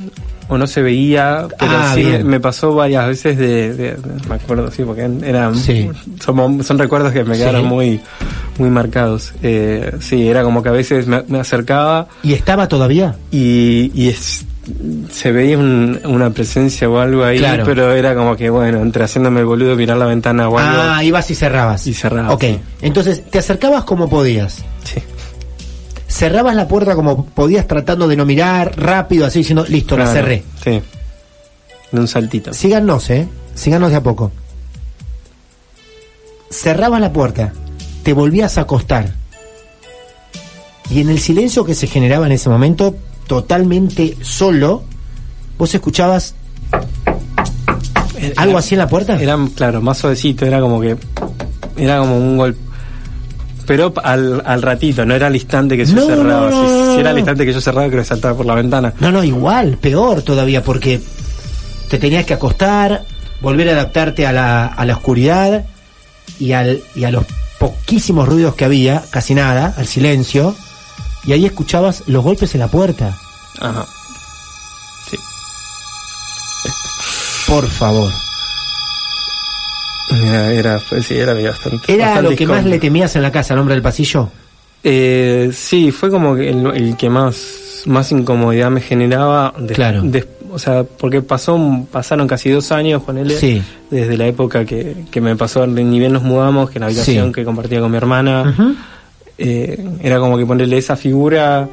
o 0.49 0.59
no 0.59 0.67
se 0.67 0.83
veía 0.83 1.47
pero 1.59 1.73
Ah, 1.75 1.93
sí 1.95 2.03
bien. 2.05 2.27
me 2.27 2.41
pasó 2.41 2.75
varias 2.75 3.07
veces 3.07 3.37
de, 3.39 3.97
me 4.29 4.35
acuerdo 4.37 4.71
sí 4.71 4.83
porque 4.83 5.09
eran 5.25 5.55
Sí. 5.55 5.89
son, 6.25 6.65
son 6.65 6.79
recuerdos 6.79 7.13
que 7.13 7.25
me 7.25 7.35
Sí. 7.35 7.41
quedaron 7.41 7.67
muy 7.67 8.01
muy 8.59 8.71
marcados 8.71 9.33
eh, 9.43 9.93
sí 10.01 10.27
era 10.29 10.43
como 10.43 10.63
que 10.63 10.69
a 10.71 10.73
veces 10.73 11.07
me, 11.07 11.23
me 11.29 11.39
acercaba 11.41 12.09
¿Y 12.23 12.33
estaba 12.33 12.67
todavía? 12.69 13.15
y, 13.31 13.91
y 13.95 14.09
es- 14.09 14.45
se 15.11 15.33
veía 15.33 15.57
un- 15.57 15.99
una 16.05 16.29
presencia 16.31 16.91
o 16.91 16.99
algo 16.99 17.25
ahí 17.25 17.39
Claro. 17.39 17.65
pero 17.65 17.91
era 17.93 18.15
como 18.15 18.37
que 18.37 18.51
bueno 18.51 18.83
entre 18.83 19.03
haciéndome 19.05 19.41
el 19.41 19.47
boludo 19.47 19.75
mirar 19.77 19.97
la 19.97 20.05
ventana 20.05 20.49
o 20.49 20.59
algo 20.59 20.83
Ah, 20.83 21.03
ibas 21.03 21.31
y 21.31 21.35
cerrabas. 21.35 21.87
Y 21.87 21.95
cerraba, 21.95 22.33
Ok, 22.35 22.43
sí. 22.43 22.61
entonces 22.83 23.23
te 23.31 23.39
acercabas 23.39 23.85
como 23.85 24.09
podías. 24.11 24.63
sí 24.85 25.01
Cerrabas 26.09 26.57
la 26.57 26.67
puerta 26.67 26.95
como 26.95 27.27
podías 27.27 27.67
tratando 27.67 28.09
de 28.09 28.17
no 28.17 28.25
mirar, 28.25 28.81
rápido, 28.81 29.27
así 29.27 29.41
diciendo, 29.41 29.65
listo, 29.69 29.97
la 29.97 30.07
cerré. 30.07 30.43
sí 30.65 30.83
de 31.93 32.01
un 32.01 32.09
saltito 32.09 32.53
Síganos, 32.53 33.11
¿eh? 33.11 33.29
Síganos 33.55 33.91
de 33.91 33.97
a 33.97 34.03
poco. 34.03 34.31
Cerrabas 36.51 37.01
la 37.01 37.13
puerta, 37.13 37.53
te 38.03 38.13
volvías 38.13 38.57
a 38.57 38.63
acostar. 38.63 39.15
Y 40.91 41.01
en 41.01 41.11
el 41.11 41.19
silencio 41.19 41.65
que 41.65 41.75
se 41.75 41.87
generaba 41.87 42.27
en 42.27 42.33
ese 42.33 42.49
momento, 42.49 42.95
totalmente 43.27 44.17
solo, 44.23 44.85
vos 45.59 45.75
escuchabas 45.75 46.35
algo 48.37 48.59
así 48.59 48.75
en 48.75 48.79
la 48.79 48.89
puerta. 48.89 49.21
Era, 49.21 49.37
claro, 49.55 49.83
más 49.83 49.99
suavecito, 49.99 50.47
era 50.47 50.61
como 50.61 50.81
que. 50.81 50.97
Era 51.77 51.99
como 51.99 52.17
un 52.17 52.39
golpe. 52.39 52.68
Pero 53.69 53.93
al, 54.03 54.43
al 54.47 54.63
ratito, 54.63 55.05
no 55.05 55.15
era 55.15 55.27
al 55.29 55.37
instante 55.37 55.77
que 55.77 55.85
yo 55.85 55.95
No, 55.95 56.07
cerraba. 56.07 56.51
no, 56.51 56.63
no, 56.63 56.95
si, 56.95 57.01
era 57.01 57.11
al 57.11 57.19
instante 57.19 57.45
que 57.47 57.53
yo 57.53 57.61
cerraba, 57.61 57.87
creo 57.89 58.01
que 58.01 58.09
saltaba 58.09 58.35
por 58.37 58.47
la 58.47 58.55
ventana. 58.55 58.95
No, 58.99 59.13
no, 59.13 59.23
igual, 59.23 59.77
peor 59.77 60.23
todavía, 60.23 60.65
porque 60.65 61.01
te 61.91 61.99
tenías 61.99 62.25
que 62.25 62.33
acostar, 62.35 63.05
volver 63.43 63.69
a 63.69 63.73
adaptarte 63.73 64.27
a 64.27 64.33
la, 64.33 64.67
a 64.67 64.85
la 64.87 64.95
oscuridad 64.95 65.67
y, 66.41 66.53
al, 66.53 66.81
y 66.97 67.05
a 67.05 67.11
los 67.11 67.25
poquísimos 67.59 68.27
ruidos 68.27 68.55
que 68.55 68.65
había, 68.65 69.03
casi 69.11 69.35
nada, 69.35 69.75
al 69.77 69.87
silencio, 69.87 70.55
y 71.25 71.33
ahí 71.33 71.45
escuchabas 71.45 72.05
los 72.07 72.25
golpes 72.25 72.55
en 72.55 72.61
la 72.61 72.69
puerta. 72.69 73.19
Ajá. 73.61 73.85
Sí. 75.11 75.17
Por 77.47 77.69
favor. 77.69 78.11
Era, 80.11 80.53
era, 80.53 80.81
pues, 80.89 81.07
sí, 81.07 81.17
era 81.17 81.35
bastante. 81.35 81.93
¿Era 81.93 82.07
bastante 82.07 82.31
lo 82.31 82.37
que 82.37 82.47
más 82.47 82.65
le 82.65 82.79
temías 82.79 83.15
en 83.17 83.23
la 83.23 83.31
casa, 83.33 83.55
el 83.55 83.61
hombre 83.61 83.75
del 83.75 83.83
pasillo? 83.83 84.31
Eh, 84.83 85.51
sí, 85.53 85.91
fue 85.91 86.11
como 86.11 86.37
el, 86.37 86.67
el 86.75 86.97
que 86.97 87.11
más, 87.11 87.83
más 87.87 88.11
incomodidad 88.13 88.71
me 88.71 88.81
generaba. 88.81 89.53
de- 89.59 89.75
Claro. 89.75 90.03
de- 90.03 90.27
o 90.51 90.59
sea, 90.59 90.83
porque 90.85 91.21
pasó, 91.21 91.87
pasaron 91.93 92.27
casi 92.27 92.49
dos 92.51 92.73
años 92.73 93.03
con 93.03 93.19
él. 93.19 93.31
Sí. 93.33 93.63
Desde 93.91 94.17
la 94.17 94.27
época 94.27 94.65
que, 94.65 95.05
que 95.11 95.21
me 95.21 95.37
pasó, 95.37 95.67
ni 95.67 95.99
bien 95.99 96.13
nos 96.15 96.23
mudamos, 96.23 96.71
que 96.71 96.79
en 96.79 96.81
la 96.81 96.87
habitación 96.87 97.27
Sí. 97.29 97.33
que 97.33 97.45
compartía 97.45 97.81
con 97.81 97.91
mi 97.91 97.97
hermana. 97.99 98.55
Eh, 99.37 99.85
era 100.03 100.19
como 100.19 100.39
que 100.39 100.47
ponerle 100.47 100.79
esa 100.79 100.97
figura. 100.97 101.69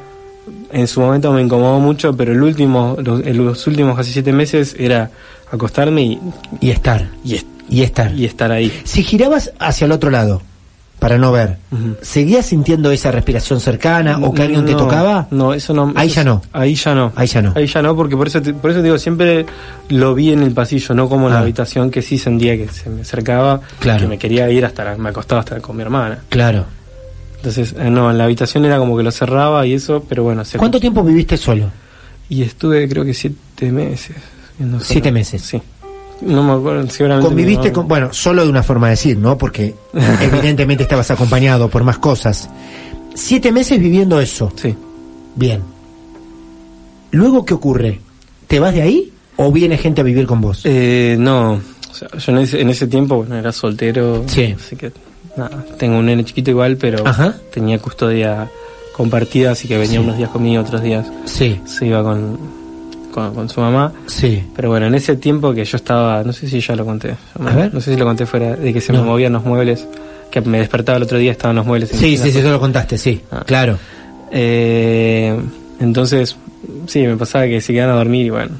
En 0.72 0.86
su 0.86 1.00
momento 1.00 1.32
me 1.32 1.40
incomodó 1.42 1.80
mucho, 1.80 2.14
pero 2.16 2.32
el 2.32 2.42
último, 2.42 2.96
los, 3.02 3.66
últimos 3.66 3.96
casi 3.96 4.12
siete 4.12 4.32
meses 4.32 4.76
era 4.78 5.10
acostarme 5.50 6.02
y, 6.02 6.20
Y 6.60 6.70
estar. 6.70 7.08
y, 7.24 7.34
est- 7.36 7.46
Y 7.68 7.82
estar. 7.82 8.12
y 8.14 8.24
estar 8.24 8.50
ahí. 8.52 8.72
Si 8.84 9.02
girabas 9.02 9.52
hacia 9.58 9.84
el 9.86 9.92
otro 9.92 10.10
lado, 10.10 10.42
para 10.98 11.18
no 11.18 11.30
ver. 11.30 11.58
¿seguías 12.00 12.46
sintiendo 12.46 12.90
esa 12.90 13.10
respiración 13.10 13.60
cercana 13.60 14.18
o 14.18 14.32
que 14.32 14.42
alguien 14.42 14.64
te 14.64 14.74
tocaba? 14.74 15.28
No, 15.30 15.52
eso 15.52 15.74
no. 15.74 15.92
Ahí 15.94 16.06
eso 16.08 16.16
ya 16.16 16.24
no. 16.24 16.42
Ahí 16.52 16.74
ya 16.74 16.94
no. 16.94 17.12
Ahí 17.16 17.26
ya 17.26 17.42
no. 17.42 17.52
Ahí 17.54 17.66
ya 17.66 17.82
no, 17.82 17.94
porque 17.94 18.16
por 18.16 18.26
eso 18.28 18.40
te, 18.40 18.54
por 18.54 18.70
eso 18.70 18.80
te 18.80 18.84
digo, 18.84 18.98
siempre 18.98 19.44
lo 19.90 20.14
vi 20.14 20.32
en 20.32 20.42
el 20.42 20.52
pasillo, 20.52 20.94
no 20.94 21.08
como 21.08 21.26
en 21.26 21.32
Ah. 21.32 21.36
la 21.36 21.42
habitación 21.42 21.90
que 21.90 22.00
sí 22.02 22.16
sentía 22.18 22.56
que 22.56 22.68
se 22.68 22.88
me 22.88 23.02
acercaba, 23.02 23.60
Claro. 23.78 24.00
que 24.02 24.06
me 24.08 24.18
quería 24.18 24.50
ir 24.50 24.64
hasta 24.64 24.84
la- 24.84 24.96
me 24.96 25.10
acostaba 25.10 25.40
hasta 25.40 25.60
con 25.60 25.76
mi 25.76 25.82
hermana. 25.82 26.20
Claro. 26.30 26.64
Entonces, 27.36 27.74
eh, 27.78 27.90
no, 27.90 28.10
en 28.10 28.16
la 28.18 28.24
habitación 28.24 28.64
era 28.64 28.78
como 28.78 28.96
que 28.96 29.02
lo 29.02 29.10
cerraba 29.12 29.66
y 29.66 29.74
eso, 29.74 30.02
pero 30.08 30.22
bueno, 30.24 30.44
se 30.44 30.56
¿Cuánto 30.58 30.80
tiempo 30.80 31.02
viviste 31.04 31.36
solo? 31.36 31.70
Y 32.30 32.42
estuve 32.42 32.88
creo 32.88 33.04
que 33.04 33.12
siete 33.14 33.70
meses. 33.70 34.16
Siete 34.80 35.12
meses. 35.12 35.42
Sí. 35.42 35.60
No 36.22 36.42
me 36.42 36.52
acuerdo, 36.52 36.88
seguramente. 36.90 37.28
Conviviste 37.28 37.72
con, 37.72 37.86
bueno, 37.88 38.12
solo 38.12 38.42
de 38.44 38.48
una 38.50 38.62
forma 38.62 38.86
de 38.86 38.92
decir, 38.92 39.18
¿no? 39.18 39.36
Porque 39.36 39.74
evidentemente 40.22 40.82
estabas 40.84 41.10
acompañado 41.10 41.68
por 41.68 41.84
más 41.84 41.98
cosas. 41.98 42.48
Siete 43.14 43.52
meses 43.52 43.78
viviendo 43.78 44.20
eso. 44.20 44.52
Sí. 44.56 44.74
Bien. 45.34 45.62
Luego, 47.10 47.44
¿qué 47.44 47.54
ocurre? 47.54 48.00
¿Te 48.46 48.60
vas 48.60 48.74
de 48.74 48.82
ahí 48.82 49.12
o 49.36 49.50
viene 49.52 49.76
gente 49.78 50.00
a 50.00 50.04
vivir 50.04 50.26
con 50.26 50.40
vos? 50.40 50.62
Eh, 50.64 51.16
no, 51.18 51.52
o 51.90 51.94
sea, 51.94 52.08
yo 52.18 52.32
en 52.32 52.38
ese, 52.38 52.60
en 52.60 52.70
ese 52.70 52.86
tiempo, 52.86 53.16
bueno, 53.16 53.36
era 53.36 53.52
soltero. 53.52 54.24
Sí. 54.26 54.54
Así 54.58 54.76
que, 54.76 54.92
nada, 55.36 55.64
tengo 55.78 55.98
un 55.98 56.06
nene 56.06 56.24
chiquito 56.24 56.50
igual, 56.50 56.76
pero 56.76 57.06
Ajá. 57.06 57.34
tenía 57.52 57.78
custodia 57.78 58.50
compartida, 58.96 59.52
así 59.52 59.68
que 59.68 59.76
venía 59.78 59.98
Sí. 60.00 60.04
unos 60.04 60.16
días 60.16 60.30
conmigo, 60.30 60.62
otros 60.62 60.82
días 60.82 61.06
Sí, 61.26 61.60
se 61.66 61.86
iba 61.86 62.02
con, 62.02 62.38
con, 63.16 63.34
con 63.34 63.48
su 63.48 63.60
mamá. 63.60 63.92
sí. 64.06 64.44
Pero 64.54 64.68
bueno, 64.68 64.86
en 64.86 64.94
ese 64.94 65.16
tiempo 65.16 65.52
que 65.54 65.64
yo 65.64 65.76
estaba, 65.76 66.22
no 66.22 66.32
sé 66.32 66.46
si 66.48 66.60
ya 66.60 66.76
lo 66.76 66.84
conté, 66.84 67.16
A 67.40 67.54
ver. 67.54 67.72
no 67.74 67.80
sé 67.80 67.92
si 67.94 67.98
lo 67.98 68.04
conté 68.04 68.26
fuera, 68.26 68.54
de 68.54 68.72
que 68.72 68.80
se 68.80 68.92
No. 68.92 69.00
me 69.00 69.06
movían 69.08 69.32
los 69.32 69.44
muebles, 69.44 69.86
que 70.30 70.40
me 70.42 70.58
despertaba 70.58 70.96
el 70.98 71.02
otro 71.04 71.16
día, 71.18 71.32
estaban 71.32 71.56
los 71.56 71.64
muebles. 71.66 71.92
en 71.92 71.98
Sí, 71.98 72.16
sí, 72.18 72.30
sí, 72.30 72.38
eso 72.38 72.50
lo 72.52 72.60
contaste, 72.60 72.98
sí. 72.98 73.22
Ah. 73.32 73.42
Claro. 73.46 73.78
Eh, 74.30 75.34
entonces, 75.80 76.36
sí, 76.86 77.06
me 77.06 77.16
pasaba 77.16 77.46
que 77.46 77.60
se 77.60 77.72
quedaban 77.72 77.94
a 77.94 77.98
dormir 77.98 78.26
y 78.26 78.30
bueno, 78.30 78.52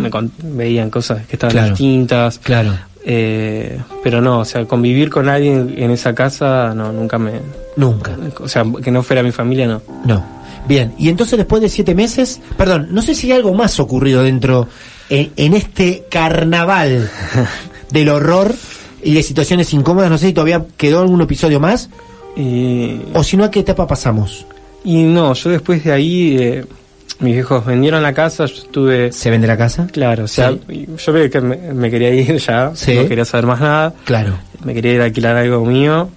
me 0.00 0.10
con- 0.10 0.30
veían 0.42 0.90
cosas 0.90 1.26
que 1.26 1.36
estaban 1.36 1.52
Claro. 1.52 1.68
distintas. 1.70 2.38
Claro. 2.38 2.72
Eh, 3.04 3.80
pero 4.04 4.20
no, 4.20 4.40
o 4.40 4.44
sea, 4.44 4.64
convivir 4.66 5.10
con 5.10 5.28
alguien 5.28 5.74
en 5.76 5.90
esa 5.90 6.14
casa, 6.14 6.72
no, 6.74 6.92
nunca 6.92 7.18
me. 7.18 7.32
Nunca. 7.76 8.12
O 8.40 8.46
sea, 8.48 8.64
que 8.82 8.90
no 8.92 9.02
fuera 9.02 9.22
mi 9.24 9.32
familia, 9.32 9.66
no. 9.66 9.82
No. 10.04 10.24
Bien, 10.68 10.92
y 10.98 11.08
entonces 11.08 11.36
después 11.38 11.60
de 11.62 11.68
siete 11.68 11.94
meses, 11.94 12.40
perdón, 12.56 12.88
no 12.90 13.02
sé 13.02 13.14
si 13.14 13.26
hay 13.30 13.36
algo 13.38 13.52
más 13.54 13.80
ocurrido 13.80 14.22
dentro, 14.22 14.68
en, 15.10 15.32
en 15.36 15.54
este 15.54 16.04
carnaval 16.10 17.10
del 17.90 18.08
horror 18.08 18.54
y 19.02 19.14
de 19.14 19.22
situaciones 19.22 19.72
incómodas, 19.74 20.10
no 20.10 20.18
sé 20.18 20.28
si 20.28 20.32
todavía 20.32 20.64
quedó 20.76 21.00
algún 21.00 21.20
episodio 21.20 21.58
más, 21.60 21.90
Y, 22.36 23.00
o 23.12 23.22
si 23.24 23.36
no, 23.36 23.44
¿a 23.44 23.50
qué 23.50 23.60
etapa 23.60 23.86
pasamos? 23.86 24.46
y 24.84 25.02
no, 25.02 25.32
yo 25.34 25.50
después 25.50 25.84
de 25.84 25.92
ahí, 25.92 26.36
eh, 26.40 26.64
mis 27.20 27.34
viejos 27.34 27.64
vendieron 27.66 28.02
la 28.02 28.12
casa, 28.12 28.46
yo 28.46 28.54
estuve. 28.54 29.12
¿Se 29.12 29.30
vende 29.30 29.46
la 29.46 29.56
casa? 29.56 29.86
Claro, 29.92 30.24
o 30.24 30.28
sea, 30.28 30.54
yo 30.68 31.12
veía 31.12 31.30
que 31.30 31.40
me, 31.40 31.56
me 31.72 31.88
quería 31.90 32.10
ir 32.10 32.36
ya, 32.38 32.72
Sí. 32.74 32.94
no 32.96 33.06
quería 33.06 33.24
saber 33.24 33.46
más 33.46 33.60
nada. 33.60 33.94
Claro. 34.04 34.38
me 34.64 34.74
quería 34.74 34.94
ir 34.94 35.00
a 35.02 35.04
alquilar 35.04 35.36
algo 35.36 35.64
mío 35.64 36.08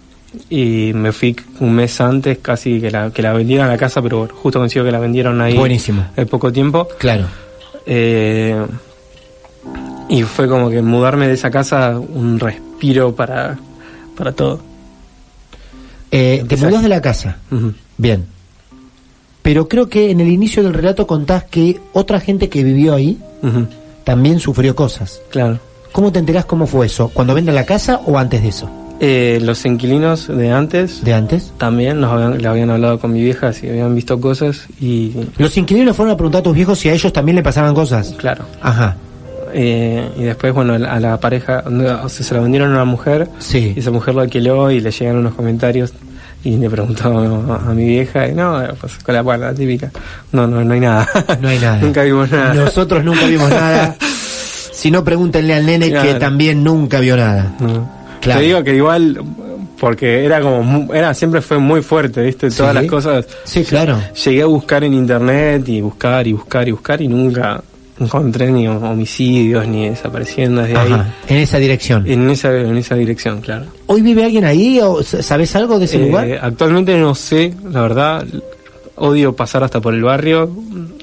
y 0.49 0.91
me 0.93 1.11
fui 1.11 1.36
un 1.59 1.73
mes 1.73 1.99
antes 2.01 2.38
casi 2.39 2.79
que 2.79 2.91
la, 2.91 3.11
que 3.11 3.21
la 3.21 3.33
vendieran 3.33 3.67
la 3.67 3.77
casa, 3.77 4.01
pero 4.01 4.27
justo 4.27 4.59
coincido 4.59 4.86
que 4.86 4.91
la 4.91 4.99
vendieron 4.99 5.41
ahí 5.41 5.57
Buenísimo. 5.57 6.05
en 6.15 6.27
poco 6.27 6.51
tiempo. 6.51 6.88
Claro. 6.97 7.25
Eh, 7.86 8.65
y 10.09 10.23
fue 10.23 10.47
como 10.47 10.69
que 10.69 10.81
mudarme 10.81 11.27
de 11.27 11.33
esa 11.33 11.49
casa 11.51 11.97
un 11.99 12.39
respiro 12.39 13.15
para, 13.15 13.57
para 14.15 14.31
todo. 14.31 14.61
Eh, 16.11 16.45
te 16.47 16.57
mudás 16.57 16.83
de 16.83 16.89
la 16.89 17.01
casa. 17.01 17.38
Bien. 17.97 18.25
Pero 19.41 19.67
creo 19.67 19.89
que 19.89 20.11
en 20.11 20.21
el 20.21 20.29
inicio 20.29 20.63
del 20.63 20.73
relato 20.73 21.05
contás 21.05 21.43
que 21.45 21.79
otra 21.93 22.19
gente 22.19 22.49
que 22.49 22.63
vivió 22.63 22.93
ahí 22.93 23.19
también 24.03 24.39
sufrió 24.39 24.75
cosas. 24.75 25.21
Claro. 25.29 25.59
¿Cómo 25.91 26.11
te 26.11 26.19
enterás 26.19 26.45
cómo 26.45 26.67
fue 26.67 26.88
eso? 26.88 27.09
¿Cuando 27.09 27.33
venden 27.33 27.55
la 27.55 27.65
casa 27.65 28.01
o 28.05 28.17
antes 28.17 28.41
de 28.41 28.49
eso? 28.49 28.69
Eh, 29.01 29.39
los 29.41 29.65
inquilinos 29.65 30.27
de 30.27 30.51
antes 30.51 31.03
¿De 31.03 31.13
antes? 31.13 31.51
también 31.57 31.99
nos 31.99 32.11
habían, 32.13 32.41
le 32.41 32.47
habían 32.47 32.69
hablado 32.69 32.97
con 32.99 33.11
mi 33.11 33.21
vieja 33.21 33.51
si 33.51 33.67
habían 33.67 33.93
visto 33.93 34.19
cosas 34.21 34.67
y 34.79 35.11
Los 35.37 35.57
inquilinos 35.57 35.95
fueron 35.97 36.13
a 36.13 36.17
preguntar 36.17 36.39
a 36.39 36.43
tus 36.43 36.55
viejos 36.55 36.79
si 36.79 36.87
a 36.89 36.93
ellos 36.93 37.11
también 37.11 37.35
le 37.35 37.43
pasaban 37.43 37.73
cosas. 37.75 38.13
claro. 38.17 38.45
Ajá. 38.61 38.95
Eh, 39.57 40.09
y 40.17 40.23
después, 40.23 40.53
bueno, 40.53 40.73
a 40.73 40.99
la 40.99 41.17
pareja, 41.19 41.63
o 41.65 42.09
sea, 42.09 42.23
se 42.25 42.33
la 42.33 42.41
vendieron 42.41 42.71
a 42.71 42.75
una 42.75 42.85
mujer 42.85 43.29
Sí. 43.39 43.73
y 43.75 43.79
esa 43.79 43.89
mujer 43.91 44.13
lo 44.15 44.21
alquiló 44.21 44.69
y 44.69 44.81
le 44.81 44.91
llegaron 44.91 45.21
unos 45.21 45.33
comentarios 45.33 45.93
y 46.43 46.57
le 46.57 46.69
preguntó 46.69 47.07
a, 47.17 47.73
mi 47.73 47.85
vieja 47.85 48.27
y 48.27 48.33
no, 48.33 48.61
pues 48.79 48.95
con 49.03 49.15
la, 49.15 49.23
la 49.37 49.53
típica, 49.53 49.91
no, 50.31 50.45
no, 50.45 50.63
no 50.63 50.73
hay 50.73 50.79
nada. 50.79 51.07
No 51.41 51.47
hay 51.47 51.59
nada. 51.59 51.77
Nunca 51.77 52.03
vimos 52.03 52.29
nada. 52.31 52.53
Nosotros 52.53 53.03
nunca 53.03 53.25
vimos 53.27 53.49
nada. 53.49 53.95
Si 54.71 54.91
no, 54.91 55.03
pregúntenle 55.03 55.53
al 55.55 55.65
nene 55.65 55.91
que 55.91 56.15
también 56.15 56.63
nunca 56.63 56.99
vio 56.99 57.15
nada. 57.17 57.53
No. 57.59 57.89
Claro. 58.26 58.39
Te 58.41 58.45
digo 58.47 58.63
que 58.63 58.76
igual, 58.76 59.21
porque 59.80 60.26
era 60.26 60.41
como, 60.41 60.93
era 60.93 61.13
siempre 61.13 61.41
fue 61.41 61.57
muy 61.59 61.82
fuerte, 61.82 62.21
¿viste? 62.23 62.49
Todas 62.49 62.73
Sí. 62.73 62.82
las 62.82 62.86
cosas. 62.89 63.26
Sí, 63.45 63.63
claro. 63.63 63.97
Llegué 64.26 64.41
a 64.41 64.45
buscar 64.47 64.84
en 64.84 64.93
internet 64.93 65.67
y 65.69 65.80
buscar 65.82 66.26
y 66.28 66.34
buscar 66.34 66.67
y 66.67 66.71
buscar 66.71 67.01
y 67.01 67.07
nunca 67.07 67.61
encontré 67.99 68.51
ni 68.51 68.67
homicidios 68.67 69.65
ni 69.67 69.88
desapareciendo 69.89 70.61
desde 70.61 70.78
ahí. 70.78 70.91
Ajá. 70.91 71.13
En 71.30 71.38
esa 71.38 71.57
dirección. 71.59 72.03
En 72.07 72.30
esa, 72.30 72.53
en 72.53 72.76
esa 72.78 72.95
dirección, 72.95 73.39
claro. 73.41 73.65
¿Hoy 73.86 74.01
vive 74.01 74.26
alguien 74.26 74.43
ahí 74.43 74.80
o 74.82 75.01
sabes 75.03 75.55
algo 75.55 75.80
de 75.80 75.86
ese 75.86 75.97
Eh, 75.97 76.07
lugar? 76.07 76.39
Actualmente 76.41 76.97
no 76.97 77.15
sé, 77.15 77.53
la 77.71 77.82
verdad. 77.82 78.26
Odio 78.97 79.36
pasar 79.36 79.63
hasta 79.63 79.80
por 79.82 79.93
el 79.93 80.03
barrio. 80.03 80.49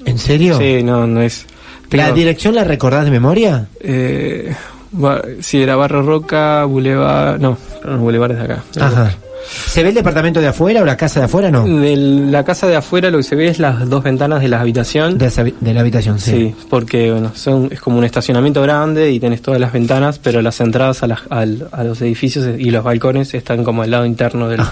¿En 0.04 0.18
serio? 0.18 0.58
Sí, 0.58 0.82
no, 0.82 1.06
no 1.06 1.22
es. 1.22 1.46
¿La 1.90 2.10
dirección 2.10 2.54
la 2.54 2.64
recordás 2.64 3.04
de 3.04 3.10
memoria? 3.10 3.66
eh, 3.80 4.54
ba- 4.92 5.22
sí, 5.40 5.62
era 5.62 5.76
Barro 5.76 6.02
Roca, 6.02 6.64
Boulevard. 6.64 7.40
No, 7.40 7.58
los 7.84 8.00
bulevares 8.00 8.38
de 8.38 8.44
acá. 8.44 8.62
Ajá. 8.80 9.12
¿Se 9.44 9.82
ve 9.82 9.88
el 9.88 9.94
departamento 9.96 10.40
de 10.40 10.46
afuera 10.46 10.82
o 10.82 10.84
la 10.84 10.96
casa 10.96 11.18
de 11.18 11.26
afuera? 11.26 11.50
No. 11.50 11.64
De 11.66 11.96
la 11.96 12.44
casa 12.44 12.68
de 12.68 12.76
afuera 12.76 13.10
lo 13.10 13.18
que 13.18 13.24
se 13.24 13.34
ve 13.34 13.48
es 13.48 13.58
las 13.58 13.88
dos 13.90 14.02
ventanas 14.04 14.40
de 14.40 14.46
la 14.46 14.60
habitación. 14.60 15.18
De, 15.18 15.26
esa 15.26 15.42
habi- 15.42 15.54
de 15.60 15.74
la 15.74 15.80
habitación, 15.80 16.20
sí. 16.20 16.30
Sí, 16.30 16.54
porque 16.70 17.10
bueno, 17.10 17.32
son, 17.34 17.68
es 17.72 17.80
como 17.80 17.98
un 17.98 18.04
estacionamiento 18.04 18.62
grande 18.62 19.10
y 19.10 19.18
tenés 19.18 19.42
todas 19.42 19.60
las 19.60 19.72
ventanas, 19.72 20.20
pero 20.20 20.40
las 20.42 20.60
entradas 20.60 21.02
a, 21.02 21.08
las- 21.08 21.22
al- 21.28 21.66
a 21.72 21.82
los 21.82 22.00
edificios 22.02 22.46
y 22.56 22.70
los 22.70 22.84
balcones 22.84 23.34
están 23.34 23.64
como 23.64 23.82
al 23.82 23.90
lado 23.90 24.06
interno 24.06 24.48
del, 24.48 24.62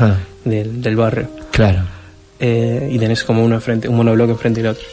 del 0.45 0.97
barrio. 0.97 1.29
Claro. 1.51 1.81
Eh, 2.39 2.89
y 2.93 2.99
tenés 2.99 3.25
como 3.25 3.45
uno 3.45 3.57
enfrente, 3.57 3.89
un 3.89 3.97
monobloque 3.97 4.33
enfrente 4.33 4.63
del 4.63 4.71
otro. 4.71 4.85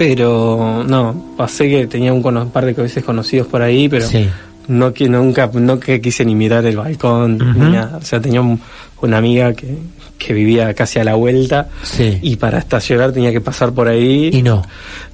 Pero 0.00 0.82
no, 0.88 1.34
pasé 1.36 1.68
que 1.68 1.86
tenía 1.86 2.10
un, 2.14 2.22
par 2.50 2.64
de 2.64 2.72
veces 2.72 3.04
conocidos 3.04 3.46
por 3.48 3.60
ahí, 3.60 3.86
pero 3.86 4.06
Sí. 4.06 4.26
no 4.66 4.94
que 4.94 5.10
nunca, 5.10 5.50
no 5.52 5.78
que 5.78 6.00
quise 6.00 6.24
ni 6.24 6.34
mirar 6.34 6.64
el 6.64 6.78
balcón 6.78 7.36
ni 7.36 7.68
nada. 7.70 7.98
O 7.98 8.02
sea, 8.02 8.18
tenía 8.18 8.40
un- 8.40 8.58
una 9.02 9.18
amiga 9.18 9.52
que, 9.52 9.76
que 10.16 10.32
vivía 10.32 10.72
casi 10.72 11.00
a 11.00 11.04
la 11.04 11.16
vuelta 11.16 11.68
Sí. 11.82 12.18
y 12.22 12.36
para 12.36 12.56
estacionar 12.60 13.12
tenía 13.12 13.30
que 13.30 13.42
pasar 13.42 13.72
por 13.72 13.88
ahí. 13.88 14.30
Y 14.32 14.40
no. 14.40 14.62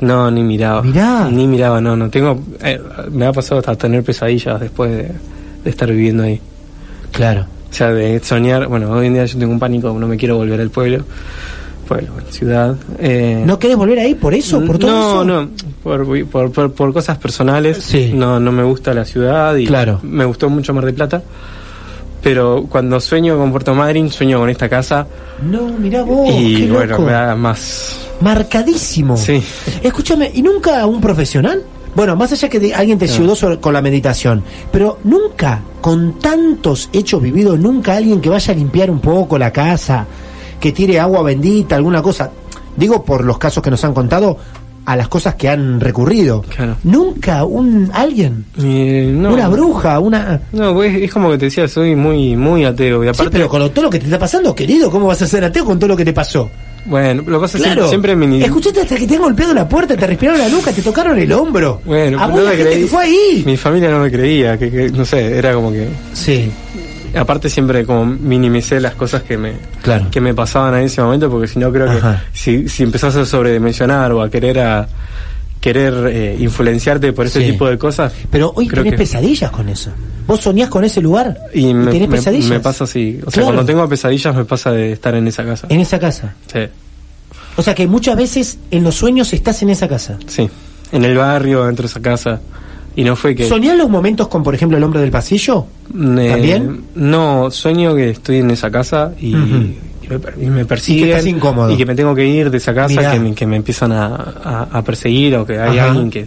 No, 0.03 0.31
ni 0.31 0.45
miraba. 0.45 0.83
Mirá. 0.83 1.29
Ni 1.33 1.49
miraba, 1.49 1.81
no, 1.81 1.97
no. 1.97 2.09
Tengo, 2.09 2.41
eh, 2.63 2.81
me 3.11 3.27
ha 3.27 3.33
pasado 3.33 3.59
hasta 3.59 3.75
tener 3.75 4.05
pesadillas 4.05 4.61
después 4.61 4.89
de, 4.93 5.11
de 5.65 5.71
estar 5.71 5.91
viviendo 5.91 6.23
ahí. 6.23 6.41
Claro. 7.11 7.45
O 7.69 7.75
sea, 7.75 7.93
de 7.93 8.21
soñar, 8.21 8.69
bueno, 8.69 8.89
hoy 8.93 9.09
en 9.09 9.15
día 9.15 9.25
yo 9.25 9.37
tengo 9.37 9.53
un 9.53 9.59
pánico, 9.59 9.93
no 9.99 10.07
me 10.07 10.17
quiero 10.17 10.37
volver 10.37 10.61
al 10.61 10.71
pueblo, 10.71 11.05
pueblo, 11.87 12.13
bueno, 12.13 12.29
ciudad. 12.31 12.77
Eh, 12.99 13.43
¿No 13.47 13.59
querés 13.59 13.77
volver 13.77 13.99
ahí 14.01 14.15
por 14.15 14.35
eso? 14.35 14.63
¿Por 14.65 14.79
todo 14.79 14.91
no, 14.91 15.09
eso? 15.09 15.25
no, 15.25 15.49
por, 15.83 16.27
por, 16.29 16.53
por, 16.53 16.73
por 16.73 16.93
cosas 16.93 17.17
personales. 17.19 17.79
Sí. 17.83 18.13
No, 18.15 18.39
no 18.39 18.53
me 18.53 18.63
gusta 18.65 18.93
la 18.93 19.05
ciudad 19.05 19.55
y 19.57 19.67
Claro. 19.67 20.01
me 20.03 20.25
gustó 20.25 20.51
mucho 20.51 20.75
Mar 20.75 20.85
del 20.85 20.95
Plata. 20.95 21.23
Pero 22.23 22.67
cuando 22.69 22.99
sueño 23.01 23.39
con 23.39 23.53
Puerto 23.53 23.75
Madryn, 23.75 24.11
sueño 24.11 24.39
con 24.41 24.51
esta 24.51 24.69
casa 24.69 25.07
No, 25.49 25.69
mirá 25.79 26.03
vos, 26.03 26.29
y 26.37 26.63
qué 26.67 26.73
bueno, 26.73 26.91
loco. 26.93 27.03
me 27.05 27.13
da 27.13 27.37
más... 27.37 28.01
Marcadísimo. 28.21 29.17
Sí. 29.17 29.43
Escúchame, 29.83 30.31
¿y 30.35 30.43
nunca 30.43 30.85
un 30.87 31.01
profesional? 31.01 31.63
Bueno, 31.95 32.17
más 32.17 32.33
allá 32.33 32.49
que 32.49 32.75
alguien 32.75 32.99
te 32.99 33.05
ayudó 33.05 33.35
sobre- 33.37 33.59
con 33.61 33.73
la 33.73 33.81
meditación, 33.81 34.43
pero 34.73 34.99
nunca, 35.05 35.61
con 35.81 36.19
tantos 36.19 36.89
hechos 36.93 37.23
vividos, 37.23 37.59
nunca 37.59 37.97
alguien 37.97 38.21
que 38.21 38.29
vaya 38.29 38.53
a 38.53 38.57
limpiar 38.57 38.91
un 38.91 38.99
poco 39.01 39.39
la 39.39 39.53
casa, 39.53 40.05
que 40.61 40.73
tire 40.73 40.99
agua 41.01 41.23
bendita, 41.23 41.77
alguna 41.77 42.03
cosa. 42.03 42.31
Digo 42.77 43.05
por 43.05 43.25
los 43.25 43.39
casos 43.39 43.63
que 43.63 43.71
nos 43.71 43.83
han 43.85 43.95
contado, 43.95 44.37
a 44.85 44.95
las 44.95 45.09
cosas 45.09 45.35
que 45.35 45.49
han 45.49 45.81
recurrido. 45.81 46.43
Claro. 46.43 46.77
Nunca 46.85 47.45
un 47.45 47.91
alguien, 47.93 48.45
Eh, 48.63 49.11
no, 49.13 49.33
una 49.35 49.49
bruja, 49.49 49.99
una... 49.99 50.41
No, 50.53 50.75
pues 50.75 50.95
es 51.03 51.13
como 51.13 51.31
que 51.31 51.39
te 51.39 51.47
decía, 51.47 51.67
soy 51.67 51.97
muy 51.97 52.37
muy 52.37 52.65
ateo. 52.65 53.03
Y 53.03 53.07
Sí, 53.07 53.11
aparte, 53.11 53.31
pero 53.33 53.49
con 53.49 53.59
lo- 53.61 53.71
todo 53.73 53.87
lo 53.87 53.91
que 53.91 53.99
te 53.99 54.05
está 54.05 54.19
pasando, 54.19 54.55
querido, 54.55 54.89
¿cómo 54.91 55.07
vas 55.09 55.21
a 55.23 55.27
ser 55.27 55.43
ateo 55.43 55.65
con 55.65 55.79
todo 55.79 55.89
lo 55.89 55.97
que 55.97 56.05
te 56.05 56.13
pasó? 56.13 56.49
bueno, 56.89 57.25
lo 57.27 57.41
que 57.43 57.49
Claro. 57.49 57.89
siempre, 57.89 58.13
siempre 58.13 58.15
me... 58.15 58.45
Escuchaste 58.45 58.83
hasta 58.83 58.95
que 58.95 59.09
te 59.09 59.17
han 59.17 59.23
golpeado 59.23 59.53
la 59.53 59.69
puerta, 59.69 59.97
te 59.97 60.07
respiraron 60.07 60.39
la 60.41 60.49
nuca, 60.49 60.71
te 60.71 60.83
tocaron 60.83 61.19
el 61.19 61.33
hombro. 61.33 61.81
Bueno, 61.85 62.23
a 62.23 62.29
no 62.29 62.37
me 62.45 62.53
creí. 62.53 62.83
que 62.83 62.87
fue 62.87 63.03
ahí. 63.03 63.43
Mi 63.45 63.57
familia 63.57 63.91
no 63.91 63.99
me 63.99 64.09
creía, 64.13 64.57
que, 64.57 64.71
que, 64.71 64.91
no 64.91 65.05
sé, 65.05 65.37
era 65.37 65.53
como 65.53 65.73
que... 65.73 65.89
Sí, 66.13 66.49
Aparte 67.17 67.49
siempre 67.51 67.85
como 67.87 68.05
minimicé 68.07 68.81
las 68.81 68.95
cosas 68.95 69.23
que 69.23 69.37
me, 69.39 69.55
Claro. 69.83 70.07
que 70.11 70.21
me 70.21 70.35
pasaban 70.35 70.75
en 70.77 70.83
ese 70.85 71.01
momento, 71.03 71.31
porque 71.31 71.49
si 71.49 71.59
no 71.59 71.73
creo 71.73 71.91
Ajá. 71.91 72.25
que 72.33 72.39
si, 72.39 72.69
si 72.69 72.83
empezás 72.83 73.17
a 73.17 73.25
sobredimensionar 73.25 74.13
o 74.13 74.23
a 74.23 74.31
querer 74.31 74.59
a 74.61 74.89
querer 75.61 75.95
eh, 76.13 76.37
influenciarte 76.39 77.13
por 77.13 77.27
ese 77.27 77.41
Sí. 77.41 77.51
tipo 77.53 77.67
de 77.69 77.77
cosas, 77.79 78.13
Pero 78.31 78.53
hoy 78.55 78.69
creo 78.69 78.85
tenés 78.85 78.93
que- 78.99 79.05
pesadillas 79.05 79.51
con 79.51 79.69
eso. 79.69 79.91
¿Vos 80.27 80.41
soñás 80.41 80.69
con 80.69 80.85
ese 80.85 81.01
lugar? 81.01 81.37
y 81.55 81.73
me, 81.75 81.91
tenés 81.91 82.09
me- 82.09 82.17
pesadillas? 82.19 82.51
me 82.51 82.61
pasa 82.61 82.85
así. 82.85 83.19
O 83.27 83.31
sea, 83.31 83.43
cuando 83.45 83.65
tengo 83.65 83.89
pesadillas 83.89 84.35
me 84.37 84.45
pasa 84.45 84.71
de 84.71 84.93
estar 84.93 85.15
en 85.15 85.27
esa 85.27 85.45
casa. 85.45 85.67
En 85.71 85.81
esa 85.81 85.99
casa. 85.99 86.35
Sí, 86.53 86.61
O 87.57 87.63
sea 87.63 87.75
que 87.75 87.87
muchas 87.87 88.17
veces 88.17 88.59
en 88.71 88.85
los 88.85 88.95
sueños 88.95 89.33
estás 89.33 89.63
en 89.63 89.71
esa 89.71 89.89
casa. 89.89 90.19
sí. 90.27 90.49
En 90.93 91.05
el 91.05 91.17
barrio, 91.17 91.65
dentro 91.65 91.83
de 91.83 91.89
esa 91.89 92.01
casa. 92.01 92.41
Y 92.97 93.05
no 93.05 93.15
fue 93.15 93.35
que... 93.35 93.47
¿Soñás 93.47 93.77
los 93.77 93.89
momentos 93.91 94.27
con, 94.29 94.43
por 94.43 94.55
ejemplo, 94.55 94.79
el 94.79 94.83
hombre 94.85 95.01
del 95.01 95.11
pasillo? 95.11 95.67
Eh, 95.95 96.29
¿También? 96.31 96.81
No, 96.95 97.51
sueño 97.51 97.95
que 97.95 98.11
estoy 98.11 98.39
en 98.39 98.51
esa 98.51 98.71
casa 98.71 99.13
y, 99.21 99.35
me, 99.35 100.61
y 100.63 100.65
persiguen. 100.65 101.11
estás 101.11 101.27
incómodo. 101.27 101.71
y 101.71 101.77
que 101.77 101.85
me 101.87 101.95
tengo 101.95 102.15
que 102.15 102.27
ir 102.27 102.51
de 102.51 102.57
esa 102.57 102.75
casa, 102.75 103.13
que 103.13 103.21
me, 103.21 103.35
que 103.35 103.47
me 103.47 103.57
empiezan 103.57 103.93
a, 103.93 104.07
a- 104.43 104.69
a 104.73 104.83
perseguir 104.83 105.37
o 105.37 105.45
que 105.47 105.59
hay 105.59 105.79
Ajá. 105.79 105.91
alguien 105.91 106.11
que, 106.11 106.27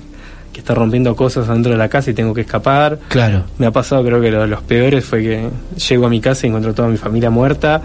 que 0.53 0.59
está 0.59 0.75
rompiendo 0.75 1.15
cosas 1.15 1.47
dentro 1.47 1.71
de 1.71 1.77
la 1.77 1.87
casa 1.89 2.11
y 2.11 2.13
tengo 2.13 2.33
que 2.35 2.41
escapar. 2.41 2.99
Claro. 3.07 3.45
Me 3.57 3.65
ha 3.65 3.71
pasado, 3.71 4.03
creo 4.03 4.21
que 4.21 4.29
lo 4.29 4.41
de 4.41 4.47
los 4.47 4.61
peores 4.61 5.03
fue 5.05 5.21
que 5.23 5.49
llego 5.89 6.05
a 6.05 6.09
mi 6.09 6.19
casa 6.21 6.45
y 6.45 6.49
encuentro 6.49 6.73
toda 6.75 6.87
mi 6.87 6.97
familia 6.97 7.29
muerta. 7.31 7.81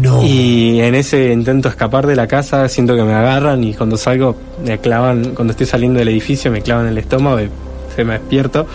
No. 0.00 0.24
Y 0.24 0.80
en 0.80 0.94
ese 0.96 1.32
intento 1.32 1.68
escapar 1.68 2.06
de 2.08 2.16
la 2.16 2.26
casa, 2.26 2.68
siento 2.68 2.96
que 2.96 3.02
me 3.04 3.12
agarran 3.14 3.62
y 3.62 3.72
cuando 3.74 3.96
salgo, 3.96 4.36
me 4.64 4.78
clavan, 4.78 5.32
cuando 5.34 5.52
estoy 5.52 5.66
saliendo 5.66 5.98
del 6.00 6.08
edificio, 6.08 6.50
me 6.50 6.60
clavan 6.62 6.86
el 6.88 6.98
estómago 6.98 7.40
y 7.40 7.48
se 7.96 8.04
me 8.04 8.12
despierto. 8.14 8.66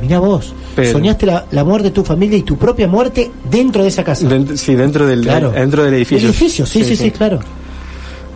Mirá 0.00 0.20
vos. 0.20 0.54
Pero- 0.76 0.92
Soñaste 0.92 1.26
la, 1.26 1.44
la 1.50 1.64
muerte 1.64 1.88
de 1.88 1.94
tu 1.94 2.04
familia 2.04 2.38
y 2.38 2.42
tu 2.42 2.56
propia 2.56 2.86
muerte 2.86 3.30
dentro 3.50 3.82
de 3.82 3.88
esa 3.88 4.04
casa. 4.04 4.28
Sí, 4.54 4.74
dentro 4.76 5.06
del, 5.06 5.22
Claro. 5.22 5.50
dentro 5.50 5.82
del 5.84 5.94
edificio. 5.94 6.28
El 6.28 6.34
edificio, 6.34 6.64
sí, 6.64 6.84
sí, 6.84 6.94
sí, 6.96 7.10
claro. 7.10 7.40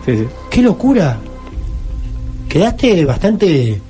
Sí. 0.05 0.25
Qué 0.49 0.61
locura. 0.61 1.17
Quedaste 2.49 3.05
bastante 3.05 3.81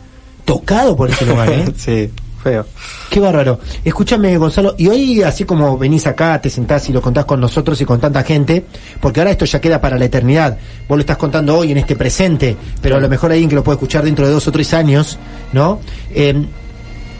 tocado 0.45 0.95
por 0.95 1.09
ese 1.09 1.25
lugar, 1.25 1.51
¿eh? 1.51 1.65
sí, 1.75 2.09
feo. 2.43 2.65
Qué 3.09 3.19
bárbaro. 3.19 3.59
Escúchame, 3.83 4.37
Gonzalo, 4.37 4.75
y 4.77 4.87
hoy, 4.87 5.23
así 5.23 5.45
como 5.45 5.77
venís 5.77 6.05
acá, 6.05 6.39
te 6.41 6.49
sentás 6.49 6.89
y 6.89 6.93
lo 6.93 7.01
contás 7.01 7.25
con 7.25 7.39
nosotros 7.39 7.79
y 7.81 7.85
con 7.85 7.99
tanta 7.99 8.23
gente, 8.23 8.65
porque 8.99 9.21
ahora 9.21 9.31
esto 9.31 9.45
ya 9.45 9.61
queda 9.61 9.79
para 9.79 9.97
la 9.97 10.05
eternidad. 10.05 10.57
Vos 10.87 10.97
lo 10.97 11.01
estás 11.01 11.17
contando 11.17 11.57
hoy 11.57 11.71
en 11.71 11.77
este 11.77 11.95
presente, 11.95 12.55
pero 12.81 12.97
a 12.97 12.99
lo 12.99 13.09
mejor 13.09 13.31
hay 13.31 13.37
alguien 13.37 13.49
que 13.49 13.55
lo 13.55 13.63
puede 13.63 13.77
escuchar 13.77 14.03
dentro 14.03 14.27
de 14.27 14.33
dos 14.33 14.47
o 14.47 14.51
tres 14.51 14.73
años, 14.73 15.17
¿no? 15.53 15.79
Eh, 16.13 16.45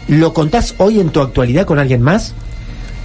¿Lo 0.08 0.34
contás 0.34 0.74
hoy 0.78 1.00
en 1.00 1.08
tu 1.08 1.20
actualidad 1.20 1.64
con 1.64 1.78
alguien 1.78 2.02
más? 2.02 2.34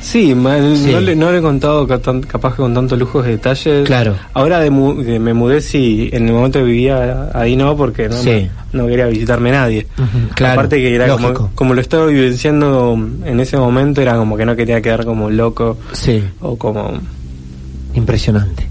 Sí, 0.02 0.34
ma- 0.34 0.58
Sí. 0.76 0.92
No, 0.92 1.00
le, 1.02 1.16
no 1.16 1.32
le 1.32 1.40
he 1.40 1.42
contado 1.42 1.86
capaz 1.86 2.52
que 2.52 2.58
con 2.62 2.74
tantos 2.74 2.98
lujos 2.98 3.26
de 3.26 3.32
detalles. 3.32 3.86
Claro. 3.86 4.16
Ahora 4.34 4.60
de 4.60 4.70
de- 4.70 5.20
me 5.20 5.34
mudé, 5.34 5.62
sí, 5.62 6.10
en 6.14 6.28
el 6.28 6.34
momento 6.34 6.60
que 6.60 6.66
vivía 6.66 7.30
ahí 7.34 7.56
no, 7.56 7.76
porque 7.76 8.08
no, 8.10 8.16
Sí. 8.16 8.30
me- 8.30 8.50
no 8.72 8.88
quería 8.88 9.08
visitarme 9.08 9.52
nadie. 9.52 9.88
Claro, 10.36 10.54
Aparte 10.54 10.78
que 10.78 10.96
era 10.96 11.08
como 11.56 11.74
lo 11.74 11.82
estaba 11.82 12.06
vivenciando 12.06 12.98
en 13.26 13.40
ese 13.40 13.58
momento, 13.58 14.02
era 14.02 14.16
como 14.16 14.38
que 14.38 14.46
no 14.46 14.56
quería 14.56 14.82
quedar 14.82 15.04
como 15.06 15.30
loco 15.30 15.78
Sí. 15.94 16.24
o 16.42 16.56
como... 16.58 16.94
Impresionante. 17.96 18.68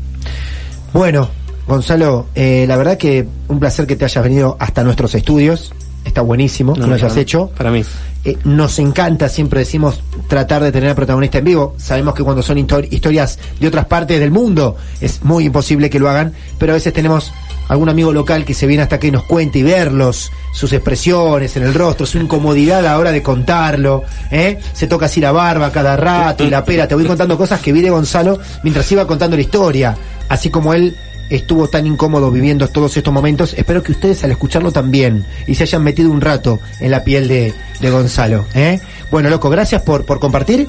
Bueno, 0.93 1.29
Gonzalo, 1.67 2.29
eh, 2.35 2.65
la 2.67 2.77
verdad 2.77 2.97
que 2.97 3.27
un 3.49 3.59
placer 3.61 3.87
que 3.87 3.97
te 3.97 4.05
hayas 4.07 4.25
venido 4.25 4.57
hasta 4.59 4.83
nuestros 4.85 5.15
estudios. 5.15 5.73
Está 6.09 6.23
buenísimo 6.23 6.73
que 6.75 6.81
lo 6.81 6.95
hayas 6.95 7.17
hecho. 7.17 7.51
Para 7.57 7.71
mí. 7.71 7.85
Eh, 8.25 8.37
nos 8.45 8.79
encanta, 8.81 9.29
siempre 9.29 9.61
decimos, 9.61 10.03
tratar 10.27 10.63
de 10.63 10.73
tener 10.73 10.89
al 10.91 10.97
protagonista 10.97 11.39
en 11.39 11.45
vivo. 11.45 11.75
Sabemos 11.79 12.15
que 12.15 12.25
cuando 12.25 12.43
son 12.43 12.59
histori- 12.59 12.89
historias 12.91 13.39
de 13.61 13.69
otras 13.69 13.87
partes 13.87 14.19
del 14.19 14.31
mundo 14.33 14.77
es 15.01 15.23
muy 15.23 15.45
imposible 15.45 15.89
que 15.89 16.01
lo 16.01 16.09
hagan, 16.09 16.33
pero 16.59 16.73
a 16.73 16.75
veces 16.75 16.93
tenemos 16.93 17.33
algún 17.69 17.89
amigo 17.91 18.13
local 18.13 18.45
que 18.45 18.55
se 18.55 18.67
viene 18.67 18.83
hasta 18.83 18.99
que 18.99 19.13
nos 19.13 19.25
cuente 19.25 19.59
y 19.61 19.63
verlos, 19.63 20.33
sus 20.53 20.73
expresiones 20.73 21.57
en 21.57 21.63
el 21.65 21.75
rostro, 21.75 22.07
su 22.07 22.19
incomodidad 22.19 22.79
a 22.81 22.83
la 22.83 22.99
hora 22.99 23.13
de 23.13 23.23
contarlo. 23.23 24.03
¿eh? 24.31 24.59
Se 24.73 24.87
toca 24.87 25.07
así 25.07 25.21
la 25.21 25.31
barba 25.33 25.71
cada 25.71 25.97
rato 25.97 26.43
y 26.45 26.51
la 26.51 26.65
pera. 26.65 26.89
Te 26.89 26.95
voy 26.95 27.05
contando 27.05 27.37
cosas 27.37 27.61
que 27.61 27.73
vi 27.73 27.83
de 27.83 27.91
Gonzalo 27.91 28.39
mientras 28.65 28.91
iba 28.91 29.07
contando 29.07 29.37
la 29.37 29.43
historia. 29.43 29.97
Así 30.31 30.51
como 30.51 30.75
él 30.75 30.95
estuvo 31.31 31.69
tan 31.69 31.87
incómodo 31.87 32.31
viviendo 32.31 32.69
todos 32.69 32.97
estos 32.97 33.13
momentos, 33.13 33.55
espero 33.57 33.83
que 33.83 33.93
ustedes 33.93 34.25
al 34.25 34.31
escucharlo 34.31 34.73
también 34.73 35.25
y 35.47 35.55
se 35.55 35.65
hayan 35.65 35.83
metido 35.83 36.11
un 36.11 36.21
rato 36.21 36.61
en 36.81 36.91
la 36.91 37.05
piel 37.05 37.29
de, 37.29 37.55
de 37.81 37.91
Gonzalo. 37.91 38.47
¿eh? 38.55 38.81
Bueno, 39.11 39.29
loco, 39.31 39.51
gracias 39.51 39.83
por, 39.83 40.05
por 40.05 40.19
compartir, 40.21 40.67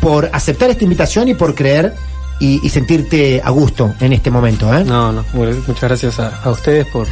por 0.00 0.30
aceptar 0.32 0.70
esta 0.70 0.84
invitación 0.84 1.28
y 1.28 1.34
por 1.34 1.54
creer 1.54 1.94
y, 2.40 2.64
y 2.64 2.68
sentirte 2.70 3.40
a 3.44 3.50
gusto 3.50 3.94
en 4.00 4.12
este 4.12 4.30
momento. 4.30 4.72
¿eh? 4.74 4.84
No, 4.84 5.12
no, 5.12 5.24
muchas 5.32 5.80
gracias 5.82 6.18
a, 6.20 6.36
a 6.42 6.50
ustedes 6.50 6.86
por, 6.86 7.06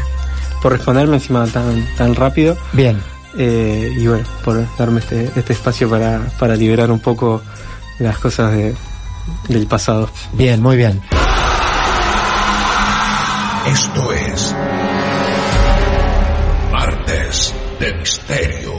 por 0.63 0.73
responderme 0.73 1.17
encima 1.17 1.47
tan, 1.47 1.87
tan 1.97 2.15
rápido. 2.15 2.57
Bien, 2.73 2.99
Eh, 3.37 3.93
y 3.97 4.07
bueno, 4.07 4.25
por 4.43 4.67
darme 4.79 5.01
este, 5.01 5.31
este 5.37 5.53
espacio 5.53 5.89
para, 5.89 6.19
para 6.41 6.57
liberar 6.57 6.91
un 6.91 6.99
poco 6.99 7.43
las 8.01 8.19
cosas 8.19 8.53
de, 8.53 8.75
del 9.49 9.67
pasado. 9.67 10.09
bien, 10.33 10.61
muy 10.63 10.77
bien. 10.77 11.01
Esto 13.71 14.13
es 14.13 14.55
Martes 16.73 17.55
de 17.79 17.95
Misterio. 17.99 18.73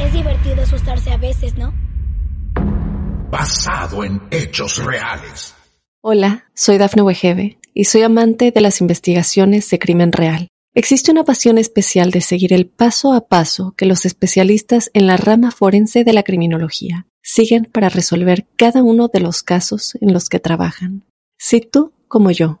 Es 0.00 0.12
divertido 0.12 0.62
asustarse 0.62 1.10
a 1.10 1.16
veces, 1.16 1.56
¿no? 1.56 1.74
Basado 3.32 4.04
en 4.04 4.22
hechos 4.30 4.84
reales. 4.84 5.52
Hola, 6.00 6.44
soy 6.54 6.78
Dafne 6.78 7.02
Wegebe 7.02 7.58
y 7.74 7.86
soy 7.86 8.02
amante 8.02 8.52
de 8.52 8.60
las 8.60 8.80
investigaciones 8.80 9.68
de 9.68 9.80
crimen 9.80 10.12
real. 10.12 10.46
Existe 10.72 11.10
una 11.10 11.24
pasión 11.24 11.58
especial 11.58 12.12
de 12.12 12.20
seguir 12.20 12.52
el 12.52 12.66
paso 12.68 13.12
a 13.14 13.26
paso 13.26 13.74
que 13.76 13.86
los 13.86 14.06
especialistas 14.06 14.92
en 14.94 15.08
la 15.08 15.16
rama 15.16 15.50
forense 15.50 16.04
de 16.04 16.12
la 16.12 16.22
criminología 16.22 17.08
siguen 17.20 17.64
para 17.64 17.88
resolver 17.88 18.46
cada 18.54 18.84
uno 18.84 19.08
de 19.08 19.18
los 19.18 19.42
casos 19.42 19.96
en 20.00 20.12
los 20.12 20.28
que 20.28 20.38
trabajan. 20.38 21.02
Si 21.36 21.60
tú, 21.60 21.92
como 22.06 22.30
yo, 22.30 22.60